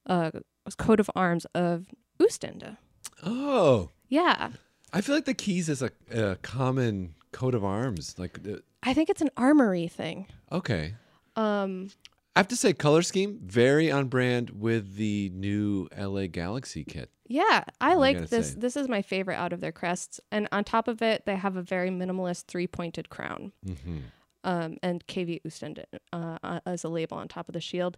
uh, 0.06 0.30
coat 0.78 0.98
of 1.00 1.10
arms 1.14 1.46
of 1.54 1.86
Oostende. 2.20 2.76
Oh, 3.22 3.90
Yeah. 4.10 4.50
I 4.92 5.00
feel 5.00 5.14
like 5.14 5.24
the 5.24 5.34
keys 5.34 5.68
is 5.68 5.80
a, 5.82 5.90
a 6.12 6.36
common 6.36 7.14
coat 7.32 7.54
of 7.54 7.64
arms. 7.64 8.16
Like, 8.18 8.42
the, 8.42 8.62
I 8.82 8.92
think 8.92 9.08
it's 9.08 9.22
an 9.22 9.30
armory 9.36 9.88
thing. 9.88 10.26
okay. 10.52 10.94
Um, 11.36 11.90
I 12.36 12.40
have 12.40 12.48
to 12.48 12.56
say, 12.56 12.72
color 12.74 13.02
scheme 13.02 13.40
very 13.42 13.90
on 13.90 14.08
brand 14.08 14.50
with 14.50 14.96
the 14.96 15.30
new 15.32 15.88
LA 15.96 16.26
Galaxy 16.26 16.84
kit. 16.84 17.10
yeah, 17.26 17.64
I 17.80 17.94
like 17.94 18.28
this. 18.28 18.50
say. 18.50 18.54
This 18.58 18.76
is 18.76 18.88
my 18.88 19.00
favorite 19.00 19.36
out 19.36 19.52
of 19.52 19.60
their 19.60 19.72
crests. 19.72 20.20
And 20.30 20.48
on 20.52 20.64
top 20.64 20.86
of 20.88 21.00
it, 21.00 21.24
they 21.24 21.36
have 21.36 21.56
a 21.56 21.62
very 21.62 21.88
minimalist 21.88 22.44
three 22.46 22.66
pointed 22.66 23.08
crown. 23.08 23.52
hmm 23.64 24.00
um, 24.44 24.78
and 24.82 25.06
KV 25.06 25.42
Oostende 25.42 25.84
uh, 26.12 26.38
uh, 26.42 26.60
as 26.66 26.84
a 26.84 26.88
label 26.88 27.18
on 27.18 27.28
top 27.28 27.48
of 27.48 27.52
the 27.52 27.60
shield. 27.60 27.96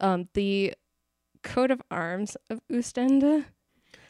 Um, 0.00 0.28
the 0.34 0.74
coat 1.42 1.70
of 1.70 1.80
arms 1.90 2.36
of 2.50 2.60
Oostende. 2.70 3.44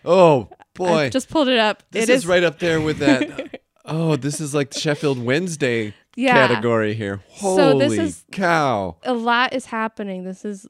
Oh 0.04 0.48
I 0.52 0.56
boy, 0.74 1.10
just 1.10 1.28
pulled 1.28 1.48
it 1.48 1.58
up. 1.58 1.82
this 1.90 2.08
It 2.08 2.12
is, 2.12 2.26
right 2.26 2.42
up 2.42 2.58
there 2.58 2.80
with 2.80 2.98
that. 2.98 3.60
oh, 3.84 4.16
this 4.16 4.40
is 4.40 4.54
like 4.54 4.72
Sheffield 4.72 5.22
Wednesday 5.22 5.94
yeah, 6.16 6.46
category 6.46 6.94
here. 6.94 7.22
Holy 7.28 7.56
So 7.56 7.78
this 7.78 7.98
is- 7.98 8.24
cow! 8.32 8.96
a 9.02 9.14
lot 9.14 9.52
is 9.52 9.66
happening. 9.66 10.24
This 10.24 10.44
is, 10.44 10.66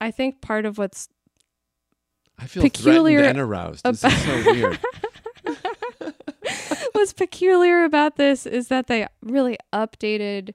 I 0.00 0.10
think, 0.10 0.40
part 0.40 0.64
of 0.66 0.78
what's 0.78 1.08
I 2.38 2.46
feel 2.46 2.62
peculiar 2.62 3.18
threatened 3.18 3.40
and 3.40 3.48
aroused. 3.48 3.84
This 3.84 4.04
is 4.04 4.24
so 4.24 4.52
weird. 4.52 4.78
what's 6.92 7.12
peculiar 7.12 7.84
about 7.84 8.16
this 8.16 8.46
is 8.46 8.68
that 8.68 8.86
they 8.86 9.06
really 9.22 9.58
updated 9.72 10.54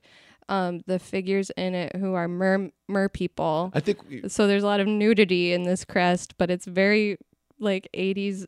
um, 0.49 0.81
the 0.87 0.99
figures 0.99 1.49
in 1.51 1.73
it 1.73 1.95
who 1.95 2.13
are 2.13 2.27
mer 2.27 2.69
mer 2.87 3.09
people. 3.09 3.71
I 3.73 3.79
think 3.79 3.99
we, 4.09 4.27
So 4.29 4.47
there's 4.47 4.63
a 4.63 4.65
lot 4.67 4.79
of 4.79 4.87
nudity 4.87 5.53
in 5.53 5.63
this 5.63 5.85
crest, 5.85 6.35
but 6.37 6.49
it's 6.49 6.65
very 6.65 7.17
like 7.63 7.87
80s, 7.95 8.45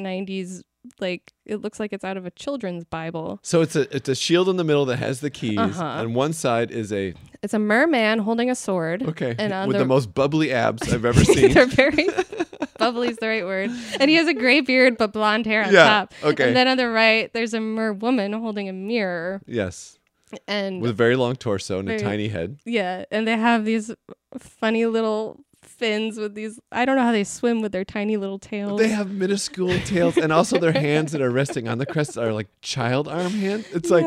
90s. 0.00 0.62
Like 1.00 1.32
it 1.44 1.56
looks 1.56 1.78
like 1.80 1.92
it's 1.92 2.04
out 2.04 2.16
of 2.16 2.24
a 2.24 2.30
children's 2.30 2.84
Bible. 2.84 3.40
so. 3.42 3.60
It's 3.60 3.74
a 3.76 3.94
it's 3.94 4.08
a 4.08 4.14
shield 4.14 4.48
in 4.48 4.56
the 4.56 4.64
middle 4.64 4.84
that 4.86 4.96
has 4.98 5.20
the 5.20 5.28
keys, 5.28 5.58
Uh-huh. 5.58 5.84
and 5.84 6.14
one 6.14 6.32
side 6.32 6.70
is 6.70 6.92
a 6.92 7.12
It's 7.42 7.52
a 7.52 7.58
merman 7.58 8.20
holding 8.20 8.48
a 8.48 8.54
sword. 8.54 9.02
okay 9.02 9.34
And 9.38 9.52
on 9.52 9.68
with 9.68 9.74
the- 9.76 9.82
the 9.82 9.88
most 9.88 10.14
bubbly 10.14 10.50
abs 10.52 10.90
I've 10.92 11.04
ever 11.04 11.24
seen. 11.34 11.52
They're 11.52 11.66
very 11.66 12.08
bubbly 12.78 13.08
is 13.08 13.16
the 13.18 13.26
right 13.26 13.44
word. 13.44 13.70
And 14.00 14.08
he 14.08 14.14
has 14.16 14.28
a 14.28 14.34
gray 14.34 14.60
beard 14.62 14.96
but 14.96 15.12
blonde 15.12 15.44
hair 15.46 15.64
on 15.64 15.72
Yeah, 15.74 15.84
top. 15.84 16.14
okay. 16.22 16.46
And 16.46 16.56
then 16.56 16.68
on 16.68 16.76
the 16.78 16.88
right, 16.88 17.30
there's 17.34 17.52
a 17.54 17.60
mer 17.60 17.92
woman 17.92 18.32
holding 18.32 18.68
a 18.68 18.72
mirror. 18.72 19.42
yes, 19.46 19.98
And 20.46 20.80
with 20.80 20.92
a 20.92 20.94
very 20.94 21.16
long 21.16 21.34
torso 21.36 21.80
and 21.80 21.88
a 21.88 21.98
Very- 21.98 22.02
tiny 22.02 22.28
head. 22.28 22.58
yeah, 22.64 23.04
and 23.10 23.26
they 23.26 23.36
have 23.36 23.64
these 23.66 23.90
funny 24.38 24.86
little 24.86 25.40
fins 25.68 26.18
with 26.18 26.34
these. 26.34 26.58
I 26.72 26.84
don't 26.84 26.96
know 26.96 27.02
how 27.02 27.12
they 27.12 27.24
swim 27.24 27.60
with 27.60 27.72
their 27.72 27.84
tiny 27.84 28.16
little 28.16 28.38
tails. 28.38 28.80
They 28.80 28.88
have 28.88 29.10
minuscule 29.10 29.78
tails, 29.84 30.16
and 30.16 30.32
also 30.32 30.58
their 30.58 30.72
hands 30.72 31.12
that 31.12 31.20
are 31.20 31.30
resting 31.30 31.68
on 31.68 31.78
the 31.78 31.86
crest 31.86 32.16
are 32.18 32.32
like 32.32 32.48
child 32.62 33.06
arm 33.08 33.32
hands. 33.32 33.66
It's 33.72 33.90
like, 33.90 34.04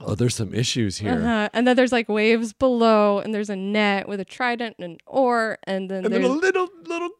oh, 0.00 0.14
there's 0.14 0.34
some 0.34 0.54
issues 0.54 0.98
here. 0.98 1.12
Uh-huh. 1.12 1.48
And 1.52 1.66
then 1.66 1.76
there's 1.76 1.92
like 1.92 2.08
waves 2.08 2.52
below, 2.52 3.18
and 3.18 3.34
there's 3.34 3.50
a 3.50 3.56
net 3.56 4.08
with 4.08 4.20
a 4.20 4.24
trident 4.24 4.76
and 4.78 4.92
an 4.92 4.98
oar, 5.06 5.58
and 5.64 5.90
then 5.90 6.04
And 6.04 6.12
then 6.12 6.22
there's 6.22 6.32
a 6.32 6.36
little 6.38 6.68
little 6.86 7.10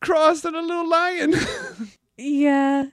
cross 0.00 0.44
and 0.44 0.54
a 0.54 0.62
little 0.62 0.88
lion. 0.88 1.34
yeah. 2.16 2.86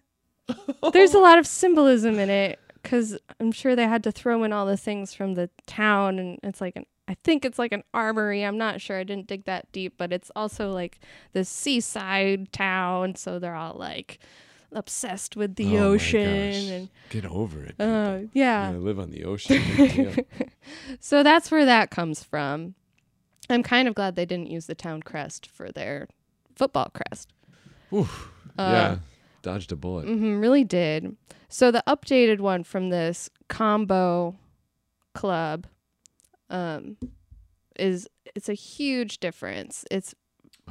There's 0.91 1.13
a 1.13 1.19
lot 1.19 1.37
of 1.37 1.47
symbolism 1.47 2.19
in 2.19 2.29
it 2.29 2.59
because 2.81 3.17
I'm 3.39 3.51
sure 3.51 3.75
they 3.75 3.87
had 3.87 4.03
to 4.03 4.11
throw 4.11 4.43
in 4.43 4.51
all 4.51 4.65
the 4.65 4.77
things 4.77 5.13
from 5.13 5.35
the 5.35 5.49
town, 5.67 6.19
and 6.19 6.39
it's 6.43 6.61
like 6.61 6.75
an. 6.75 6.85
I 7.11 7.17
think 7.25 7.43
it's 7.43 7.59
like 7.59 7.73
an 7.73 7.83
armory. 7.93 8.43
I'm 8.45 8.57
not 8.57 8.79
sure. 8.79 8.97
I 8.97 9.03
didn't 9.03 9.27
dig 9.27 9.43
that 9.43 9.69
deep, 9.73 9.95
but 9.97 10.13
it's 10.13 10.31
also 10.33 10.71
like 10.71 10.99
the 11.33 11.43
seaside 11.43 12.53
town, 12.53 13.15
so 13.15 13.37
they're 13.37 13.53
all 13.55 13.75
like 13.77 14.19
obsessed 14.71 15.35
with 15.35 15.55
the 15.55 15.77
Oh 15.77 15.91
ocean 15.91 16.69
and 16.71 16.89
Get 17.09 17.25
over 17.25 17.63
it. 17.65 17.75
uh, 17.77 18.19
yeah. 18.31 18.69
I 18.69 18.77
live 18.77 18.97
on 18.97 19.11
the 19.11 19.25
ocean. 19.25 19.61
So 21.01 21.21
that's 21.23 21.51
where 21.51 21.65
that 21.65 21.89
comes 21.91 22.23
from. 22.23 22.75
I'm 23.49 23.63
kind 23.63 23.89
of 23.89 23.95
glad 23.95 24.15
they 24.15 24.25
didn't 24.25 24.49
use 24.49 24.67
the 24.67 24.75
town 24.75 25.03
crest 25.03 25.47
for 25.47 25.69
their 25.69 26.07
football 26.55 26.89
crest. 26.93 27.33
Oof. 27.93 28.31
Uh, 28.57 28.61
yeah, 28.71 28.97
dodged 29.41 29.73
a 29.73 29.75
bullet. 29.75 30.05
hmm 30.07 30.39
really 30.39 30.63
did. 30.63 31.17
So 31.49 31.71
the 31.71 31.83
updated 31.85 32.39
one 32.39 32.63
from 32.63 32.89
this 32.89 33.29
combo 33.49 34.35
club 35.13 35.67
um 36.51 36.97
is 37.79 38.07
it's 38.35 38.49
a 38.49 38.53
huge 38.53 39.19
difference. 39.19 39.85
It's 39.89 40.13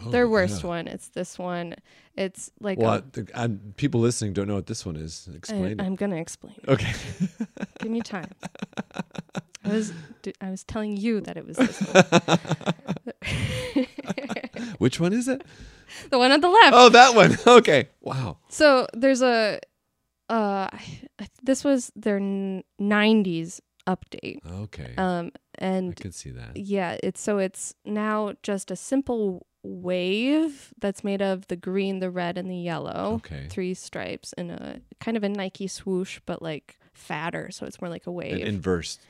Oh, 0.02 0.10
their 0.10 0.28
worst 0.28 0.62
one. 0.62 0.86
It's 0.86 1.08
this 1.08 1.38
one. 1.38 1.74
It's 2.16 2.50
like 2.60 2.78
Well, 2.78 3.02
a- 3.34 3.48
people 3.76 4.00
listening 4.00 4.32
don't 4.32 4.46
know 4.46 4.54
what 4.54 4.66
this 4.66 4.86
one 4.86 4.96
is. 4.96 5.28
Explain 5.34 5.64
I, 5.64 5.70
it. 5.70 5.80
I'm 5.86 5.96
gonna 5.96 6.16
explain. 6.16 6.54
it. 6.62 6.68
Okay. 6.68 6.92
Give 7.80 7.90
me 7.90 8.00
time. 8.00 8.30
I 9.64 9.68
was 9.68 9.92
I 10.40 10.50
was 10.50 10.64
telling 10.64 10.96
you 10.96 11.20
that 11.22 11.36
it 11.36 11.46
was 11.46 11.56
this 11.56 11.80
one. 11.80 12.04
Which 14.78 15.00
one 15.00 15.12
is 15.12 15.28
it? 15.28 15.42
the 16.10 16.18
one 16.18 16.32
on 16.32 16.40
the 16.40 16.48
left. 16.48 16.72
Oh, 16.72 16.88
that 16.90 17.14
one. 17.14 17.36
Okay. 17.46 17.88
Wow. 18.00 18.38
So 18.48 18.86
there's 18.94 19.22
a 19.22 19.60
uh 20.28 20.68
this 21.42 21.64
was 21.64 21.90
their 21.96 22.20
90s 22.20 23.60
update. 23.86 24.38
Okay. 24.46 24.94
Um 24.96 25.32
I 25.60 25.64
and 25.66 25.96
could 25.96 26.14
see 26.14 26.30
that. 26.30 26.56
yeah, 26.56 26.96
it's 27.02 27.20
so 27.20 27.38
it's 27.38 27.74
now 27.84 28.32
just 28.42 28.70
a 28.70 28.76
simple 28.76 29.46
wave 29.62 30.72
that's 30.80 31.04
made 31.04 31.20
of 31.22 31.46
the 31.48 31.56
green, 31.56 31.98
the 31.98 32.10
red 32.10 32.38
and 32.38 32.50
the 32.50 32.56
yellow. 32.56 33.14
Okay. 33.16 33.46
Three 33.50 33.74
stripes 33.74 34.32
and 34.34 34.50
a 34.50 34.80
kind 35.00 35.16
of 35.16 35.24
a 35.24 35.28
Nike 35.28 35.66
swoosh 35.66 36.20
but 36.26 36.40
like 36.42 36.78
fatter, 36.94 37.50
so 37.50 37.66
it's 37.66 37.80
more 37.80 37.90
like 37.90 38.06
a 38.06 38.12
wave. 38.12 38.38
inversed, 38.46 39.00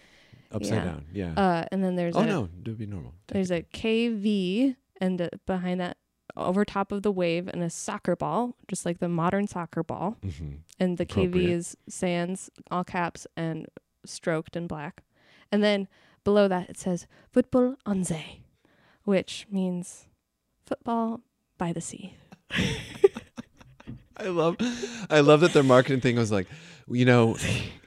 upside 0.51 0.73
Yeah. 0.79 0.85
down. 0.85 1.05
Yeah. 1.13 1.33
uh 1.37 1.65
and 1.71 1.85
then 1.85 1.97
there's 1.97 2.17
oh 2.17 2.21
a 2.21 2.27
no, 2.27 2.45
it 2.45 2.69
would 2.69 2.79
be 2.79 2.87
normal. 2.87 3.13
Take 3.29 3.35
there's 3.35 3.51
it. 3.51 3.67
a 3.73 3.77
KV 3.77 4.77
and 5.01 5.21
uh, 5.23 5.29
behind 5.47 5.81
that 5.81 5.97
over 6.37 6.65
top 6.65 6.93
of 6.93 7.03
the 7.03 7.11
wave 7.13 7.49
and 7.49 7.63
a 7.63 7.71
soccer 7.71 8.15
ball, 8.17 8.57
just 8.69 8.87
like 8.87 8.99
the 8.99 9.09
modern 9.09 9.47
soccer 9.49 9.83
ball. 9.83 10.17
Mm-hmm. 10.25 10.53
and 10.79 10.97
the 10.99 11.07
KV 11.07 11.49
is 11.51 11.77
sans 11.89 12.51
all 12.71 12.85
caps 12.85 13.27
and 13.37 13.67
stroked 14.07 14.57
in 14.57 14.67
black. 14.67 15.03
And 15.53 15.63
then 15.65 15.89
below 16.25 16.49
that 16.49 16.69
it 16.71 16.79
says 16.79 17.07
football 17.33 17.77
on 17.87 18.05
zee, 18.05 18.43
which 19.05 19.47
means 19.51 20.07
football 20.67 21.21
by 21.59 21.73
the 21.73 21.81
sea. 21.81 22.15
I 24.17 24.25
love, 24.29 24.57
I 25.09 25.21
love 25.21 25.41
that 25.41 25.53
their 25.55 25.63
marketing 25.63 26.01
thing 26.01 26.17
was 26.17 26.31
like, 26.31 26.47
you 26.89 27.05
know, 27.07 27.37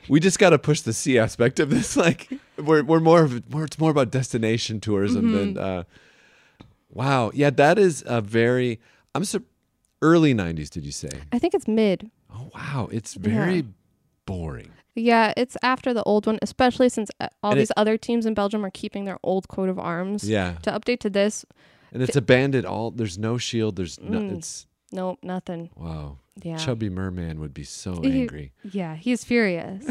we 0.10 0.20
just 0.20 0.40
got 0.40 0.50
to 0.52 0.58
push 0.60 0.82
the 0.82 0.94
sea 0.94 1.20
aspect 1.20 1.60
of 1.60 1.70
this. 1.70 1.96
Like, 2.04 2.28
we're 2.58 2.84
we're 2.84 3.00
more 3.00 3.24
of 3.24 3.50
more. 3.52 3.64
It's 3.66 3.78
more 3.80 3.92
about 3.92 4.10
destination 4.12 4.80
tourism 4.80 5.32
than. 5.32 5.54
Mm-hmm. 5.56 5.64
Uh, 5.80 5.84
wow. 6.90 7.32
Yeah, 7.34 7.50
that 7.52 7.78
is 7.78 8.04
a 8.08 8.20
very. 8.22 8.80
I'm 9.14 9.26
sur- 9.26 9.44
early 10.02 10.34
'90s. 10.34 10.70
Did 10.70 10.86
you 10.86 10.92
say? 10.92 11.10
I 11.32 11.40
think 11.40 11.54
it's 11.54 11.68
mid. 11.68 12.10
Oh 12.34 12.50
wow, 12.56 12.90
it's 12.92 13.14
very 13.14 13.58
Yeah. 13.58 13.62
boring. 14.26 14.72
Yeah, 14.96 15.34
it's 15.36 15.58
after 15.64 15.94
the 15.94 16.04
old 16.04 16.28
one, 16.28 16.38
especially 16.42 16.88
since 16.90 17.10
uh, 17.20 17.28
all 17.42 17.52
And 17.52 17.60
it- 17.60 17.62
these 17.64 17.72
other 17.76 17.98
teams 17.98 18.26
in 18.26 18.34
Belgium 18.36 18.64
are 18.66 18.70
keeping 18.70 19.06
their 19.06 19.18
old 19.24 19.48
coat 19.48 19.70
of 19.70 19.80
arms. 19.80 20.24
Yeah, 20.30 20.54
To 20.64 20.72
update 20.72 21.00
to 21.00 21.10
this, 21.10 21.46
and 21.92 22.02
it's 22.04 22.16
abandoned. 22.16 22.66
All 22.66 22.92
there's 22.92 23.18
no 23.18 23.38
shield. 23.38 23.76
There's 23.76 24.00
no. 24.00 24.20
Mm. 24.20 24.38
It's 24.38 24.68
nope, 24.92 25.20
nothing. 25.24 25.70
wow. 25.76 26.18
Yeah. 26.44 26.58
Chubby 26.58 26.90
merman 26.90 27.40
would 27.40 27.54
be 27.54 27.64
so 27.64 28.02
He- 28.02 28.22
angry. 28.22 28.54
Yeah, 28.64 28.96
he's 28.96 29.24
furious. 29.24 29.86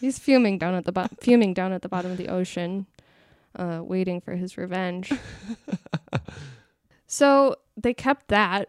he's 0.00 0.18
fuming 0.18 0.58
down 0.58 0.74
at 0.74 0.84
the 0.84 0.92
bottom, 0.92 1.16
fuming 1.22 1.52
down 1.54 1.72
at 1.72 1.82
the 1.82 1.88
bottom 1.88 2.10
of 2.10 2.16
the 2.18 2.28
ocean, 2.28 2.86
uh, 3.58 3.80
waiting 3.82 4.20
for 4.20 4.34
his 4.36 4.56
revenge. 4.58 5.12
so 7.06 7.56
they 7.76 7.94
kept 7.94 8.28
that 8.28 8.68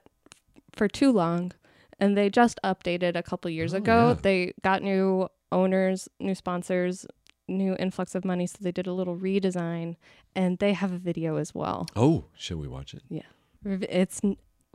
for 0.75 0.87
too 0.87 1.11
long, 1.11 1.51
and 1.99 2.17
they 2.17 2.29
just 2.29 2.59
updated 2.63 3.15
a 3.15 3.23
couple 3.23 3.49
years 3.51 3.73
Oh, 3.73 3.77
ago. 3.77 4.07
yeah. 4.09 4.13
They 4.21 4.53
got 4.61 4.81
new 4.83 5.29
owners, 5.51 6.07
new 6.19 6.35
sponsors, 6.35 7.05
new 7.47 7.75
influx 7.79 8.15
of 8.15 8.25
money, 8.25 8.47
so 8.47 8.57
they 8.61 8.71
did 8.71 8.87
a 8.87 8.93
little 8.93 9.15
redesign, 9.15 9.95
and 10.35 10.57
they 10.59 10.73
have 10.73 10.91
a 10.91 10.97
video 10.97 11.37
as 11.37 11.53
well. 11.53 11.87
Oh, 11.95 12.25
should 12.37 12.57
we 12.57 12.67
watch 12.67 12.93
it? 12.93 13.03
Yeah. 13.09 13.21
It's 13.63 14.21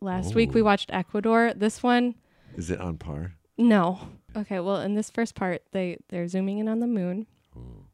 last 0.01 0.35
week 0.35 0.55
we 0.55 0.61
Oh. 0.63 0.65
watched 0.65 0.91
Ecuador. 0.93 1.53
This 1.55 1.83
one. 1.83 2.15
Is 2.57 2.71
it 2.71 2.81
on 2.81 2.97
par? 2.99 3.35
No. 3.59 4.01
Okay, 4.37 4.61
well, 4.61 4.77
in 4.81 4.95
this 4.95 5.11
first 5.11 5.35
part, 5.35 5.63
they 5.73 5.99
they're 6.09 6.29
zooming 6.29 6.59
in 6.59 6.69
on 6.69 6.81
the 6.81 6.87
moon, 6.87 7.27
Ooh. 7.57 7.85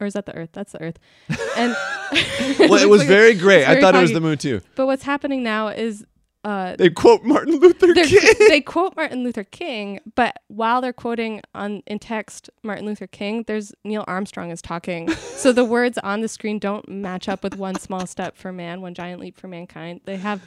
or 0.00 0.06
is 0.06 0.12
that 0.14 0.26
the 0.26 0.34
Earth? 0.36 0.50
That's 0.52 0.72
the 0.72 0.82
Earth. 0.82 0.98
And 1.56 1.74
Well, 2.70 2.74
it 2.82 2.88
was 2.88 3.02
very 3.04 3.34
great. 3.34 3.66
I 3.66 3.80
thought 3.80 3.94
it 3.96 4.00
was 4.00 4.12
the 4.12 4.20
moon 4.20 4.38
too. 4.38 4.60
But 4.76 4.86
what's 4.86 5.02
happening 5.04 5.42
now 5.42 5.68
is, 5.68 6.04
uh, 6.46 6.76
They 6.76 6.90
quote 6.90 7.24
Martin 7.24 7.56
Luther 7.58 7.92
King. 7.92 8.34
they 8.48 8.60
quote 8.64 8.94
Martin 8.94 9.24
Luther 9.24 9.42
King, 9.42 9.98
but 10.14 10.36
while 10.46 10.80
they're 10.80 10.92
quoting 10.92 11.40
on 11.54 11.82
in 11.88 11.98
text 11.98 12.48
Martin 12.62 12.86
Luther 12.86 13.08
King, 13.08 13.42
there's 13.48 13.74
Neil 13.84 14.04
Armstrong 14.06 14.50
is 14.52 14.62
talking. 14.62 15.10
so 15.12 15.52
the 15.52 15.64
words 15.64 15.98
on 15.98 16.20
the 16.20 16.28
screen 16.28 16.60
don't 16.60 16.88
match 16.88 17.28
up 17.28 17.42
with 17.42 17.56
one 17.56 17.74
small 17.80 18.06
step 18.06 18.36
for 18.36 18.52
man, 18.52 18.80
one 18.80 18.94
giant 18.94 19.20
leap 19.20 19.36
for 19.36 19.48
mankind. 19.48 20.02
They 20.04 20.16
have 20.18 20.40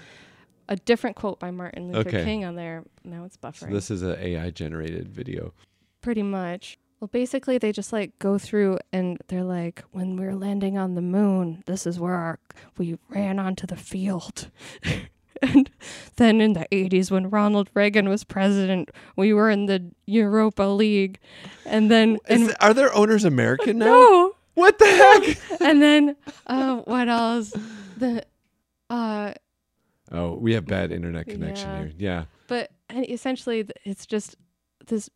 a 0.69 0.77
different 0.77 1.17
quote 1.17 1.37
by 1.37 1.51
Martin 1.51 1.91
Luther 1.91 2.07
Okay. 2.07 2.23
King 2.23 2.45
on 2.45 2.55
there. 2.55 2.83
Now 3.03 3.25
it's 3.25 3.35
buffering. 3.35 3.67
So 3.67 3.73
this 3.73 3.91
is 3.91 4.01
an 4.01 4.17
AI 4.19 4.51
generated 4.51 5.09
video. 5.09 5.53
Pretty 6.01 6.23
much. 6.23 6.77
Well, 7.01 7.09
basically, 7.09 7.57
they 7.57 7.73
just 7.73 7.91
like 7.91 8.17
go 8.19 8.37
through 8.37 8.77
and 8.93 9.17
they're 9.27 9.43
like, 9.43 9.83
when 9.91 10.15
we 10.15 10.25
were 10.25 10.35
landing 10.35 10.77
on 10.77 10.95
the 10.95 11.01
moon, 11.01 11.63
this 11.65 11.85
is 11.85 11.99
where 11.99 12.13
our, 12.15 12.39
we 12.77 12.97
ran 13.09 13.37
onto 13.39 13.67
the 13.67 13.75
field. 13.77 14.49
and 15.53 15.69
then 16.17 16.41
in 16.41 16.53
the 16.53 16.67
80s, 16.71 17.11
when 17.11 17.29
Ronald 17.29 17.69
Reagan 17.73 18.09
was 18.09 18.23
president, 18.23 18.89
we 19.15 19.33
were 19.33 19.49
in 19.49 19.65
the 19.67 19.91
Europa 20.05 20.63
League. 20.63 21.19
And 21.65 21.89
then, 21.89 22.15
Is 22.27 22.41
and 22.41 22.49
it- 22.51 22.57
are 22.59 22.73
their 22.73 22.93
owners 22.93 23.25
American 23.25 23.77
now? 23.79 23.85
no. 23.85 24.35
What 24.55 24.77
the 24.77 24.85
heck? 24.85 25.61
and 25.61 25.81
then, 25.81 26.15
uh, 26.47 26.77
what 26.79 27.07
else? 27.07 27.53
The, 27.97 28.25
uh, 28.89 29.33
oh, 30.11 30.33
we 30.35 30.53
have 30.55 30.65
bad 30.65 30.91
internet 30.91 31.27
connection 31.27 31.69
Yeah. 31.69 31.77
here. 31.79 31.91
Yeah. 31.97 32.23
But 32.47 32.71
and 32.89 33.09
essentially, 33.09 33.65
it's 33.85 34.05
just 34.05 34.35
this. 34.87 35.09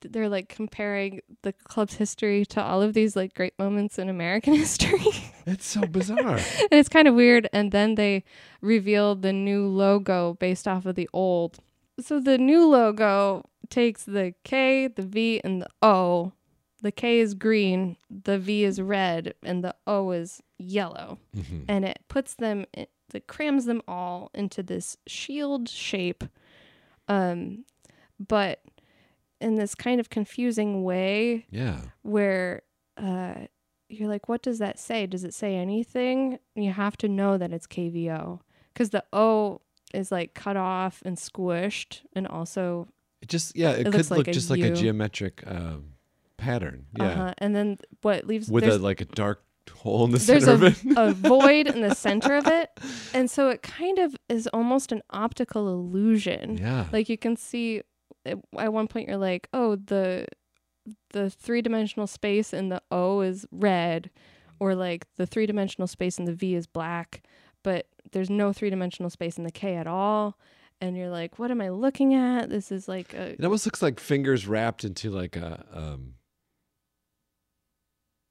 They're 0.00 0.28
like 0.28 0.48
comparing 0.48 1.20
the 1.42 1.52
club's 1.52 1.94
history 1.94 2.44
to 2.46 2.62
all 2.62 2.82
of 2.82 2.94
these 2.94 3.16
like 3.16 3.34
great 3.34 3.58
moments 3.58 3.98
in 3.98 4.08
American 4.08 4.54
history, 4.64 5.00
It's 5.46 5.66
so 5.66 5.82
bizarre. 5.86 6.36
and 6.70 6.72
it's 6.72 6.88
kind 6.88 7.08
of 7.08 7.14
weird. 7.14 7.48
And 7.52 7.72
then 7.72 7.94
they 7.96 8.24
revealed 8.60 9.22
the 9.22 9.32
new 9.32 9.66
logo 9.66 10.34
based 10.40 10.66
off 10.68 10.86
of 10.86 10.94
the 10.94 11.08
old. 11.12 11.58
So 12.00 12.18
the 12.20 12.38
new 12.38 12.66
logo 12.66 13.44
takes 13.70 14.04
the 14.04 14.34
K, 14.44 14.88
the 14.88 15.02
V, 15.02 15.40
and 15.44 15.62
the 15.62 15.68
O. 15.82 16.32
The 16.82 16.92
K 16.92 17.18
is 17.20 17.32
green, 17.34 17.96
the 18.10 18.38
V 18.38 18.64
is 18.64 18.78
red, 18.80 19.34
and 19.42 19.64
the 19.64 19.74
O 19.86 20.10
is 20.10 20.42
yellow 20.58 21.18
Mhm. 21.36 21.64
and 21.68 21.84
it 21.84 21.98
puts 22.08 22.34
them 22.34 22.64
it, 22.72 22.90
it 23.12 23.26
crams 23.26 23.64
them 23.64 23.82
all 23.88 24.30
into 24.34 24.62
this 24.62 24.96
shield 25.06 25.68
shape 25.68 26.22
um 27.08 27.64
but 28.20 28.60
in 29.40 29.54
this 29.56 29.74
kind 29.74 30.00
of 30.00 30.10
confusing 30.10 30.84
way 30.84 31.46
Yeah. 31.50 31.80
where 32.02 32.62
uh 32.96 33.34
you're 33.88 34.08
like 34.08 34.28
what 34.28 34.42
does 34.42 34.58
that 34.58 34.78
say 34.78 35.06
does 35.06 35.24
it 35.24 35.34
say 35.34 35.56
anything 35.56 36.38
you 36.54 36.72
have 36.72 36.96
to 36.98 37.08
know 37.08 37.36
that 37.38 37.52
it's 37.52 37.66
kvo 37.66 38.40
because 38.72 38.90
the 38.90 39.04
o 39.12 39.60
is 39.92 40.10
like 40.10 40.34
cut 40.34 40.56
off 40.56 41.02
and 41.04 41.16
squished 41.16 42.00
and 42.14 42.26
also 42.26 42.88
It 43.22 43.28
just 43.28 43.56
yeah, 43.56 43.70
it, 43.72 43.86
It 43.86 43.92
could 43.92 44.10
like 44.10 44.18
look 44.18 44.28
a 44.28 44.32
just 44.32 44.50
like 44.50 44.60
a 44.62 44.70
geometric 44.70 45.42
um, 45.46 45.94
pattern. 46.36 46.86
Yeah. 46.98 47.04
uh-huh. 47.10 47.34
and 47.38 47.54
then 47.54 47.78
what 48.02 48.26
leaves 48.26 48.48
With 48.50 48.64
a 48.64 48.78
like 48.78 49.00
a 49.00 49.04
dark 49.04 49.42
hole 49.72 50.04
in 50.04 50.10
the 50.10 50.18
there's 50.18 50.44
center 50.44 50.64
a, 50.64 50.68
of 50.68 50.86
it. 50.86 50.98
a 50.98 51.12
void 51.28 51.66
in 51.68 51.80
the 51.80 51.94
center 51.94 52.34
of 52.36 52.46
it 52.46 52.68
and 53.14 53.30
so 53.30 53.48
it 53.48 53.62
kind 53.62 53.98
of 53.98 54.14
is 54.28 54.46
almost 54.48 54.92
an 54.92 55.02
optical 55.10 55.68
illusion 55.68 56.58
yeah. 56.58 56.86
like 56.92 57.08
you 57.08 57.16
can 57.16 57.34
see 57.36 57.80
at 58.26 58.72
one 58.72 58.88
point 58.88 59.08
you're 59.08 59.16
like 59.16 59.48
oh 59.52 59.76
the 59.76 60.26
the 61.10 61.30
three-dimensional 61.30 62.06
space 62.06 62.52
in 62.52 62.68
the 62.68 62.82
o 62.90 63.20
is 63.20 63.46
red 63.50 64.10
or 64.60 64.74
like 64.74 65.06
the 65.16 65.26
three-dimensional 65.26 65.86
space 65.86 66.18
in 66.18 66.24
the 66.24 66.32
v 66.32 66.54
is 66.54 66.66
black 66.66 67.22
but 67.62 67.86
there's 68.12 68.30
no 68.30 68.52
three-dimensional 68.52 69.10
space 69.10 69.38
in 69.38 69.44
the 69.44 69.50
k 69.50 69.76
at 69.76 69.86
all 69.86 70.38
and 70.80 70.96
you're 70.96 71.10
like 71.10 71.38
what 71.38 71.50
am 71.50 71.60
i 71.60 71.68
looking 71.68 72.14
at 72.14 72.50
this 72.50 72.70
is 72.70 72.88
like 72.88 73.14
a 73.14 73.32
It 73.32 73.44
almost 73.44 73.66
looks 73.66 73.82
like 73.82 73.98
fingers 73.98 74.46
wrapped 74.46 74.84
into 74.84 75.10
like 75.10 75.36
a 75.36 75.64
um 75.72 76.14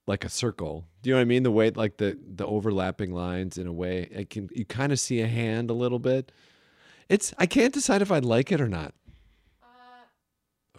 like 0.05 0.25
a 0.25 0.29
circle. 0.29 0.85
Do 1.01 1.09
you 1.09 1.15
know 1.15 1.19
what 1.19 1.21
I 1.21 1.25
mean? 1.25 1.43
The 1.43 1.51
way 1.51 1.69
like 1.71 1.97
the 1.97 2.17
the 2.21 2.45
overlapping 2.45 3.13
lines 3.13 3.57
in 3.57 3.67
a 3.67 3.73
way. 3.73 4.09
I 4.17 4.23
can 4.25 4.49
you 4.53 4.65
kind 4.65 4.91
of 4.91 4.99
see 4.99 5.21
a 5.21 5.27
hand 5.27 5.69
a 5.69 5.73
little 5.73 5.99
bit. 5.99 6.31
It's 7.09 7.33
I 7.37 7.45
can't 7.45 7.73
decide 7.73 8.01
if 8.01 8.11
I 8.11 8.19
like 8.19 8.51
it 8.51 8.59
or 8.59 8.67
not. 8.67 8.93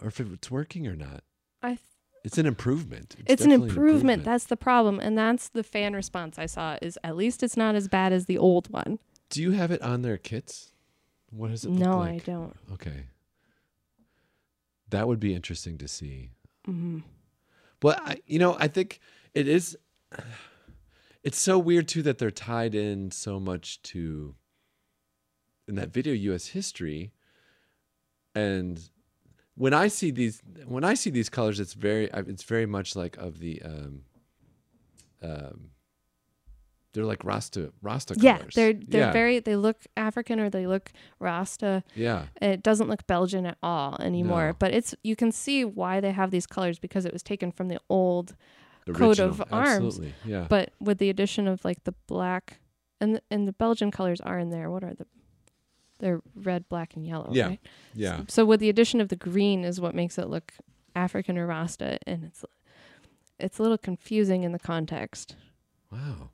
Or 0.01 0.07
if 0.09 0.19
it's 0.19 0.51
working 0.51 0.87
or 0.87 0.95
not. 0.95 1.23
i 1.61 1.69
th- 1.69 1.79
It's 2.23 2.37
an 2.37 2.45
improvement. 2.45 3.15
It's 3.25 3.43
an 3.43 3.49
definitely 3.51 3.69
improvement. 3.69 4.23
That's 4.25 4.45
the 4.45 4.57
problem, 4.57 4.99
and 4.99 5.17
that's 5.17 5.49
the 5.49 5.63
fan 5.63 5.93
response 5.93 6.37
I 6.37 6.45
saw. 6.47 6.77
Is 6.81 6.97
at 7.03 7.15
least 7.15 7.43
it's 7.43 7.55
not 7.57 7.75
as 7.75 7.87
bad 7.87 8.11
as 8.13 8.25
the 8.25 8.37
old 8.37 8.69
one. 8.71 8.99
Do 9.29 9.41
you 9.41 9.51
have 9.51 9.71
it 9.71 9.81
on 9.81 10.01
their 10.01 10.17
kits? 10.17 10.71
What 11.31 11.49
does 11.49 11.65
it 11.65 11.69
look 11.69 11.79
No, 11.79 11.99
like? 11.99 12.23
I 12.29 12.31
don't. 12.31 12.55
Okay. 12.73 13.05
That 14.89 15.07
would 15.07 15.19
be 15.19 15.33
interesting 15.33 15.77
to 15.79 15.87
see. 15.87 16.31
hmm 16.65 16.99
Well, 17.81 17.95
I, 17.99 18.17
you 18.27 18.39
know, 18.39 18.55
I 18.59 18.67
think 18.67 18.99
it 19.33 19.47
is. 19.47 19.77
It's 21.23 21.39
so 21.39 21.57
weird 21.57 21.87
too 21.87 22.03
that 22.03 22.19
they're 22.19 22.29
tied 22.29 22.75
in 22.75 23.09
so 23.09 23.39
much 23.39 23.81
to 23.81 24.35
in 25.67 25.73
that 25.73 25.91
video 25.91 26.13
U.S. 26.13 26.49
history, 26.49 27.13
and 28.35 28.79
when 29.55 29.73
I 29.73 29.87
see 29.87 30.11
these, 30.11 30.41
when 30.65 30.83
I 30.83 30.93
see 30.93 31.09
these 31.09 31.29
colors, 31.29 31.59
it's 31.59 31.73
very, 31.73 32.09
it's 32.13 32.43
very 32.43 32.65
much 32.65 32.95
like 32.95 33.17
of 33.17 33.39
the, 33.39 33.61
um, 33.63 34.01
um, 35.21 35.69
they're 36.93 37.03
like 37.03 37.25
Rasta 37.25 37.73
Rasta 37.81 38.15
Yeah, 38.17 38.37
colors. 38.37 38.53
they're 38.55 38.71
they're 38.73 39.07
yeah, 39.07 39.11
very 39.11 39.39
they 39.39 39.57
look 39.57 39.77
African 39.97 40.39
or 40.39 40.49
they 40.49 40.65
look 40.65 40.93
Rasta. 41.19 41.83
yeah, 41.93 42.27
It 42.41 42.63
doesn't 42.63 42.87
look 42.87 43.05
Belgian 43.05 43.45
at 43.45 43.57
all 43.61 43.97
anymore. 43.99 44.47
No. 44.47 44.55
But 44.57 44.73
it's 44.73 44.95
you 45.03 45.15
can 45.17 45.33
see 45.33 45.65
why 45.65 45.99
they 45.99 46.11
have 46.11 46.31
these 46.31 46.47
colors 46.47 46.79
because 46.79 47.03
it 47.05 47.11
was 47.11 47.21
taken 47.21 47.51
from 47.51 47.67
the 47.67 47.79
old 47.89 48.35
coat 48.93 49.19
of 49.19 49.43
arms. 49.51 49.83
Absolutely, 49.97 50.13
yeah. 50.25 50.45
but 50.49 50.71
with 50.79 50.99
the 50.99 51.09
addition 51.09 51.49
of 51.49 51.65
like 51.65 51.83
the 51.83 51.93
black 52.07 52.59
and 53.01 53.15
the, 53.15 53.21
and 53.29 53.45
the 53.45 53.51
Belgian 53.53 53.91
colors 53.91 54.21
are 54.21 54.39
in 54.39 54.49
there. 54.49 54.71
What 54.71 54.83
are 54.85 54.93
the? 54.93 55.05
They're 55.99 56.21
red, 56.35 56.67
black, 56.69 56.95
and 56.95 57.05
yellow. 57.05 57.29
Yeah. 57.31 57.47
Right? 57.47 57.59
yeah. 57.93 58.21
So 58.27 58.45
with 58.45 58.59
the 58.59 58.69
addition 58.69 58.99
of 59.01 59.09
the 59.09 59.15
green 59.15 59.63
is 59.63 59.79
what 59.79 59.95
makes 59.95 60.17
it 60.17 60.27
look 60.27 60.53
African 60.95 61.37
or 61.37 61.47
Rasta, 61.47 61.99
and 62.05 62.23
it's 62.25 62.43
it's 63.39 63.59
a 63.59 63.61
little 63.61 63.77
confusing 63.77 64.43
in 64.43 64.51
the 64.51 64.59
context. 64.59 65.35
Wow. 65.91 66.31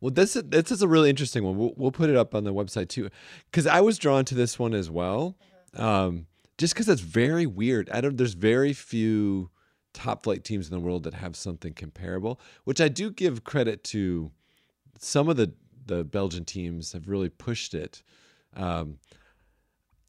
Well, 0.00 0.12
this 0.12 0.36
is, 0.36 0.44
this 0.44 0.70
is 0.70 0.80
a 0.80 0.88
really 0.88 1.10
interesting 1.10 1.42
one. 1.42 1.56
We'll, 1.56 1.74
we'll 1.76 1.90
put 1.90 2.08
it 2.08 2.16
up 2.16 2.34
on 2.34 2.44
the 2.44 2.54
website 2.54 2.88
too, 2.88 3.10
because 3.50 3.66
I 3.66 3.80
was 3.80 3.98
drawn 3.98 4.24
to 4.26 4.34
this 4.34 4.58
one 4.58 4.72
as 4.72 4.90
well, 4.90 5.36
um, 5.74 6.26
just 6.56 6.74
because 6.74 6.88
it's 6.88 7.00
very 7.00 7.46
weird. 7.46 7.90
I 7.90 8.00
don't. 8.00 8.16
There's 8.16 8.34
very 8.34 8.72
few 8.72 9.50
top 9.92 10.22
flight 10.22 10.44
teams 10.44 10.68
in 10.68 10.72
the 10.72 10.80
world 10.80 11.02
that 11.04 11.14
have 11.14 11.34
something 11.34 11.72
comparable, 11.72 12.40
which 12.64 12.80
I 12.80 12.88
do 12.88 13.10
give 13.10 13.44
credit 13.44 13.84
to. 13.84 14.30
Some 14.98 15.28
of 15.28 15.36
the 15.36 15.52
the 15.86 16.04
Belgian 16.04 16.44
teams 16.44 16.92
have 16.92 17.08
really 17.08 17.28
pushed 17.28 17.74
it. 17.74 18.02
Um, 18.56 18.98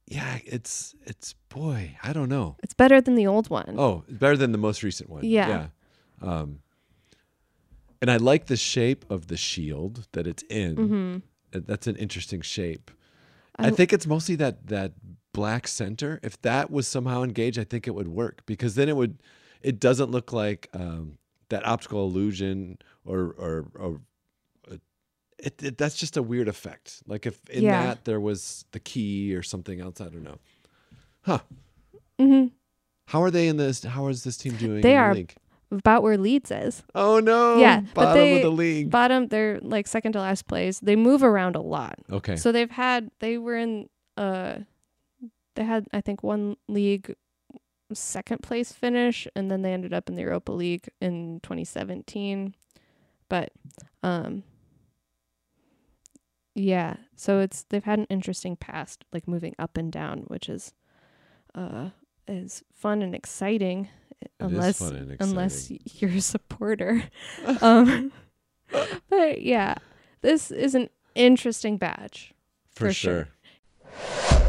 yeah, 0.08 0.40
it's 0.46 0.96
it's 1.06 1.34
boy, 1.50 1.96
I 2.04 2.14
don't 2.14 2.30
know. 2.30 2.58
It's 2.64 2.74
better 2.74 3.00
than 3.00 3.16
the 3.16 3.28
old 3.28 3.50
one. 3.50 3.76
Oh, 3.78 4.04
it's 4.08 4.18
better 4.18 4.38
than 4.38 4.52
the 4.52 4.58
most 4.58 4.82
recent 4.84 5.10
one. 5.10 5.24
Yeah. 5.24 5.48
Yeah. 5.50 5.68
Um, 6.22 6.60
and 8.02 8.10
I 8.10 8.18
like 8.18 8.46
the 8.48 8.58
shape 8.58 9.06
of 9.12 9.28
the 9.28 9.38
shield 9.38 10.08
that 10.14 10.26
it's 10.26 10.44
in. 10.50 10.76
hmm 10.76 11.18
Uh, 11.54 11.62
That's 11.66 11.88
an 11.88 11.96
interesting 11.96 12.42
shape. 12.42 12.92
I- 13.58 13.68
I, 13.68 13.72
think 13.72 13.92
it's 13.94 14.08
mostly 14.08 14.36
that 14.38 14.68
that 14.68 14.94
black 15.34 15.68
center. 15.68 16.20
If 16.24 16.42
that 16.44 16.72
was 16.72 16.88
somehow 16.88 17.24
engaged, 17.24 17.60
I 17.60 17.64
think 17.66 17.88
it 17.88 17.94
would 17.96 18.08
work 18.08 18.44
because 18.46 18.76
then 18.76 18.90
it 18.90 18.96
would. 18.96 19.22
It 19.62 19.80
doesn't 19.80 20.10
look 20.12 20.32
like 20.32 20.70
um, 20.74 21.18
that 21.50 21.68
optical 21.68 22.06
illusion 22.06 22.78
or 23.06 23.36
or 23.38 23.68
or. 23.76 24.02
It, 25.40 25.64
it, 25.64 25.78
that's 25.78 25.96
just 25.96 26.18
a 26.18 26.22
weird 26.24 26.48
effect. 26.48 27.02
Like 27.08 27.26
if 27.26 27.40
in 27.50 27.64
Yeah. 27.64 27.86
that 27.88 28.06
there 28.06 28.20
was 28.20 28.66
the 28.72 28.80
key 28.80 29.34
or 29.36 29.42
something 29.44 29.80
else, 29.80 30.02
I 30.02 30.06
don't 30.10 30.24
know. 30.24 30.38
Huh? 31.22 31.40
hmm 32.20 32.48
How 33.08 33.24
are 33.24 33.32
they 33.32 33.48
in 33.48 33.58
this? 33.58 33.84
How 33.84 34.08
is 34.08 34.24
this 34.24 34.38
team 34.38 34.56
doing? 34.58 34.82
They 34.82 34.92
in 34.92 34.96
the 34.98 35.02
are 35.02 35.14
league? 35.16 35.34
About 35.72 36.02
where 36.04 36.18
Leeds 36.18 36.50
is. 36.52 36.82
Oh 36.96 37.20
no! 37.20 37.58
Yeah, 37.58 37.82
but 37.94 38.06
bottom 38.06 38.14
they- 38.24 38.36
of 38.38 38.42
the 38.42 38.50
league. 38.52 38.90
Bottom, 38.90 39.28
they're 39.28 39.60
like 39.62 39.86
second 39.88 40.14
to 40.14 40.20
last 40.20 40.48
place. 40.48 40.80
They 40.80 40.96
move 40.96 41.22
around 41.24 41.56
a 41.56 41.62
lot. 41.62 42.00
okay. 42.12 42.36
So 42.38 42.52
they've 42.52 42.72
had 42.72 43.12
they 43.20 43.38
were 43.38 43.56
in 43.56 43.88
uh 44.18 44.60
they 45.56 45.64
had 45.64 45.86
I 45.94 46.02
think 46.02 46.24
one 46.24 46.58
league 46.68 47.16
second 47.94 48.42
place 48.42 48.72
finish 48.72 49.28
and 49.36 49.50
then 49.50 49.62
they 49.62 49.74
ended 49.74 49.94
up 49.94 50.10
in 50.10 50.16
the 50.16 50.22
Europa 50.24 50.52
League 50.52 50.90
in 51.02 51.40
2017. 51.44 52.56
But 53.30 53.52
um 54.04 54.44
yeah, 56.56 56.96
so 57.16 57.40
it's 57.40 57.64
they've 57.70 57.84
had 57.84 58.00
an 58.00 58.08
interesting 58.10 58.56
past 58.56 59.06
like 59.14 59.28
moving 59.28 59.56
up 59.60 59.78
and 59.78 59.92
down, 59.92 60.24
which 60.28 60.50
is 60.50 60.74
uh 61.56 61.90
is 62.28 62.64
fun 62.74 63.02
and 63.02 63.16
exciting 63.16 63.90
It 64.22 64.32
unless 64.40 64.80
fun 64.80 64.96
and 64.96 65.18
unless 65.20 65.70
exciting. 65.72 65.80
y- 65.86 65.92
you're 66.00 66.18
a 66.18 66.22
supporter. 66.22 67.04
um 67.62 68.12
but 69.10 69.42
yeah, 69.42 69.76
this 70.22 70.52
is 70.52 70.76
an 70.76 70.90
interesting 71.16 71.78
badge. 71.78 72.34
for, 72.70 72.88
for 72.88 72.94
sure. 72.94 73.28
sure. 73.28 74.40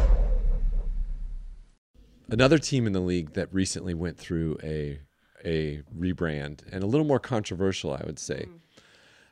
Another 2.29 2.57
team 2.57 2.87
in 2.87 2.93
the 2.93 2.99
league 3.01 3.33
that 3.33 3.53
recently 3.53 3.93
went 3.93 4.17
through 4.17 4.57
a 4.63 4.99
a 5.43 5.81
rebrand 5.97 6.61
and 6.71 6.83
a 6.83 6.87
little 6.87 7.05
more 7.05 7.19
controversial, 7.19 7.93
I 7.93 8.03
would 8.05 8.19
say. 8.19 8.45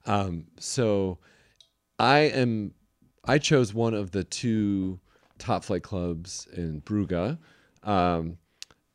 Um, 0.06 0.48
so 0.60 1.20
I 2.00 2.20
am 2.20 2.74
I 3.26 3.38
chose 3.38 3.74
one 3.74 3.94
of 3.94 4.12
the 4.12 4.24
two 4.24 5.00
top 5.38 5.66
flight 5.66 5.84
clubs 5.84 6.48
in 6.54 6.82
Brugge. 6.82 7.38
Um, 7.84 8.38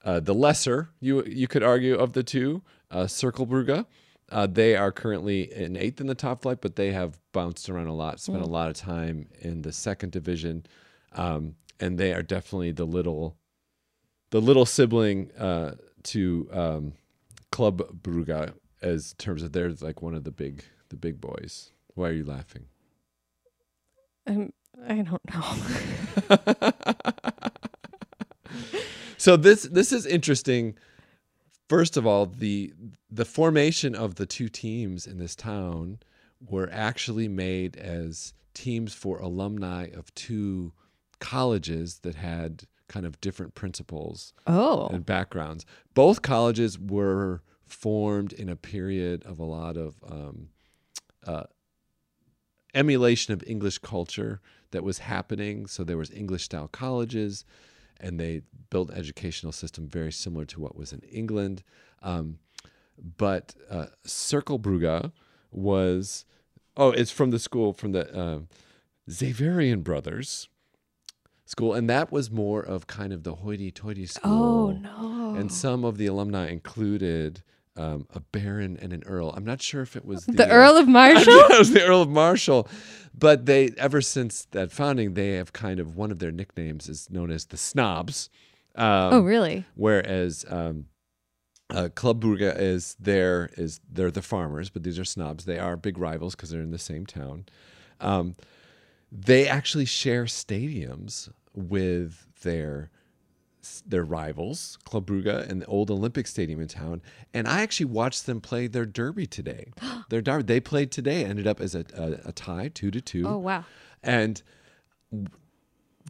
uh, 0.04 0.20
the 0.20 0.34
lesser, 0.34 0.90
you 1.00 1.24
you 1.24 1.46
could 1.46 1.62
argue, 1.62 1.94
of 1.94 2.14
the 2.14 2.22
two, 2.22 2.62
uh, 2.90 3.06
Cercle 3.06 3.46
Brugge. 3.46 3.86
Uh, 4.30 4.46
they 4.46 4.74
are 4.74 4.90
currently 4.90 5.52
in 5.52 5.76
eighth 5.76 6.00
in 6.00 6.06
the 6.06 6.14
top 6.14 6.42
flight, 6.42 6.58
but 6.60 6.76
they 6.76 6.92
have 6.92 7.20
bounced 7.32 7.68
around 7.68 7.88
a 7.88 7.94
lot, 7.94 8.18
spent 8.18 8.42
a 8.42 8.46
lot 8.46 8.70
of 8.70 8.74
time 8.74 9.28
in 9.40 9.62
the 9.62 9.72
second 9.72 10.12
division, 10.12 10.64
um, 11.12 11.54
and 11.78 11.98
they 11.98 12.12
are 12.14 12.22
definitely 12.22 12.72
the 12.72 12.86
little, 12.86 13.36
the 14.30 14.40
little 14.40 14.64
sibling 14.64 15.30
uh, 15.38 15.74
to 16.04 16.48
um, 16.52 16.92
Club 17.52 17.82
Brugge 18.02 18.54
as 18.80 19.12
terms 19.18 19.42
of 19.42 19.52
they're 19.52 19.70
like 19.80 20.00
one 20.00 20.14
of 20.14 20.24
the 20.24 20.30
big 20.32 20.64
the 20.88 20.96
big 20.96 21.20
boys. 21.20 21.70
Why 21.94 22.08
are 22.08 22.12
you 22.12 22.24
laughing? 22.24 22.64
Um, 24.26 24.52
I 24.86 25.02
don't 25.02 25.20
know. 25.32 26.72
so 29.16 29.36
this 29.36 29.62
this 29.64 29.92
is 29.92 30.06
interesting. 30.06 30.76
First 31.68 31.96
of 31.96 32.06
all, 32.06 32.26
the 32.26 32.72
the 33.10 33.24
formation 33.24 33.94
of 33.94 34.16
the 34.16 34.26
two 34.26 34.48
teams 34.48 35.06
in 35.06 35.18
this 35.18 35.34
town 35.34 35.98
were 36.40 36.68
actually 36.72 37.28
made 37.28 37.76
as 37.76 38.34
teams 38.52 38.94
for 38.94 39.18
alumni 39.18 39.88
of 39.94 40.14
two 40.14 40.72
colleges 41.20 42.00
that 42.00 42.14
had 42.14 42.64
kind 42.88 43.06
of 43.06 43.20
different 43.20 43.54
principles 43.54 44.32
oh. 44.46 44.88
and 44.88 45.06
backgrounds. 45.06 45.64
Both 45.94 46.22
colleges 46.22 46.78
were 46.78 47.42
formed 47.64 48.32
in 48.32 48.48
a 48.48 48.56
period 48.56 49.24
of 49.24 49.38
a 49.38 49.44
lot 49.44 49.76
of 49.76 49.96
um, 50.06 50.48
uh, 51.26 51.44
emulation 52.74 53.32
of 53.32 53.42
English 53.46 53.78
culture 53.78 54.40
that 54.70 54.82
was 54.82 54.98
happening. 54.98 55.66
So 55.66 55.84
there 55.84 55.96
was 55.96 56.10
English 56.10 56.44
style 56.44 56.68
colleges, 56.68 57.44
and 58.00 58.18
they 58.18 58.42
built 58.70 58.90
an 58.90 58.96
educational 58.96 59.52
system 59.52 59.86
very 59.86 60.12
similar 60.12 60.44
to 60.46 60.60
what 60.60 60.76
was 60.76 60.92
in 60.92 61.00
England. 61.00 61.62
Um, 62.02 62.38
but 63.16 63.54
uh, 63.70 63.86
Cercle 64.04 64.58
Brugge 64.58 65.12
was 65.50 66.24
oh, 66.76 66.90
it's 66.90 67.10
from 67.10 67.30
the 67.30 67.38
school 67.38 67.72
from 67.72 67.92
the 67.92 68.12
uh, 68.16 68.40
Xaverian 69.08 69.82
Brothers 69.82 70.48
school, 71.44 71.74
and 71.74 71.88
that 71.88 72.10
was 72.10 72.30
more 72.30 72.60
of 72.60 72.86
kind 72.86 73.12
of 73.12 73.22
the 73.22 73.36
hoity-toity 73.36 74.06
school. 74.06 74.32
Oh 74.32 74.72
no. 74.72 75.34
And 75.38 75.52
some 75.52 75.84
of 75.84 75.98
the 75.98 76.06
alumni 76.06 76.48
included 76.48 77.42
um, 77.76 78.06
a 78.14 78.20
baron 78.20 78.78
and 78.80 78.92
an 78.92 79.02
earl. 79.06 79.30
I'm 79.30 79.44
not 79.44 79.60
sure 79.60 79.82
if 79.82 79.96
it 79.96 80.04
was 80.04 80.26
the, 80.26 80.32
the 80.32 80.46
uh, 80.46 80.54
Earl 80.54 80.76
of 80.76 80.88
Marshall? 81.00 81.32
it 81.32 81.58
was 81.58 81.72
the 81.72 81.84
Earl 81.84 82.02
of 82.02 82.08
Marshall. 82.08 82.68
But 83.16 83.46
they, 83.46 83.70
ever 83.78 84.00
since 84.00 84.46
that 84.50 84.72
founding, 84.72 85.14
they 85.14 85.32
have 85.32 85.52
kind 85.52 85.80
of 85.80 85.96
one 85.96 86.10
of 86.10 86.18
their 86.18 86.32
nicknames 86.32 86.88
is 86.88 87.08
known 87.10 87.30
as 87.30 87.46
the 87.46 87.56
Snobs. 87.56 88.30
Um, 88.76 89.14
oh 89.14 89.20
really? 89.20 89.64
Whereas 89.76 90.44
um, 90.48 90.86
uh, 91.70 91.88
Club 91.94 92.22
Brugge 92.22 92.58
is 92.58 92.96
there 92.98 93.50
is 93.56 93.80
they're 93.90 94.10
the 94.10 94.22
farmers, 94.22 94.70
but 94.70 94.82
these 94.82 94.98
are 94.98 95.04
snobs. 95.04 95.44
They 95.44 95.58
are 95.58 95.76
big 95.76 95.98
rivals 95.98 96.34
because 96.34 96.50
they're 96.50 96.60
in 96.60 96.72
the 96.72 96.78
same 96.78 97.06
town. 97.06 97.46
Um, 98.00 98.34
they 99.12 99.46
actually 99.46 99.84
share 99.84 100.24
stadiums 100.24 101.30
with 101.54 102.26
their 102.42 102.90
their 103.86 104.04
rivals, 104.04 104.78
Club 104.84 105.06
Brugge 105.06 105.48
and 105.48 105.62
the 105.62 105.66
old 105.66 105.90
Olympic 105.90 106.26
Stadium 106.26 106.60
in 106.60 106.68
town. 106.68 107.02
And 107.32 107.48
I 107.48 107.62
actually 107.62 107.86
watched 107.86 108.26
them 108.26 108.40
play 108.40 108.66
their 108.66 108.86
derby 108.86 109.26
today. 109.26 109.72
their 110.10 110.20
derby 110.20 110.44
they 110.44 110.60
played 110.60 110.90
today 110.90 111.24
ended 111.24 111.46
up 111.46 111.60
as 111.60 111.74
a, 111.74 111.84
a, 111.96 112.28
a 112.28 112.32
tie, 112.32 112.70
two 112.72 112.90
to 112.90 113.00
two 113.00 113.26
Oh 113.26 113.38
wow. 113.38 113.64
and 114.02 114.42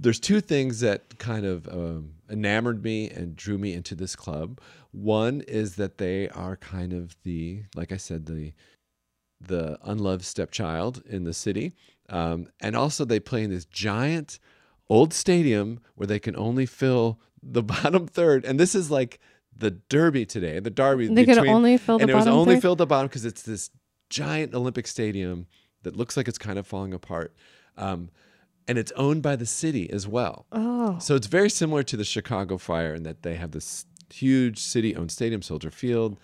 there's 0.00 0.18
two 0.18 0.40
things 0.40 0.80
that 0.80 1.18
kind 1.18 1.46
of 1.46 1.68
um, 1.68 2.14
enamored 2.30 2.82
me 2.82 3.10
and 3.10 3.36
drew 3.36 3.58
me 3.58 3.72
into 3.74 3.94
this 3.94 4.16
club. 4.16 4.60
One 4.90 5.42
is 5.42 5.76
that 5.76 5.98
they 5.98 6.28
are 6.30 6.56
kind 6.56 6.92
of 6.92 7.16
the, 7.22 7.62
like 7.74 7.92
I 7.92 7.96
said, 7.96 8.26
the 8.26 8.52
the 9.40 9.78
unloved 9.82 10.24
stepchild 10.24 11.02
in 11.06 11.24
the 11.24 11.34
city, 11.34 11.74
um, 12.08 12.48
and 12.60 12.74
also 12.74 13.04
they 13.04 13.20
play 13.20 13.42
in 13.42 13.50
this 13.50 13.66
giant 13.66 14.38
old 14.88 15.12
stadium 15.12 15.80
where 15.96 16.06
they 16.06 16.18
can 16.18 16.34
only 16.36 16.64
fill 16.64 17.20
the 17.44 17.62
bottom 17.74 18.06
third, 18.06 18.44
and 18.44 18.58
this 18.58 18.74
is 18.74 18.90
like 18.90 19.20
the 19.56 19.70
derby 19.70 20.24
today, 20.26 20.58
the 20.60 20.70
derby. 20.70 21.06
They 21.08 21.24
could 21.24 21.34
between- 21.36 21.52
only 21.52 21.76
fill 21.78 21.98
the 21.98 22.02
and 22.02 22.10
it 22.10 22.14
was 22.14 22.24
bottom 22.24 22.38
only 22.40 22.54
third? 22.56 22.62
filled 22.62 22.78
the 22.78 22.86
bottom 22.86 23.06
because 23.08 23.24
it's 23.24 23.42
this 23.42 23.70
giant 24.10 24.54
Olympic 24.54 24.86
stadium 24.86 25.46
that 25.82 25.94
looks 25.96 26.16
like 26.16 26.26
it's 26.28 26.38
kind 26.38 26.58
of 26.58 26.66
falling 26.66 26.92
apart, 26.94 27.34
um, 27.76 28.10
and 28.66 28.78
it's 28.78 28.92
owned 28.92 29.22
by 29.22 29.36
the 29.36 29.46
city 29.46 29.90
as 29.90 30.08
well. 30.08 30.46
Oh, 30.52 30.98
So 30.98 31.14
it's 31.14 31.26
very 31.26 31.50
similar 31.50 31.82
to 31.82 31.96
the 31.96 32.04
Chicago 32.04 32.56
Fire 32.58 32.94
in 32.94 33.02
that 33.02 33.22
they 33.22 33.34
have 33.34 33.50
this 33.50 33.84
huge 34.12 34.58
city-owned 34.58 35.10
stadium, 35.10 35.42
Soldier 35.42 35.70
Field. 35.70 36.18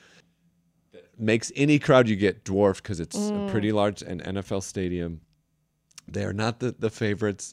Makes 1.18 1.53
any 1.55 1.79
crowd 1.79 2.09
you 2.09 2.16
get 2.16 2.45
dwarfed 2.45 2.83
because 2.83 2.99
it's 2.99 3.16
a 3.29 3.49
pretty 3.51 3.73
large 3.73 4.01
and 4.01 4.23
NFL 4.23 4.62
stadium. 4.62 5.21
They 6.09 6.25
are 6.25 6.33
not 6.33 6.61
the, 6.61 6.75
the 6.79 6.89
favorites, 6.89 7.53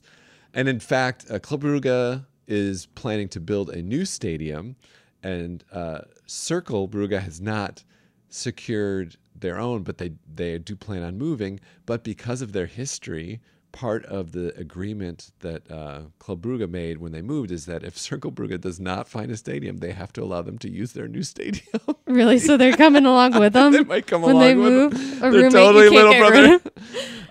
and 0.53 0.69
in 0.69 0.79
fact, 0.79 1.25
uh, 1.29 1.37
Club 1.39 1.63
Brugge 1.63 2.25
is 2.47 2.85
planning 2.95 3.27
to 3.29 3.39
build 3.39 3.69
a 3.69 3.81
new 3.81 4.05
stadium, 4.05 4.75
and 5.23 5.63
uh, 5.71 6.01
Cercle 6.25 6.87
Brugge 6.87 7.19
has 7.21 7.41
not 7.41 7.83
secured 8.29 9.15
their 9.35 9.59
own, 9.59 9.83
but 9.83 9.97
they 9.97 10.13
they 10.33 10.57
do 10.57 10.75
plan 10.75 11.03
on 11.03 11.17
moving. 11.17 11.59
But 11.85 12.03
because 12.03 12.41
of 12.41 12.51
their 12.53 12.65
history, 12.65 13.39
part 13.71 14.03
of 14.05 14.31
the 14.31 14.47
agreement 14.57 15.31
that 15.39 15.69
uh, 15.71 16.01
Club 16.19 16.41
Brugge 16.41 16.69
made 16.69 16.97
when 16.97 17.11
they 17.11 17.21
moved 17.21 17.51
is 17.51 17.65
that 17.67 17.83
if 17.83 17.95
Cercle 17.97 18.31
Brugge 18.31 18.59
does 18.61 18.79
not 18.79 19.07
find 19.07 19.29
a 19.31 19.37
stadium, 19.37 19.77
they 19.77 19.91
have 19.91 20.11
to 20.13 20.23
allow 20.23 20.41
them 20.41 20.57
to 20.59 20.69
use 20.69 20.93
their 20.93 21.07
new 21.07 21.23
stadium. 21.23 21.65
really? 22.07 22.39
So 22.39 22.57
they're 22.57 22.75
coming 22.75 23.05
along 23.05 23.37
with 23.39 23.53
them 23.53 23.71
they 23.73 23.83
might 23.83 24.07
come 24.07 24.21
when 24.21 24.35
along 24.35 24.43
they 24.43 24.55
with 24.55 24.73
move? 24.73 24.91
them. 24.93 25.01
A 25.23 25.31
They're 25.31 25.31
roommate 25.43 25.51
totally 25.51 25.89
little 25.89 26.13
brother. 26.13 26.59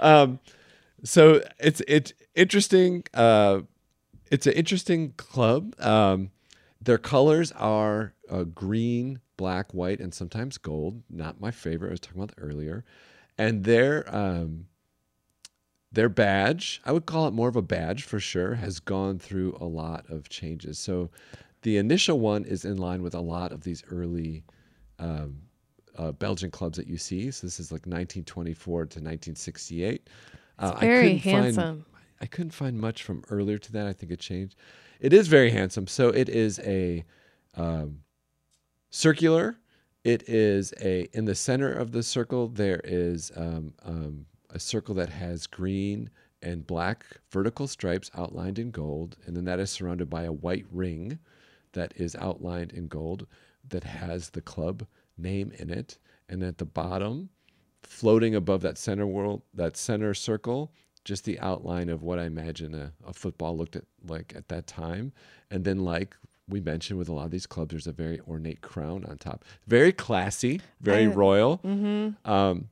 um, 0.00 0.38
so 1.04 1.42
it's 1.58 1.82
it's 1.88 2.12
interesting. 2.34 3.04
Uh, 3.14 3.60
it's 4.30 4.46
an 4.46 4.52
interesting 4.54 5.12
club. 5.16 5.74
Um, 5.80 6.30
their 6.80 6.98
colors 6.98 7.52
are 7.52 8.14
uh, 8.30 8.44
green, 8.44 9.20
black, 9.36 9.72
white, 9.74 10.00
and 10.00 10.12
sometimes 10.14 10.58
gold. 10.58 11.02
Not 11.10 11.40
my 11.40 11.50
favorite. 11.50 11.88
I 11.88 11.90
was 11.92 12.00
talking 12.00 12.22
about 12.22 12.34
earlier. 12.38 12.84
And 13.38 13.64
their 13.64 14.04
um, 14.14 14.66
their 15.92 16.08
badge, 16.08 16.80
I 16.84 16.92
would 16.92 17.06
call 17.06 17.26
it 17.26 17.32
more 17.32 17.48
of 17.48 17.56
a 17.56 17.62
badge 17.62 18.02
for 18.04 18.20
sure, 18.20 18.54
has 18.54 18.80
gone 18.80 19.18
through 19.18 19.56
a 19.60 19.64
lot 19.64 20.04
of 20.10 20.28
changes. 20.28 20.78
So 20.78 21.10
the 21.62 21.78
initial 21.78 22.20
one 22.20 22.44
is 22.44 22.64
in 22.64 22.76
line 22.76 23.02
with 23.02 23.14
a 23.14 23.20
lot 23.20 23.52
of 23.52 23.62
these 23.62 23.82
early 23.90 24.44
um, 24.98 25.38
uh, 25.96 26.12
Belgian 26.12 26.50
clubs 26.50 26.76
that 26.76 26.86
you 26.86 26.98
see. 26.98 27.30
So 27.30 27.46
this 27.46 27.58
is 27.60 27.70
like 27.72 27.80
1924 27.86 28.80
to 28.80 28.82
1968. 28.82 30.08
Uh, 30.58 30.72
I 30.76 30.80
Very 30.80 31.02
couldn't 31.18 31.20
find- 31.20 31.44
handsome. 31.44 31.86
I 32.20 32.26
couldn't 32.26 32.52
find 32.52 32.78
much 32.78 33.02
from 33.02 33.22
earlier 33.30 33.58
to 33.58 33.72
that. 33.72 33.86
I 33.86 33.92
think 33.92 34.12
it 34.12 34.20
changed. 34.20 34.56
It 35.00 35.12
is 35.12 35.28
very 35.28 35.50
handsome. 35.50 35.86
So 35.86 36.08
it 36.08 36.28
is 36.28 36.58
a 36.60 37.04
um, 37.56 38.00
circular. 38.90 39.56
It 40.04 40.28
is 40.28 40.72
a 40.80 41.08
in 41.12 41.24
the 41.24 41.34
center 41.34 41.72
of 41.72 41.92
the 41.92 42.02
circle. 42.02 42.48
There 42.48 42.80
is 42.84 43.32
um, 43.36 43.74
um, 43.84 44.26
a 44.50 44.58
circle 44.58 44.94
that 44.94 45.10
has 45.10 45.46
green 45.46 46.10
and 46.42 46.66
black 46.66 47.04
vertical 47.30 47.66
stripes 47.66 48.10
outlined 48.14 48.58
in 48.58 48.70
gold, 48.70 49.16
and 49.26 49.36
then 49.36 49.44
that 49.46 49.58
is 49.58 49.70
surrounded 49.70 50.08
by 50.08 50.22
a 50.24 50.32
white 50.32 50.66
ring 50.70 51.18
that 51.72 51.92
is 51.96 52.14
outlined 52.16 52.72
in 52.72 52.88
gold 52.88 53.26
that 53.68 53.84
has 53.84 54.30
the 54.30 54.40
club 54.40 54.86
name 55.18 55.52
in 55.58 55.70
it. 55.70 55.98
And 56.28 56.42
at 56.42 56.58
the 56.58 56.64
bottom, 56.64 57.30
floating 57.82 58.34
above 58.34 58.62
that 58.62 58.78
center 58.78 59.06
world, 59.06 59.42
that 59.54 59.76
center 59.76 60.14
circle, 60.14 60.72
just 61.06 61.24
the 61.24 61.38
outline 61.38 61.88
of 61.88 62.02
what 62.02 62.18
I 62.18 62.24
imagine 62.24 62.74
a, 62.74 62.92
a 63.06 63.12
football 63.12 63.56
looked 63.56 63.76
at 63.76 63.84
like 64.06 64.34
at 64.36 64.48
that 64.48 64.66
time. 64.66 65.12
And 65.52 65.64
then, 65.64 65.78
like 65.84 66.16
we 66.48 66.60
mentioned, 66.60 66.98
with 66.98 67.08
a 67.08 67.12
lot 67.12 67.24
of 67.26 67.30
these 67.30 67.46
clubs, 67.46 67.70
there's 67.70 67.86
a 67.86 67.92
very 67.92 68.20
ornate 68.28 68.60
crown 68.60 69.04
on 69.04 69.16
top. 69.18 69.44
Very 69.68 69.92
classy, 69.92 70.60
very 70.80 71.04
I- 71.04 71.06
royal. 71.06 71.58
Mm-hmm. 71.58 72.30
Um, 72.30 72.68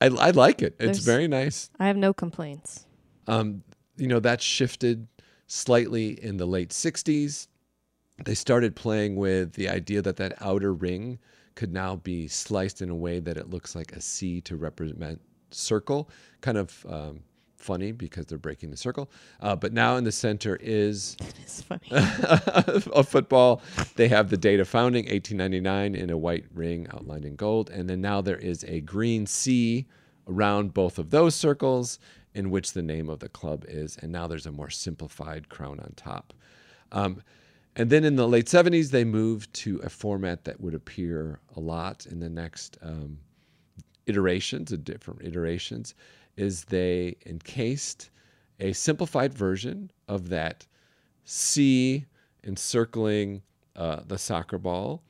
I, 0.00 0.06
I 0.06 0.30
like 0.30 0.60
it. 0.60 0.74
It's 0.78 0.98
There's- 0.98 1.04
very 1.04 1.28
nice. 1.28 1.70
I 1.80 1.86
have 1.86 1.96
no 1.96 2.12
complaints. 2.12 2.84
Um, 3.26 3.62
you 3.96 4.06
know, 4.06 4.20
that 4.20 4.42
shifted 4.42 5.08
slightly 5.46 6.22
in 6.22 6.36
the 6.36 6.46
late 6.46 6.70
60s. 6.70 7.48
They 8.24 8.34
started 8.34 8.76
playing 8.76 9.16
with 9.16 9.54
the 9.54 9.68
idea 9.68 10.02
that 10.02 10.16
that 10.16 10.34
outer 10.42 10.74
ring 10.74 11.18
could 11.54 11.72
now 11.72 11.96
be 11.96 12.28
sliced 12.28 12.82
in 12.82 12.90
a 12.90 12.94
way 12.94 13.18
that 13.20 13.36
it 13.36 13.48
looks 13.50 13.74
like 13.74 13.92
a 13.92 14.00
C 14.00 14.40
to 14.42 14.56
represent 14.56 15.20
circle. 15.50 16.10
Kind 16.42 16.58
of 16.58 16.84
um, 16.88 17.20
funny 17.58 17.92
because 17.92 18.26
they're 18.26 18.38
breaking 18.38 18.70
the 18.70 18.76
circle. 18.76 19.10
Uh, 19.40 19.56
but 19.56 19.72
now 19.72 19.96
in 19.96 20.04
the 20.04 20.12
center 20.12 20.58
is 20.60 21.16
a 21.90 23.02
football. 23.04 23.62
They 23.96 24.08
have 24.08 24.30
the 24.30 24.36
date 24.36 24.60
of 24.60 24.68
founding, 24.68 25.04
1899, 25.04 25.94
in 25.94 26.10
a 26.10 26.16
white 26.16 26.46
ring 26.54 26.86
outlined 26.92 27.24
in 27.24 27.36
gold. 27.36 27.70
And 27.70 27.88
then 27.88 28.00
now 28.00 28.20
there 28.20 28.38
is 28.38 28.64
a 28.64 28.80
green 28.80 29.26
C 29.26 29.86
around 30.26 30.74
both 30.74 30.98
of 30.98 31.10
those 31.10 31.34
circles, 31.34 31.98
in 32.34 32.50
which 32.50 32.72
the 32.72 32.82
name 32.82 33.08
of 33.08 33.18
the 33.18 33.28
club 33.28 33.64
is. 33.66 33.96
And 34.00 34.12
now 34.12 34.26
there's 34.26 34.46
a 34.46 34.52
more 34.52 34.70
simplified 34.70 35.48
crown 35.48 35.80
on 35.80 35.92
top. 35.96 36.32
Um, 36.92 37.22
and 37.74 37.90
then 37.90 38.04
in 38.04 38.16
the 38.16 38.28
late 38.28 38.46
70s, 38.46 38.90
they 38.90 39.04
moved 39.04 39.52
to 39.54 39.78
a 39.78 39.88
format 39.88 40.44
that 40.44 40.60
would 40.60 40.74
appear 40.74 41.40
a 41.56 41.60
lot 41.60 42.06
in 42.06 42.20
the 42.20 42.28
next 42.28 42.76
um, 42.82 43.18
iterations, 44.06 44.72
of 44.72 44.84
different 44.84 45.22
iterations, 45.22 45.94
is 46.38 46.64
they 46.64 47.16
encased 47.26 48.10
a 48.60 48.72
simplified 48.72 49.34
version 49.34 49.90
of 50.06 50.28
that 50.28 50.66
C 51.24 52.06
encircling 52.44 53.42
uh, 53.76 54.00
the 54.06 54.18
soccer 54.18 54.56
ball 54.58 55.02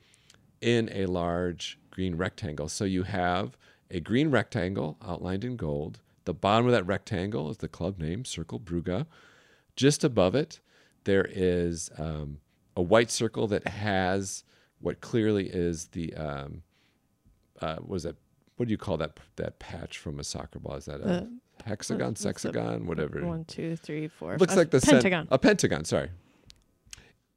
in 0.61 0.89
a 0.91 1.05
large 1.05 1.79
green 1.91 2.15
rectangle. 2.15 2.67
So 2.67 2.83
you 2.83 3.03
have 3.03 3.57
a 3.91 3.99
green 3.99 4.29
rectangle 4.31 4.97
outlined 5.05 5.43
in 5.43 5.55
gold. 5.55 5.99
The 6.25 6.33
bottom 6.33 6.65
of 6.65 6.71
that 6.73 6.85
rectangle 6.85 7.49
is 7.49 7.57
the 7.57 7.67
club 7.67 7.99
name, 7.99 8.23
Cercle 8.23 8.59
Brugge. 8.59 9.05
Just 9.75 10.03
above 10.03 10.35
it, 10.35 10.59
there 11.05 11.27
is 11.29 11.89
um, 11.97 12.39
a 12.75 12.81
white 12.81 13.11
circle 13.11 13.47
that 13.47 13.67
has 13.67 14.43
what 14.81 15.01
clearly 15.01 15.47
is 15.47 15.87
the 15.87 16.13
um, 16.15 16.63
uh, 17.61 17.77
was 17.85 18.03
that 18.03 18.15
what 18.59 18.67
do 18.67 18.71
you 18.71 18.77
call 18.77 18.97
that 18.97 19.19
that 19.37 19.57
patch 19.59 19.97
from 19.97 20.19
a 20.19 20.23
soccer 20.23 20.59
ball? 20.59 20.75
Is 20.75 20.85
that 20.85 20.99
a 21.01 21.03
The- 21.07 21.29
hexagon, 21.65 22.15
sexagon, 22.17 22.85
whatever? 22.87 23.25
One, 23.25 23.45
two, 23.45 23.75
three, 23.77 24.07
four. 24.09 24.37
Looks 24.37 24.55
like 24.57 24.71
the 24.71 24.81
pentagon. 24.81 25.27
a 25.31 25.37
pentagon. 25.39 25.85
Sorry. 25.85 26.09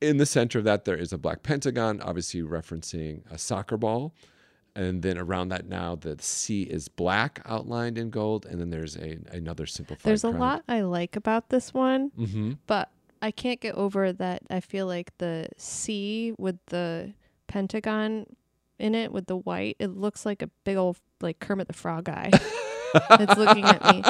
In 0.01 0.16
the 0.16 0.27
center 0.27 0.59
of 0.59 0.64
that, 0.64 0.85
there 0.85 0.97
is 0.97 1.12
a 1.12 1.18
black 1.18 1.45
pentagon, 1.45 2.01
obviously 2.01 2.43
referencing 2.43 3.23
a 3.31 3.39
soccer 3.39 3.77
ball. 3.77 4.12
And 4.75 5.03
then 5.03 5.16
around 5.16 5.51
that 5.51 5.68
now, 5.68 5.95
the 5.95 6.16
C 6.20 6.62
is 6.62 6.89
black 6.89 7.41
outlined 7.45 7.99
in 7.99 8.11
gold, 8.11 8.47
and 8.47 8.61
then 8.61 8.70
there's 8.70 8.97
a 8.97 9.18
another 9.31 9.66
simplified. 9.66 10.03
There's 10.09 10.25
a 10.25 10.31
lot 10.31 10.64
I 10.68 10.81
like 10.81 11.14
about 11.14 11.51
this 11.51 11.73
one, 11.73 12.11
Mm-hmm. 12.18 12.53
but 12.66 12.91
I 13.20 13.31
can't 13.31 13.61
get 13.61 13.75
over 13.77 14.12
that. 14.12 14.43
I 14.51 14.59
feel 14.61 14.87
like 14.87 15.16
the 15.18 15.49
C 15.57 16.33
with 16.39 16.57
the 16.66 17.12
pentagon 17.47 18.27
in 18.83 18.95
it 18.95 19.12
with 19.12 19.26
the 19.26 19.37
white, 19.37 19.76
it 19.78 19.97
looks 19.97 20.26
like 20.26 20.43
a 20.43 20.51
big 20.64 20.76
old 20.76 20.99
like 21.20 21.39
Kermit 21.39 21.68
the 21.68 21.72
Frog 21.72 22.05
guy. 22.05 22.30
it's 22.95 23.37
looking 23.37 23.64
at 23.64 23.83
me. 23.85 24.03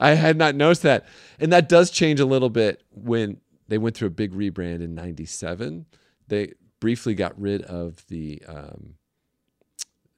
I 0.00 0.10
had 0.10 0.36
not 0.36 0.54
noticed 0.54 0.82
that, 0.82 1.06
and 1.38 1.52
that 1.52 1.68
does 1.68 1.90
change 1.90 2.20
a 2.20 2.26
little 2.26 2.50
bit 2.50 2.82
when 2.90 3.40
they 3.68 3.78
went 3.78 3.96
through 3.96 4.08
a 4.08 4.10
big 4.10 4.32
rebrand 4.32 4.82
in 4.82 4.94
'97. 4.94 5.86
They 6.26 6.52
briefly 6.80 7.14
got 7.14 7.40
rid 7.40 7.62
of 7.62 8.06
the 8.08 8.42
um, 8.46 8.94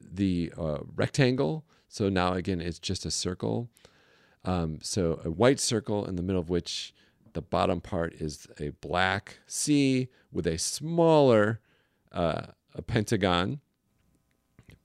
the 0.01 0.53
uh, 0.59 0.79
rectangle, 0.97 1.65
so 1.89 2.09
now 2.09 2.33
again 2.33 2.61
it's 2.61 2.79
just 2.79 3.05
a 3.05 3.11
circle. 3.11 3.69
Um, 4.45 4.79
so 4.81 5.21
a 5.23 5.31
white 5.31 5.61
circle 5.61 6.07
in 6.07 6.17
the 6.17 6.23
middle 6.23 6.41
of 6.41 6.49
which 6.49 6.95
the 7.35 7.43
bottom 7.43 7.81
part 7.81 8.15
is 8.15 8.47
a 8.59 8.71
black 8.71 9.39
C 9.47 10.09
with 10.33 10.47
a 10.47 10.59
smaller 10.59 11.61
uh, 12.11 12.47
a 12.81 12.83
pentagon 12.83 13.61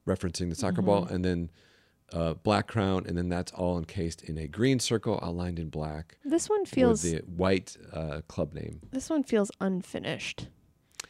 referencing 0.05 0.49
the 0.49 0.55
soccer 0.55 0.81
ball, 0.81 1.05
and 1.05 1.25
then 1.25 1.49
uh, 2.13 2.33
black 2.35 2.67
crown, 2.67 3.05
and 3.07 3.17
then 3.17 3.29
that's 3.29 3.51
all 3.53 3.77
encased 3.79 4.21
in 4.23 4.37
a 4.37 4.47
green 4.47 4.79
circle 4.79 5.19
outlined 5.23 5.57
in 5.57 5.69
black 5.69 6.17
This 6.23 6.47
one 6.47 6.65
feels 6.65 7.03
with 7.03 7.13
the 7.13 7.19
white 7.31 7.75
uh, 7.91 8.21
club 8.27 8.53
name. 8.53 8.81
this 8.91 9.09
one 9.09 9.23
feels 9.23 9.49
unfinished. 9.59 10.47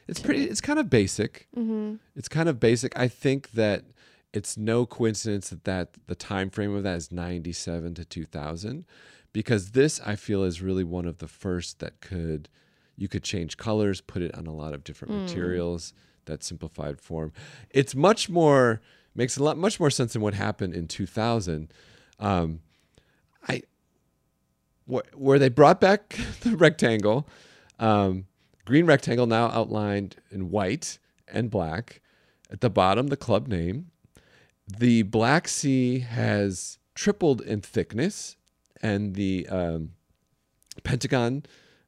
It's 0.08 0.20
pretty. 0.20 0.42
me. 0.42 0.46
It's 0.46 0.62
kind 0.62 0.80
of 0.80 0.90
basic. 0.90 1.48
Mm-hmm. 1.58 1.96
It's 2.16 2.30
kind 2.30 2.48
of 2.48 2.60
basic. 2.60 2.98
I 2.98 3.08
think 3.08 3.52
that 3.52 3.84
it's 4.32 4.56
no 4.56 4.86
coincidence 4.86 5.50
that, 5.50 5.64
that 5.64 5.90
the 6.08 6.16
time 6.16 6.50
frame 6.50 6.76
of 6.76 6.84
that 6.84 6.98
is 6.98 7.12
97 7.12 7.96
to 7.96 8.06
2000 8.06 8.86
because 9.34 9.72
this 9.72 10.00
I 10.06 10.16
feel 10.16 10.44
is 10.44 10.62
really 10.62 10.84
one 10.84 11.06
of 11.06 11.18
the 11.18 11.28
first 11.28 11.80
that 11.80 12.02
could 12.02 12.50
you 12.98 13.08
could 13.08 13.24
change 13.24 13.58
colors, 13.58 14.00
put 14.00 14.22
it 14.22 14.34
on 14.36 14.48
a 14.48 14.54
lot 14.54 14.74
of 14.74 14.84
different 14.84 15.14
materials. 15.16 15.94
That 16.26 16.43
simplified 16.43 17.01
form. 17.01 17.32
It's 17.69 17.95
much 17.95 18.30
more 18.30 18.82
makes 19.15 19.38
a 19.38 19.43
lot 19.43 19.57
much 19.57 19.80
more 19.80 19.89
sense 19.89 20.13
than 20.13 20.21
what 20.21 20.34
happened 20.34 20.73
in 20.73 20.88
2000. 20.88 21.71
Um, 22.19 22.59
I 23.47 23.63
wh- 24.91 25.07
where 25.15 25.39
they 25.39 25.49
brought 25.49 25.80
back 25.80 26.19
the 26.41 26.57
rectangle, 26.57 27.28
um, 27.80 28.26
green 28.65 28.86
rectangle 28.86 29.28
now 29.28 29.47
outlined 29.47 30.17
in 30.32 30.49
white 30.49 30.99
and 31.28 31.49
black. 31.49 32.01
At 32.51 32.61
the 32.61 32.69
bottom, 32.69 33.07
the 33.07 33.17
club 33.17 33.47
name. 33.47 33.91
The 34.67 35.03
Black 35.03 35.47
C 35.47 35.99
has 35.99 36.78
tripled 36.93 37.41
in 37.41 37.61
thickness, 37.61 38.36
and 38.82 39.15
the 39.15 39.47
um, 39.49 39.91
Pentagon 40.84 41.43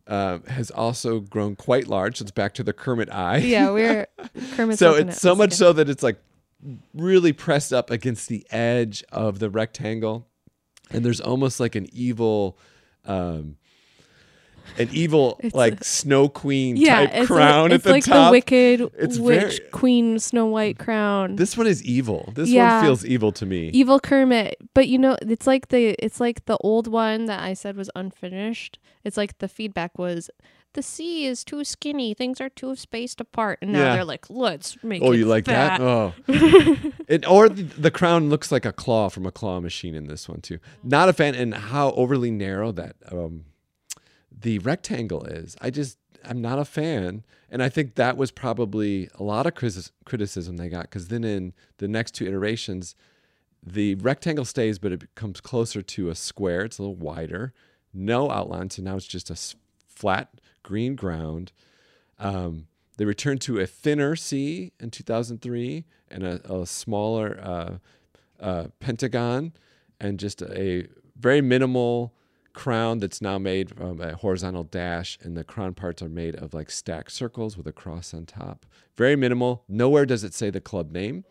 uh, 0.07 0.39
has 0.47 0.71
also 0.71 1.19
grown 1.19 1.55
quite 1.55 1.87
large. 1.87 2.21
It's 2.21 2.31
back 2.31 2.53
to 2.55 2.63
the 2.63 2.73
Kermit 2.73 3.09
eye. 3.11 3.37
Yeah, 3.37 3.71
we're 3.71 4.07
Kermit's 4.55 4.79
so 4.79 4.95
it's 4.95 5.21
so 5.21 5.35
much 5.35 5.49
again. 5.49 5.57
so 5.57 5.73
that 5.73 5.89
it's 5.89 6.03
like 6.03 6.17
really 6.93 7.33
pressed 7.33 7.73
up 7.73 7.91
against 7.91 8.29
the 8.29 8.45
edge 8.49 9.03
of 9.11 9.39
the 9.39 9.49
rectangle, 9.49 10.27
and 10.89 11.03
there's 11.05 11.21
almost 11.21 11.59
like 11.59 11.75
an 11.75 11.87
evil. 11.91 12.57
Um, 13.05 13.57
an 14.77 14.89
evil 14.91 15.39
It's 15.43 15.55
like 15.55 15.83
snow 15.83 16.29
queen 16.29 16.75
yeah, 16.77 17.07
type 17.07 17.27
crown 17.27 17.71
a, 17.71 17.75
at 17.75 17.83
the 17.83 17.91
like 17.91 18.03
top. 18.03 18.33
It's 18.33 18.41
like 18.43 18.47
the 18.49 18.81
wicked 18.81 18.93
It's 18.99 19.17
witch 19.19 19.57
very- 19.59 19.69
queen 19.71 20.19
Snow 20.19 20.45
White 20.47 20.77
crown. 20.79 21.35
This 21.35 21.57
one 21.57 21.67
is 21.67 21.83
evil. 21.83 22.31
This 22.35 22.49
Yeah. 22.49 22.77
one 22.77 22.85
feels 22.85 23.05
evil 23.05 23.31
to 23.33 23.45
me. 23.45 23.69
Evil 23.69 23.99
Kermit, 23.99 24.57
but 24.73 24.87
you 24.87 24.97
know, 24.97 25.17
it's 25.21 25.47
like 25.47 25.69
the 25.69 25.95
it's 26.03 26.19
like 26.19 26.45
the 26.45 26.57
old 26.57 26.87
one 26.87 27.25
that 27.25 27.41
I 27.41 27.53
said 27.53 27.75
was 27.77 27.89
unfinished. 27.95 28.79
It's 29.03 29.17
like 29.17 29.37
the 29.39 29.47
feedback 29.47 29.97
was 29.97 30.29
the 30.73 30.83
C 30.83 31.25
is 31.25 31.43
too 31.43 31.63
skinny, 31.63 32.13
things 32.13 32.39
are 32.39 32.49
too 32.49 32.75
spaced 32.75 33.19
apart, 33.19 33.57
and 33.63 33.71
now 33.73 33.79
Yeah. 33.79 33.93
they're 33.95 34.05
like, 34.05 34.29
let's 34.29 34.77
make 34.83 35.01
it. 35.01 35.05
Oh, 35.05 35.11
you 35.11 35.25
like 35.25 35.45
fat. 35.45 35.79
that? 35.79 35.81
Oh, 35.81 36.13
it, 37.07 37.27
or 37.27 37.49
the, 37.49 37.63
the 37.63 37.89
crown 37.89 38.29
looks 38.29 38.51
like 38.51 38.63
a 38.65 38.71
claw 38.73 39.09
from 39.09 39.25
a 39.25 39.31
claw 39.31 39.59
machine 39.59 39.95
in 39.95 40.05
this 40.07 40.29
one 40.29 40.41
too. 40.41 40.59
Not 40.83 41.09
a 41.09 41.13
fan, 41.13 41.33
and 41.33 41.53
how 41.55 41.91
overly 41.91 42.29
narrow 42.29 42.71
that 42.73 42.95
um, 43.11 43.45
the 44.39 44.59
rectangle 44.59 45.23
is. 45.25 45.55
I 45.61 45.69
just 45.69 45.97
I'm 46.25 46.41
not 46.41 46.59
a 46.59 46.65
fan, 46.65 47.23
and 47.49 47.63
I 47.63 47.69
think 47.69 47.95
that 47.95 48.17
was 48.17 48.31
probably 48.31 49.09
a 49.15 49.23
lot 49.23 49.45
of 49.45 49.55
criticism 49.55 50.57
they 50.57 50.69
got 50.69 50.83
because 50.83 51.07
then 51.07 51.23
in 51.23 51.53
the 51.77 51.87
next 51.87 52.11
two 52.15 52.25
iterations, 52.25 52.95
the 53.65 53.95
rectangle 53.95 54.45
stays, 54.45 54.79
but 54.79 54.91
it 54.91 54.99
becomes 54.99 55.41
closer 55.41 55.81
to 55.81 56.09
a 56.09 56.15
square. 56.15 56.61
It's 56.61 56.79
a 56.79 56.83
little 56.83 56.95
wider, 56.95 57.53
no 57.93 58.29
outline, 58.29 58.69
so 58.69 58.81
now 58.81 58.95
it's 58.95 59.07
just 59.07 59.29
a 59.29 59.55
flat 59.87 60.41
green 60.63 60.95
ground. 60.95 61.51
Um, 62.19 62.67
they 62.97 63.05
returned 63.05 63.41
to 63.41 63.59
a 63.59 63.67
thinner 63.67 64.15
C 64.15 64.73
in 64.79 64.89
2003 64.89 65.85
and 66.09 66.23
a, 66.23 66.53
a 66.53 66.65
smaller 66.65 67.39
uh, 67.41 67.77
uh, 68.39 68.67
pentagon 68.79 69.53
and 69.99 70.19
just 70.19 70.41
a 70.41 70.87
very 71.15 71.41
minimal 71.41 72.13
crown 72.57 72.97
that's 72.97 73.21
now 73.21 73.37
made 73.37 73.69
from 73.77 74.01
a 74.01 74.15
horizontal 74.15 74.63
dash 74.63 75.19
and 75.21 75.37
the 75.37 75.43
crown 75.43 75.75
parts 75.75 76.01
are 76.01 76.09
made 76.09 76.35
of 76.35 76.55
like 76.55 76.71
stacked 76.71 77.11
circles 77.11 77.55
with 77.55 77.67
a 77.67 77.71
cross 77.71 78.15
on 78.15 78.25
top. 78.25 78.65
Very 78.95 79.15
minimal. 79.15 79.63
Nowhere 79.69 80.07
does 80.07 80.23
it 80.23 80.33
say 80.33 80.49
the 80.49 80.59
club 80.59 80.91
name. 80.91 81.23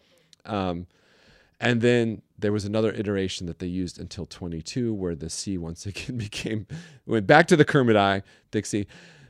Um, 0.45 0.87
and 1.59 1.81
then 1.81 2.23
there 2.39 2.53
was 2.53 2.65
another 2.65 2.93
iteration 2.93 3.49
that 3.49 3.59
they 3.59 3.67
used 3.67 3.99
until 3.99 4.25
22 4.25 4.95
where 4.95 5.17
the 5.17 5.29
C 5.29 5.59
once 5.59 5.85
again 5.87 6.17
became 6.17 6.69
went 7.07 7.27
back 7.27 7.49
to 7.49 7.57
the 7.57 7.65
Kermit 7.65 7.97
eye 7.97 8.23
Dixie. 8.53 8.87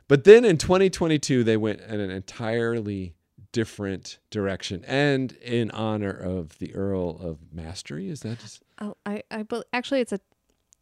But 0.07 0.25
then 0.25 0.45
in 0.45 0.59
2022 0.59 1.45
they 1.45 1.57
went 1.57 1.81
in 1.81 1.99
an 1.99 2.11
entirely 2.11 3.15
different 3.53 4.19
direction 4.31 4.85
and 4.87 5.33
in 5.41 5.71
honor 5.71 6.11
of 6.11 6.59
the 6.59 6.75
Earl 6.75 7.19
of 7.23 7.39
Mastery 7.55 8.11
is 8.11 8.21
that 8.21 8.39
just 8.39 8.63
Oh, 8.83 8.99
I 9.07 9.23
I 9.31 9.47
actually 9.73 10.01
it's 10.01 10.13
a 10.13 10.21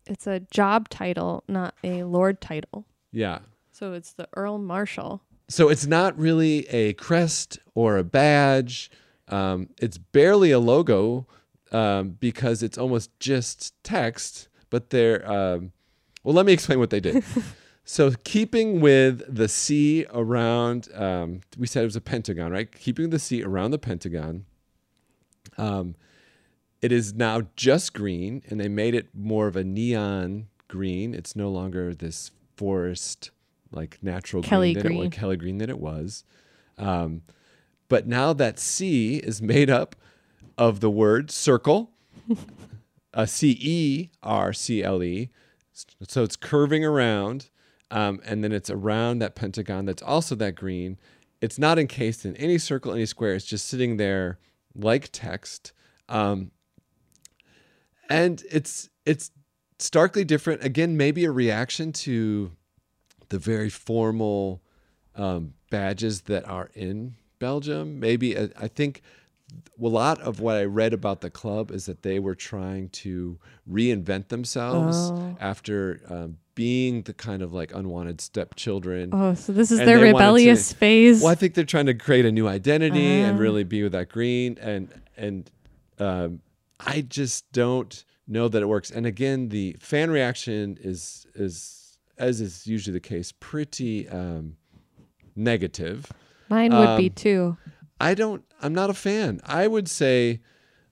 it's 0.06 0.26
a 0.26 0.40
job 0.50 0.88
title, 0.88 1.44
not 1.48 1.74
a 1.82 2.04
lord 2.04 2.40
title. 2.40 2.84
yeah 3.12 3.38
So 3.72 3.92
it's 3.92 4.12
the 4.12 4.28
Earl 4.36 4.58
Marshal. 4.58 5.22
So 5.48 5.68
it's 5.68 5.86
not 5.86 6.18
really 6.18 6.66
a 6.68 6.94
crest 6.94 7.58
or 7.74 7.98
a 7.98 8.04
badge. 8.04 8.90
Um, 9.28 9.68
it's 9.80 9.98
barely 9.98 10.50
a 10.50 10.58
logo 10.58 11.26
um, 11.72 12.10
because 12.10 12.62
it's 12.62 12.78
almost 12.78 13.10
just 13.20 13.74
text. 13.82 14.48
But 14.70 14.90
they're 14.90 15.28
um, 15.30 15.72
well. 16.22 16.34
Let 16.34 16.46
me 16.46 16.52
explain 16.52 16.78
what 16.78 16.90
they 16.90 17.00
did. 17.00 17.22
so 17.84 18.12
keeping 18.24 18.80
with 18.80 19.22
the 19.32 19.48
C 19.48 20.06
around, 20.12 20.88
um, 20.94 21.40
we 21.58 21.66
said 21.66 21.82
it 21.82 21.86
was 21.86 21.96
a 21.96 22.00
pentagon, 22.00 22.50
right? 22.50 22.70
Keeping 22.72 23.10
the 23.10 23.18
C 23.18 23.42
around 23.42 23.70
the 23.70 23.78
pentagon. 23.78 24.46
Um, 25.58 25.94
it 26.84 26.92
is 26.92 27.14
now 27.14 27.40
just 27.56 27.94
green, 27.94 28.42
and 28.50 28.60
they 28.60 28.68
made 28.68 28.94
it 28.94 29.08
more 29.14 29.46
of 29.46 29.56
a 29.56 29.64
neon 29.64 30.48
green. 30.68 31.14
It's 31.14 31.34
no 31.34 31.48
longer 31.48 31.94
this 31.94 32.30
forest 32.58 33.30
like 33.72 33.96
natural 34.02 34.42
Kelly 34.42 34.74
green 34.74 34.82
that 34.82 34.90
it 34.90 34.92
was, 34.92 34.98
green. 34.98 35.10
Kelly 35.10 35.36
green 35.38 35.58
that 35.58 35.70
it 35.70 35.78
was. 35.78 36.24
Um, 36.76 37.22
but 37.88 38.06
now 38.06 38.34
that 38.34 38.58
C 38.58 39.16
is 39.16 39.40
made 39.40 39.70
up 39.70 39.96
of 40.58 40.80
the 40.80 40.90
word 40.90 41.28
Cercle, 41.28 41.88
a 43.14 43.26
C 43.26 43.56
E 43.58 44.10
R 44.22 44.52
C 44.52 44.82
L 44.82 45.02
E. 45.02 45.30
So 46.06 46.22
it's 46.22 46.36
curving 46.36 46.84
around, 46.84 47.48
um, 47.90 48.20
and 48.26 48.44
then 48.44 48.52
it's 48.52 48.68
around 48.68 49.20
that 49.20 49.34
pentagon 49.34 49.86
that's 49.86 50.02
also 50.02 50.34
that 50.34 50.54
green. 50.54 50.98
It's 51.40 51.58
not 51.58 51.78
encased 51.78 52.26
in 52.26 52.36
any 52.36 52.58
circle, 52.58 52.92
any 52.92 53.06
square. 53.06 53.32
It's 53.32 53.46
just 53.46 53.68
sitting 53.68 53.96
there 53.96 54.38
like 54.74 55.08
text. 55.12 55.72
Um, 56.10 56.50
and 58.08 58.42
it's 58.50 58.88
it's 59.06 59.30
starkly 59.78 60.24
different. 60.24 60.64
Again, 60.64 60.96
maybe 60.96 61.24
a 61.24 61.30
reaction 61.30 61.92
to 61.92 62.52
the 63.28 63.38
very 63.38 63.70
formal 63.70 64.62
um, 65.16 65.54
badges 65.70 66.22
that 66.22 66.46
are 66.48 66.70
in 66.74 67.14
Belgium. 67.38 67.98
Maybe 68.00 68.36
uh, 68.36 68.48
I 68.60 68.68
think 68.68 69.02
a 69.80 69.86
lot 69.86 70.20
of 70.20 70.40
what 70.40 70.56
I 70.56 70.64
read 70.64 70.92
about 70.92 71.20
the 71.20 71.30
club 71.30 71.70
is 71.70 71.86
that 71.86 72.02
they 72.02 72.18
were 72.18 72.34
trying 72.34 72.88
to 72.90 73.38
reinvent 73.70 74.28
themselves 74.28 74.96
Oh. 74.96 75.36
after 75.40 76.00
um, 76.08 76.38
being 76.54 77.02
the 77.02 77.12
kind 77.12 77.42
of 77.42 77.52
like 77.52 77.74
unwanted 77.74 78.20
stepchildren. 78.20 79.10
Oh, 79.12 79.34
so 79.34 79.52
this 79.52 79.70
is 79.70 79.80
And 79.80 79.88
their 79.88 79.96
wanted 79.98 80.10
to- 80.12 80.16
rebellious 80.16 80.72
phase. 80.72 81.20
Well, 81.22 81.30
I 81.32 81.34
think 81.34 81.54
they're 81.54 81.64
trying 81.64 81.86
to 81.86 81.94
create 81.94 82.24
a 82.24 82.32
new 82.32 82.46
identity 82.48 83.20
and 83.20 83.36
Ah. 83.36 83.40
really 83.40 83.64
be 83.64 83.82
with 83.82 83.92
that 83.92 84.08
green, 84.08 84.56
and 84.60 84.88
and 85.16 85.50
um, 85.98 86.40
I 86.86 87.00
just 87.00 87.50
don't 87.52 88.04
know 88.26 88.48
that 88.48 88.62
it 88.62 88.66
works. 88.66 88.90
And 88.90 89.06
again, 89.06 89.48
the 89.48 89.76
fan 89.80 90.10
reaction 90.10 90.78
is 90.80 91.26
is 91.34 91.98
as 92.18 92.40
is 92.40 92.66
usually 92.66 92.92
the 92.92 93.00
case, 93.00 93.32
pretty 93.40 94.08
um, 94.08 94.56
negative. 95.34 96.10
Mine 96.48 96.74
would 96.74 96.96
be 96.96 97.08
um, 97.08 97.14
too. 97.14 97.56
I 98.00 98.14
don't. 98.14 98.44
I'm 98.60 98.74
not 98.74 98.90
a 98.90 98.94
fan. 98.94 99.40
I 99.44 99.66
would 99.66 99.88
say, 99.88 100.40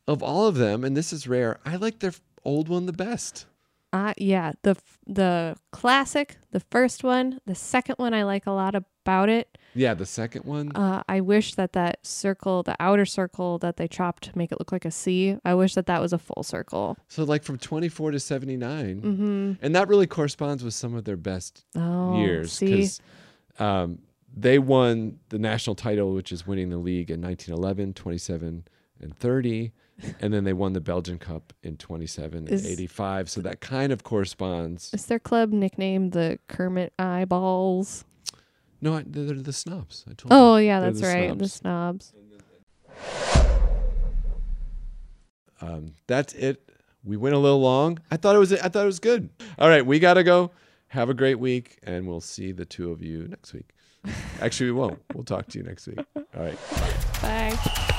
of 0.06 0.22
all 0.22 0.46
of 0.46 0.56
them, 0.56 0.84
and 0.84 0.96
this 0.96 1.12
is 1.12 1.26
rare, 1.26 1.60
I 1.64 1.76
like 1.76 2.00
their 2.00 2.12
old 2.44 2.68
one 2.68 2.86
the 2.86 2.92
best. 2.92 3.46
Uh, 3.92 4.14
yeah, 4.16 4.52
the 4.62 4.74
the 5.06 5.54
classic, 5.70 6.38
the 6.50 6.60
first 6.60 7.04
one, 7.04 7.40
the 7.46 7.54
second 7.54 7.96
one 7.98 8.14
I 8.14 8.22
like 8.24 8.46
a 8.46 8.50
lot 8.52 8.74
about 8.74 9.28
it. 9.28 9.58
Yeah, 9.74 9.92
the 9.94 10.06
second 10.06 10.44
one. 10.46 10.72
Uh, 10.74 11.02
I 11.08 11.20
wish 11.20 11.54
that 11.56 11.72
that 11.74 12.06
circle, 12.06 12.62
the 12.62 12.76
outer 12.80 13.04
circle 13.04 13.58
that 13.58 13.76
they 13.76 13.88
chopped 13.88 14.24
to 14.24 14.38
make 14.38 14.50
it 14.52 14.58
look 14.58 14.72
like 14.72 14.84
a 14.86 14.90
C, 14.90 15.36
I 15.44 15.54
wish 15.54 15.74
that 15.74 15.86
that 15.86 16.00
was 16.00 16.12
a 16.12 16.18
full 16.18 16.42
circle. 16.42 16.96
so 17.08 17.24
like 17.24 17.42
from 17.42 17.58
24 17.58 18.12
to 18.12 18.20
79, 18.20 19.02
Mm-hmm. 19.02 19.52
and 19.64 19.74
that 19.74 19.88
really 19.88 20.06
corresponds 20.06 20.62
with 20.64 20.74
some 20.74 20.94
of 20.94 21.04
their 21.04 21.16
best 21.16 21.64
Oh, 21.74 22.16
years 22.18 22.52
see, 22.52 22.66
because 22.66 23.00
um, 23.58 23.98
they 24.34 24.58
won 24.58 25.18
the 25.30 25.38
national 25.38 25.74
title, 25.74 26.14
which 26.14 26.32
is 26.32 26.46
winning 26.46 26.70
the 26.70 26.78
league 26.78 27.10
in 27.10 27.20
1911, 27.20 27.92
27, 27.94 28.64
and 29.00 29.16
30. 29.16 29.72
And 30.20 30.32
then 30.32 30.44
they 30.44 30.52
won 30.52 30.72
the 30.72 30.80
Belgian 30.80 31.18
Cup 31.18 31.52
in 31.62 31.76
27 31.76 32.48
Is- 32.48 32.64
and 32.64 32.72
85. 32.72 33.30
So 33.30 33.40
that 33.42 33.60
kind 33.60 33.92
of 33.92 34.02
corresponds. 34.04 34.90
is 34.92 35.06
their 35.06 35.18
club 35.18 35.50
nicknamed 35.52 36.12
the 36.12 36.38
Kermit 36.48 36.92
Eyeballs? 36.98 38.04
No, 38.80 38.94
I, 38.94 39.04
they're 39.06 39.34
the 39.36 39.52
snobs. 39.52 40.04
I 40.10 40.14
told 40.14 40.32
Oh 40.32 40.56
you. 40.56 40.66
yeah, 40.66 40.80
They're 40.80 40.90
that's 40.90 41.00
the 41.02 41.06
right, 41.06 41.38
the 41.38 41.48
snobs. 41.48 42.12
snobs. 42.96 43.42
Um, 45.60 45.94
that's 46.08 46.34
it. 46.34 46.68
We 47.04 47.16
went 47.16 47.34
a 47.34 47.38
little 47.38 47.60
long. 47.60 47.98
I 48.10 48.16
thought 48.16 48.34
it 48.34 48.38
was. 48.38 48.52
I 48.52 48.68
thought 48.68 48.82
it 48.82 48.86
was 48.86 48.98
good. 48.98 49.28
All 49.58 49.68
right, 49.68 49.84
we 49.86 49.98
gotta 50.00 50.24
go. 50.24 50.50
Have 50.88 51.08
a 51.08 51.14
great 51.14 51.38
week, 51.38 51.78
and 51.84 52.06
we'll 52.06 52.20
see 52.20 52.52
the 52.52 52.64
two 52.64 52.90
of 52.90 53.02
you 53.02 53.26
next 53.28 53.52
week. 53.52 53.70
Actually, 54.40 54.72
we 54.72 54.78
won't. 54.78 55.00
We'll 55.14 55.24
talk 55.24 55.46
to 55.48 55.58
you 55.58 55.64
next 55.64 55.86
week. 55.86 56.00
All 56.16 56.24
right. 56.42 56.58
Bye. 57.22 57.98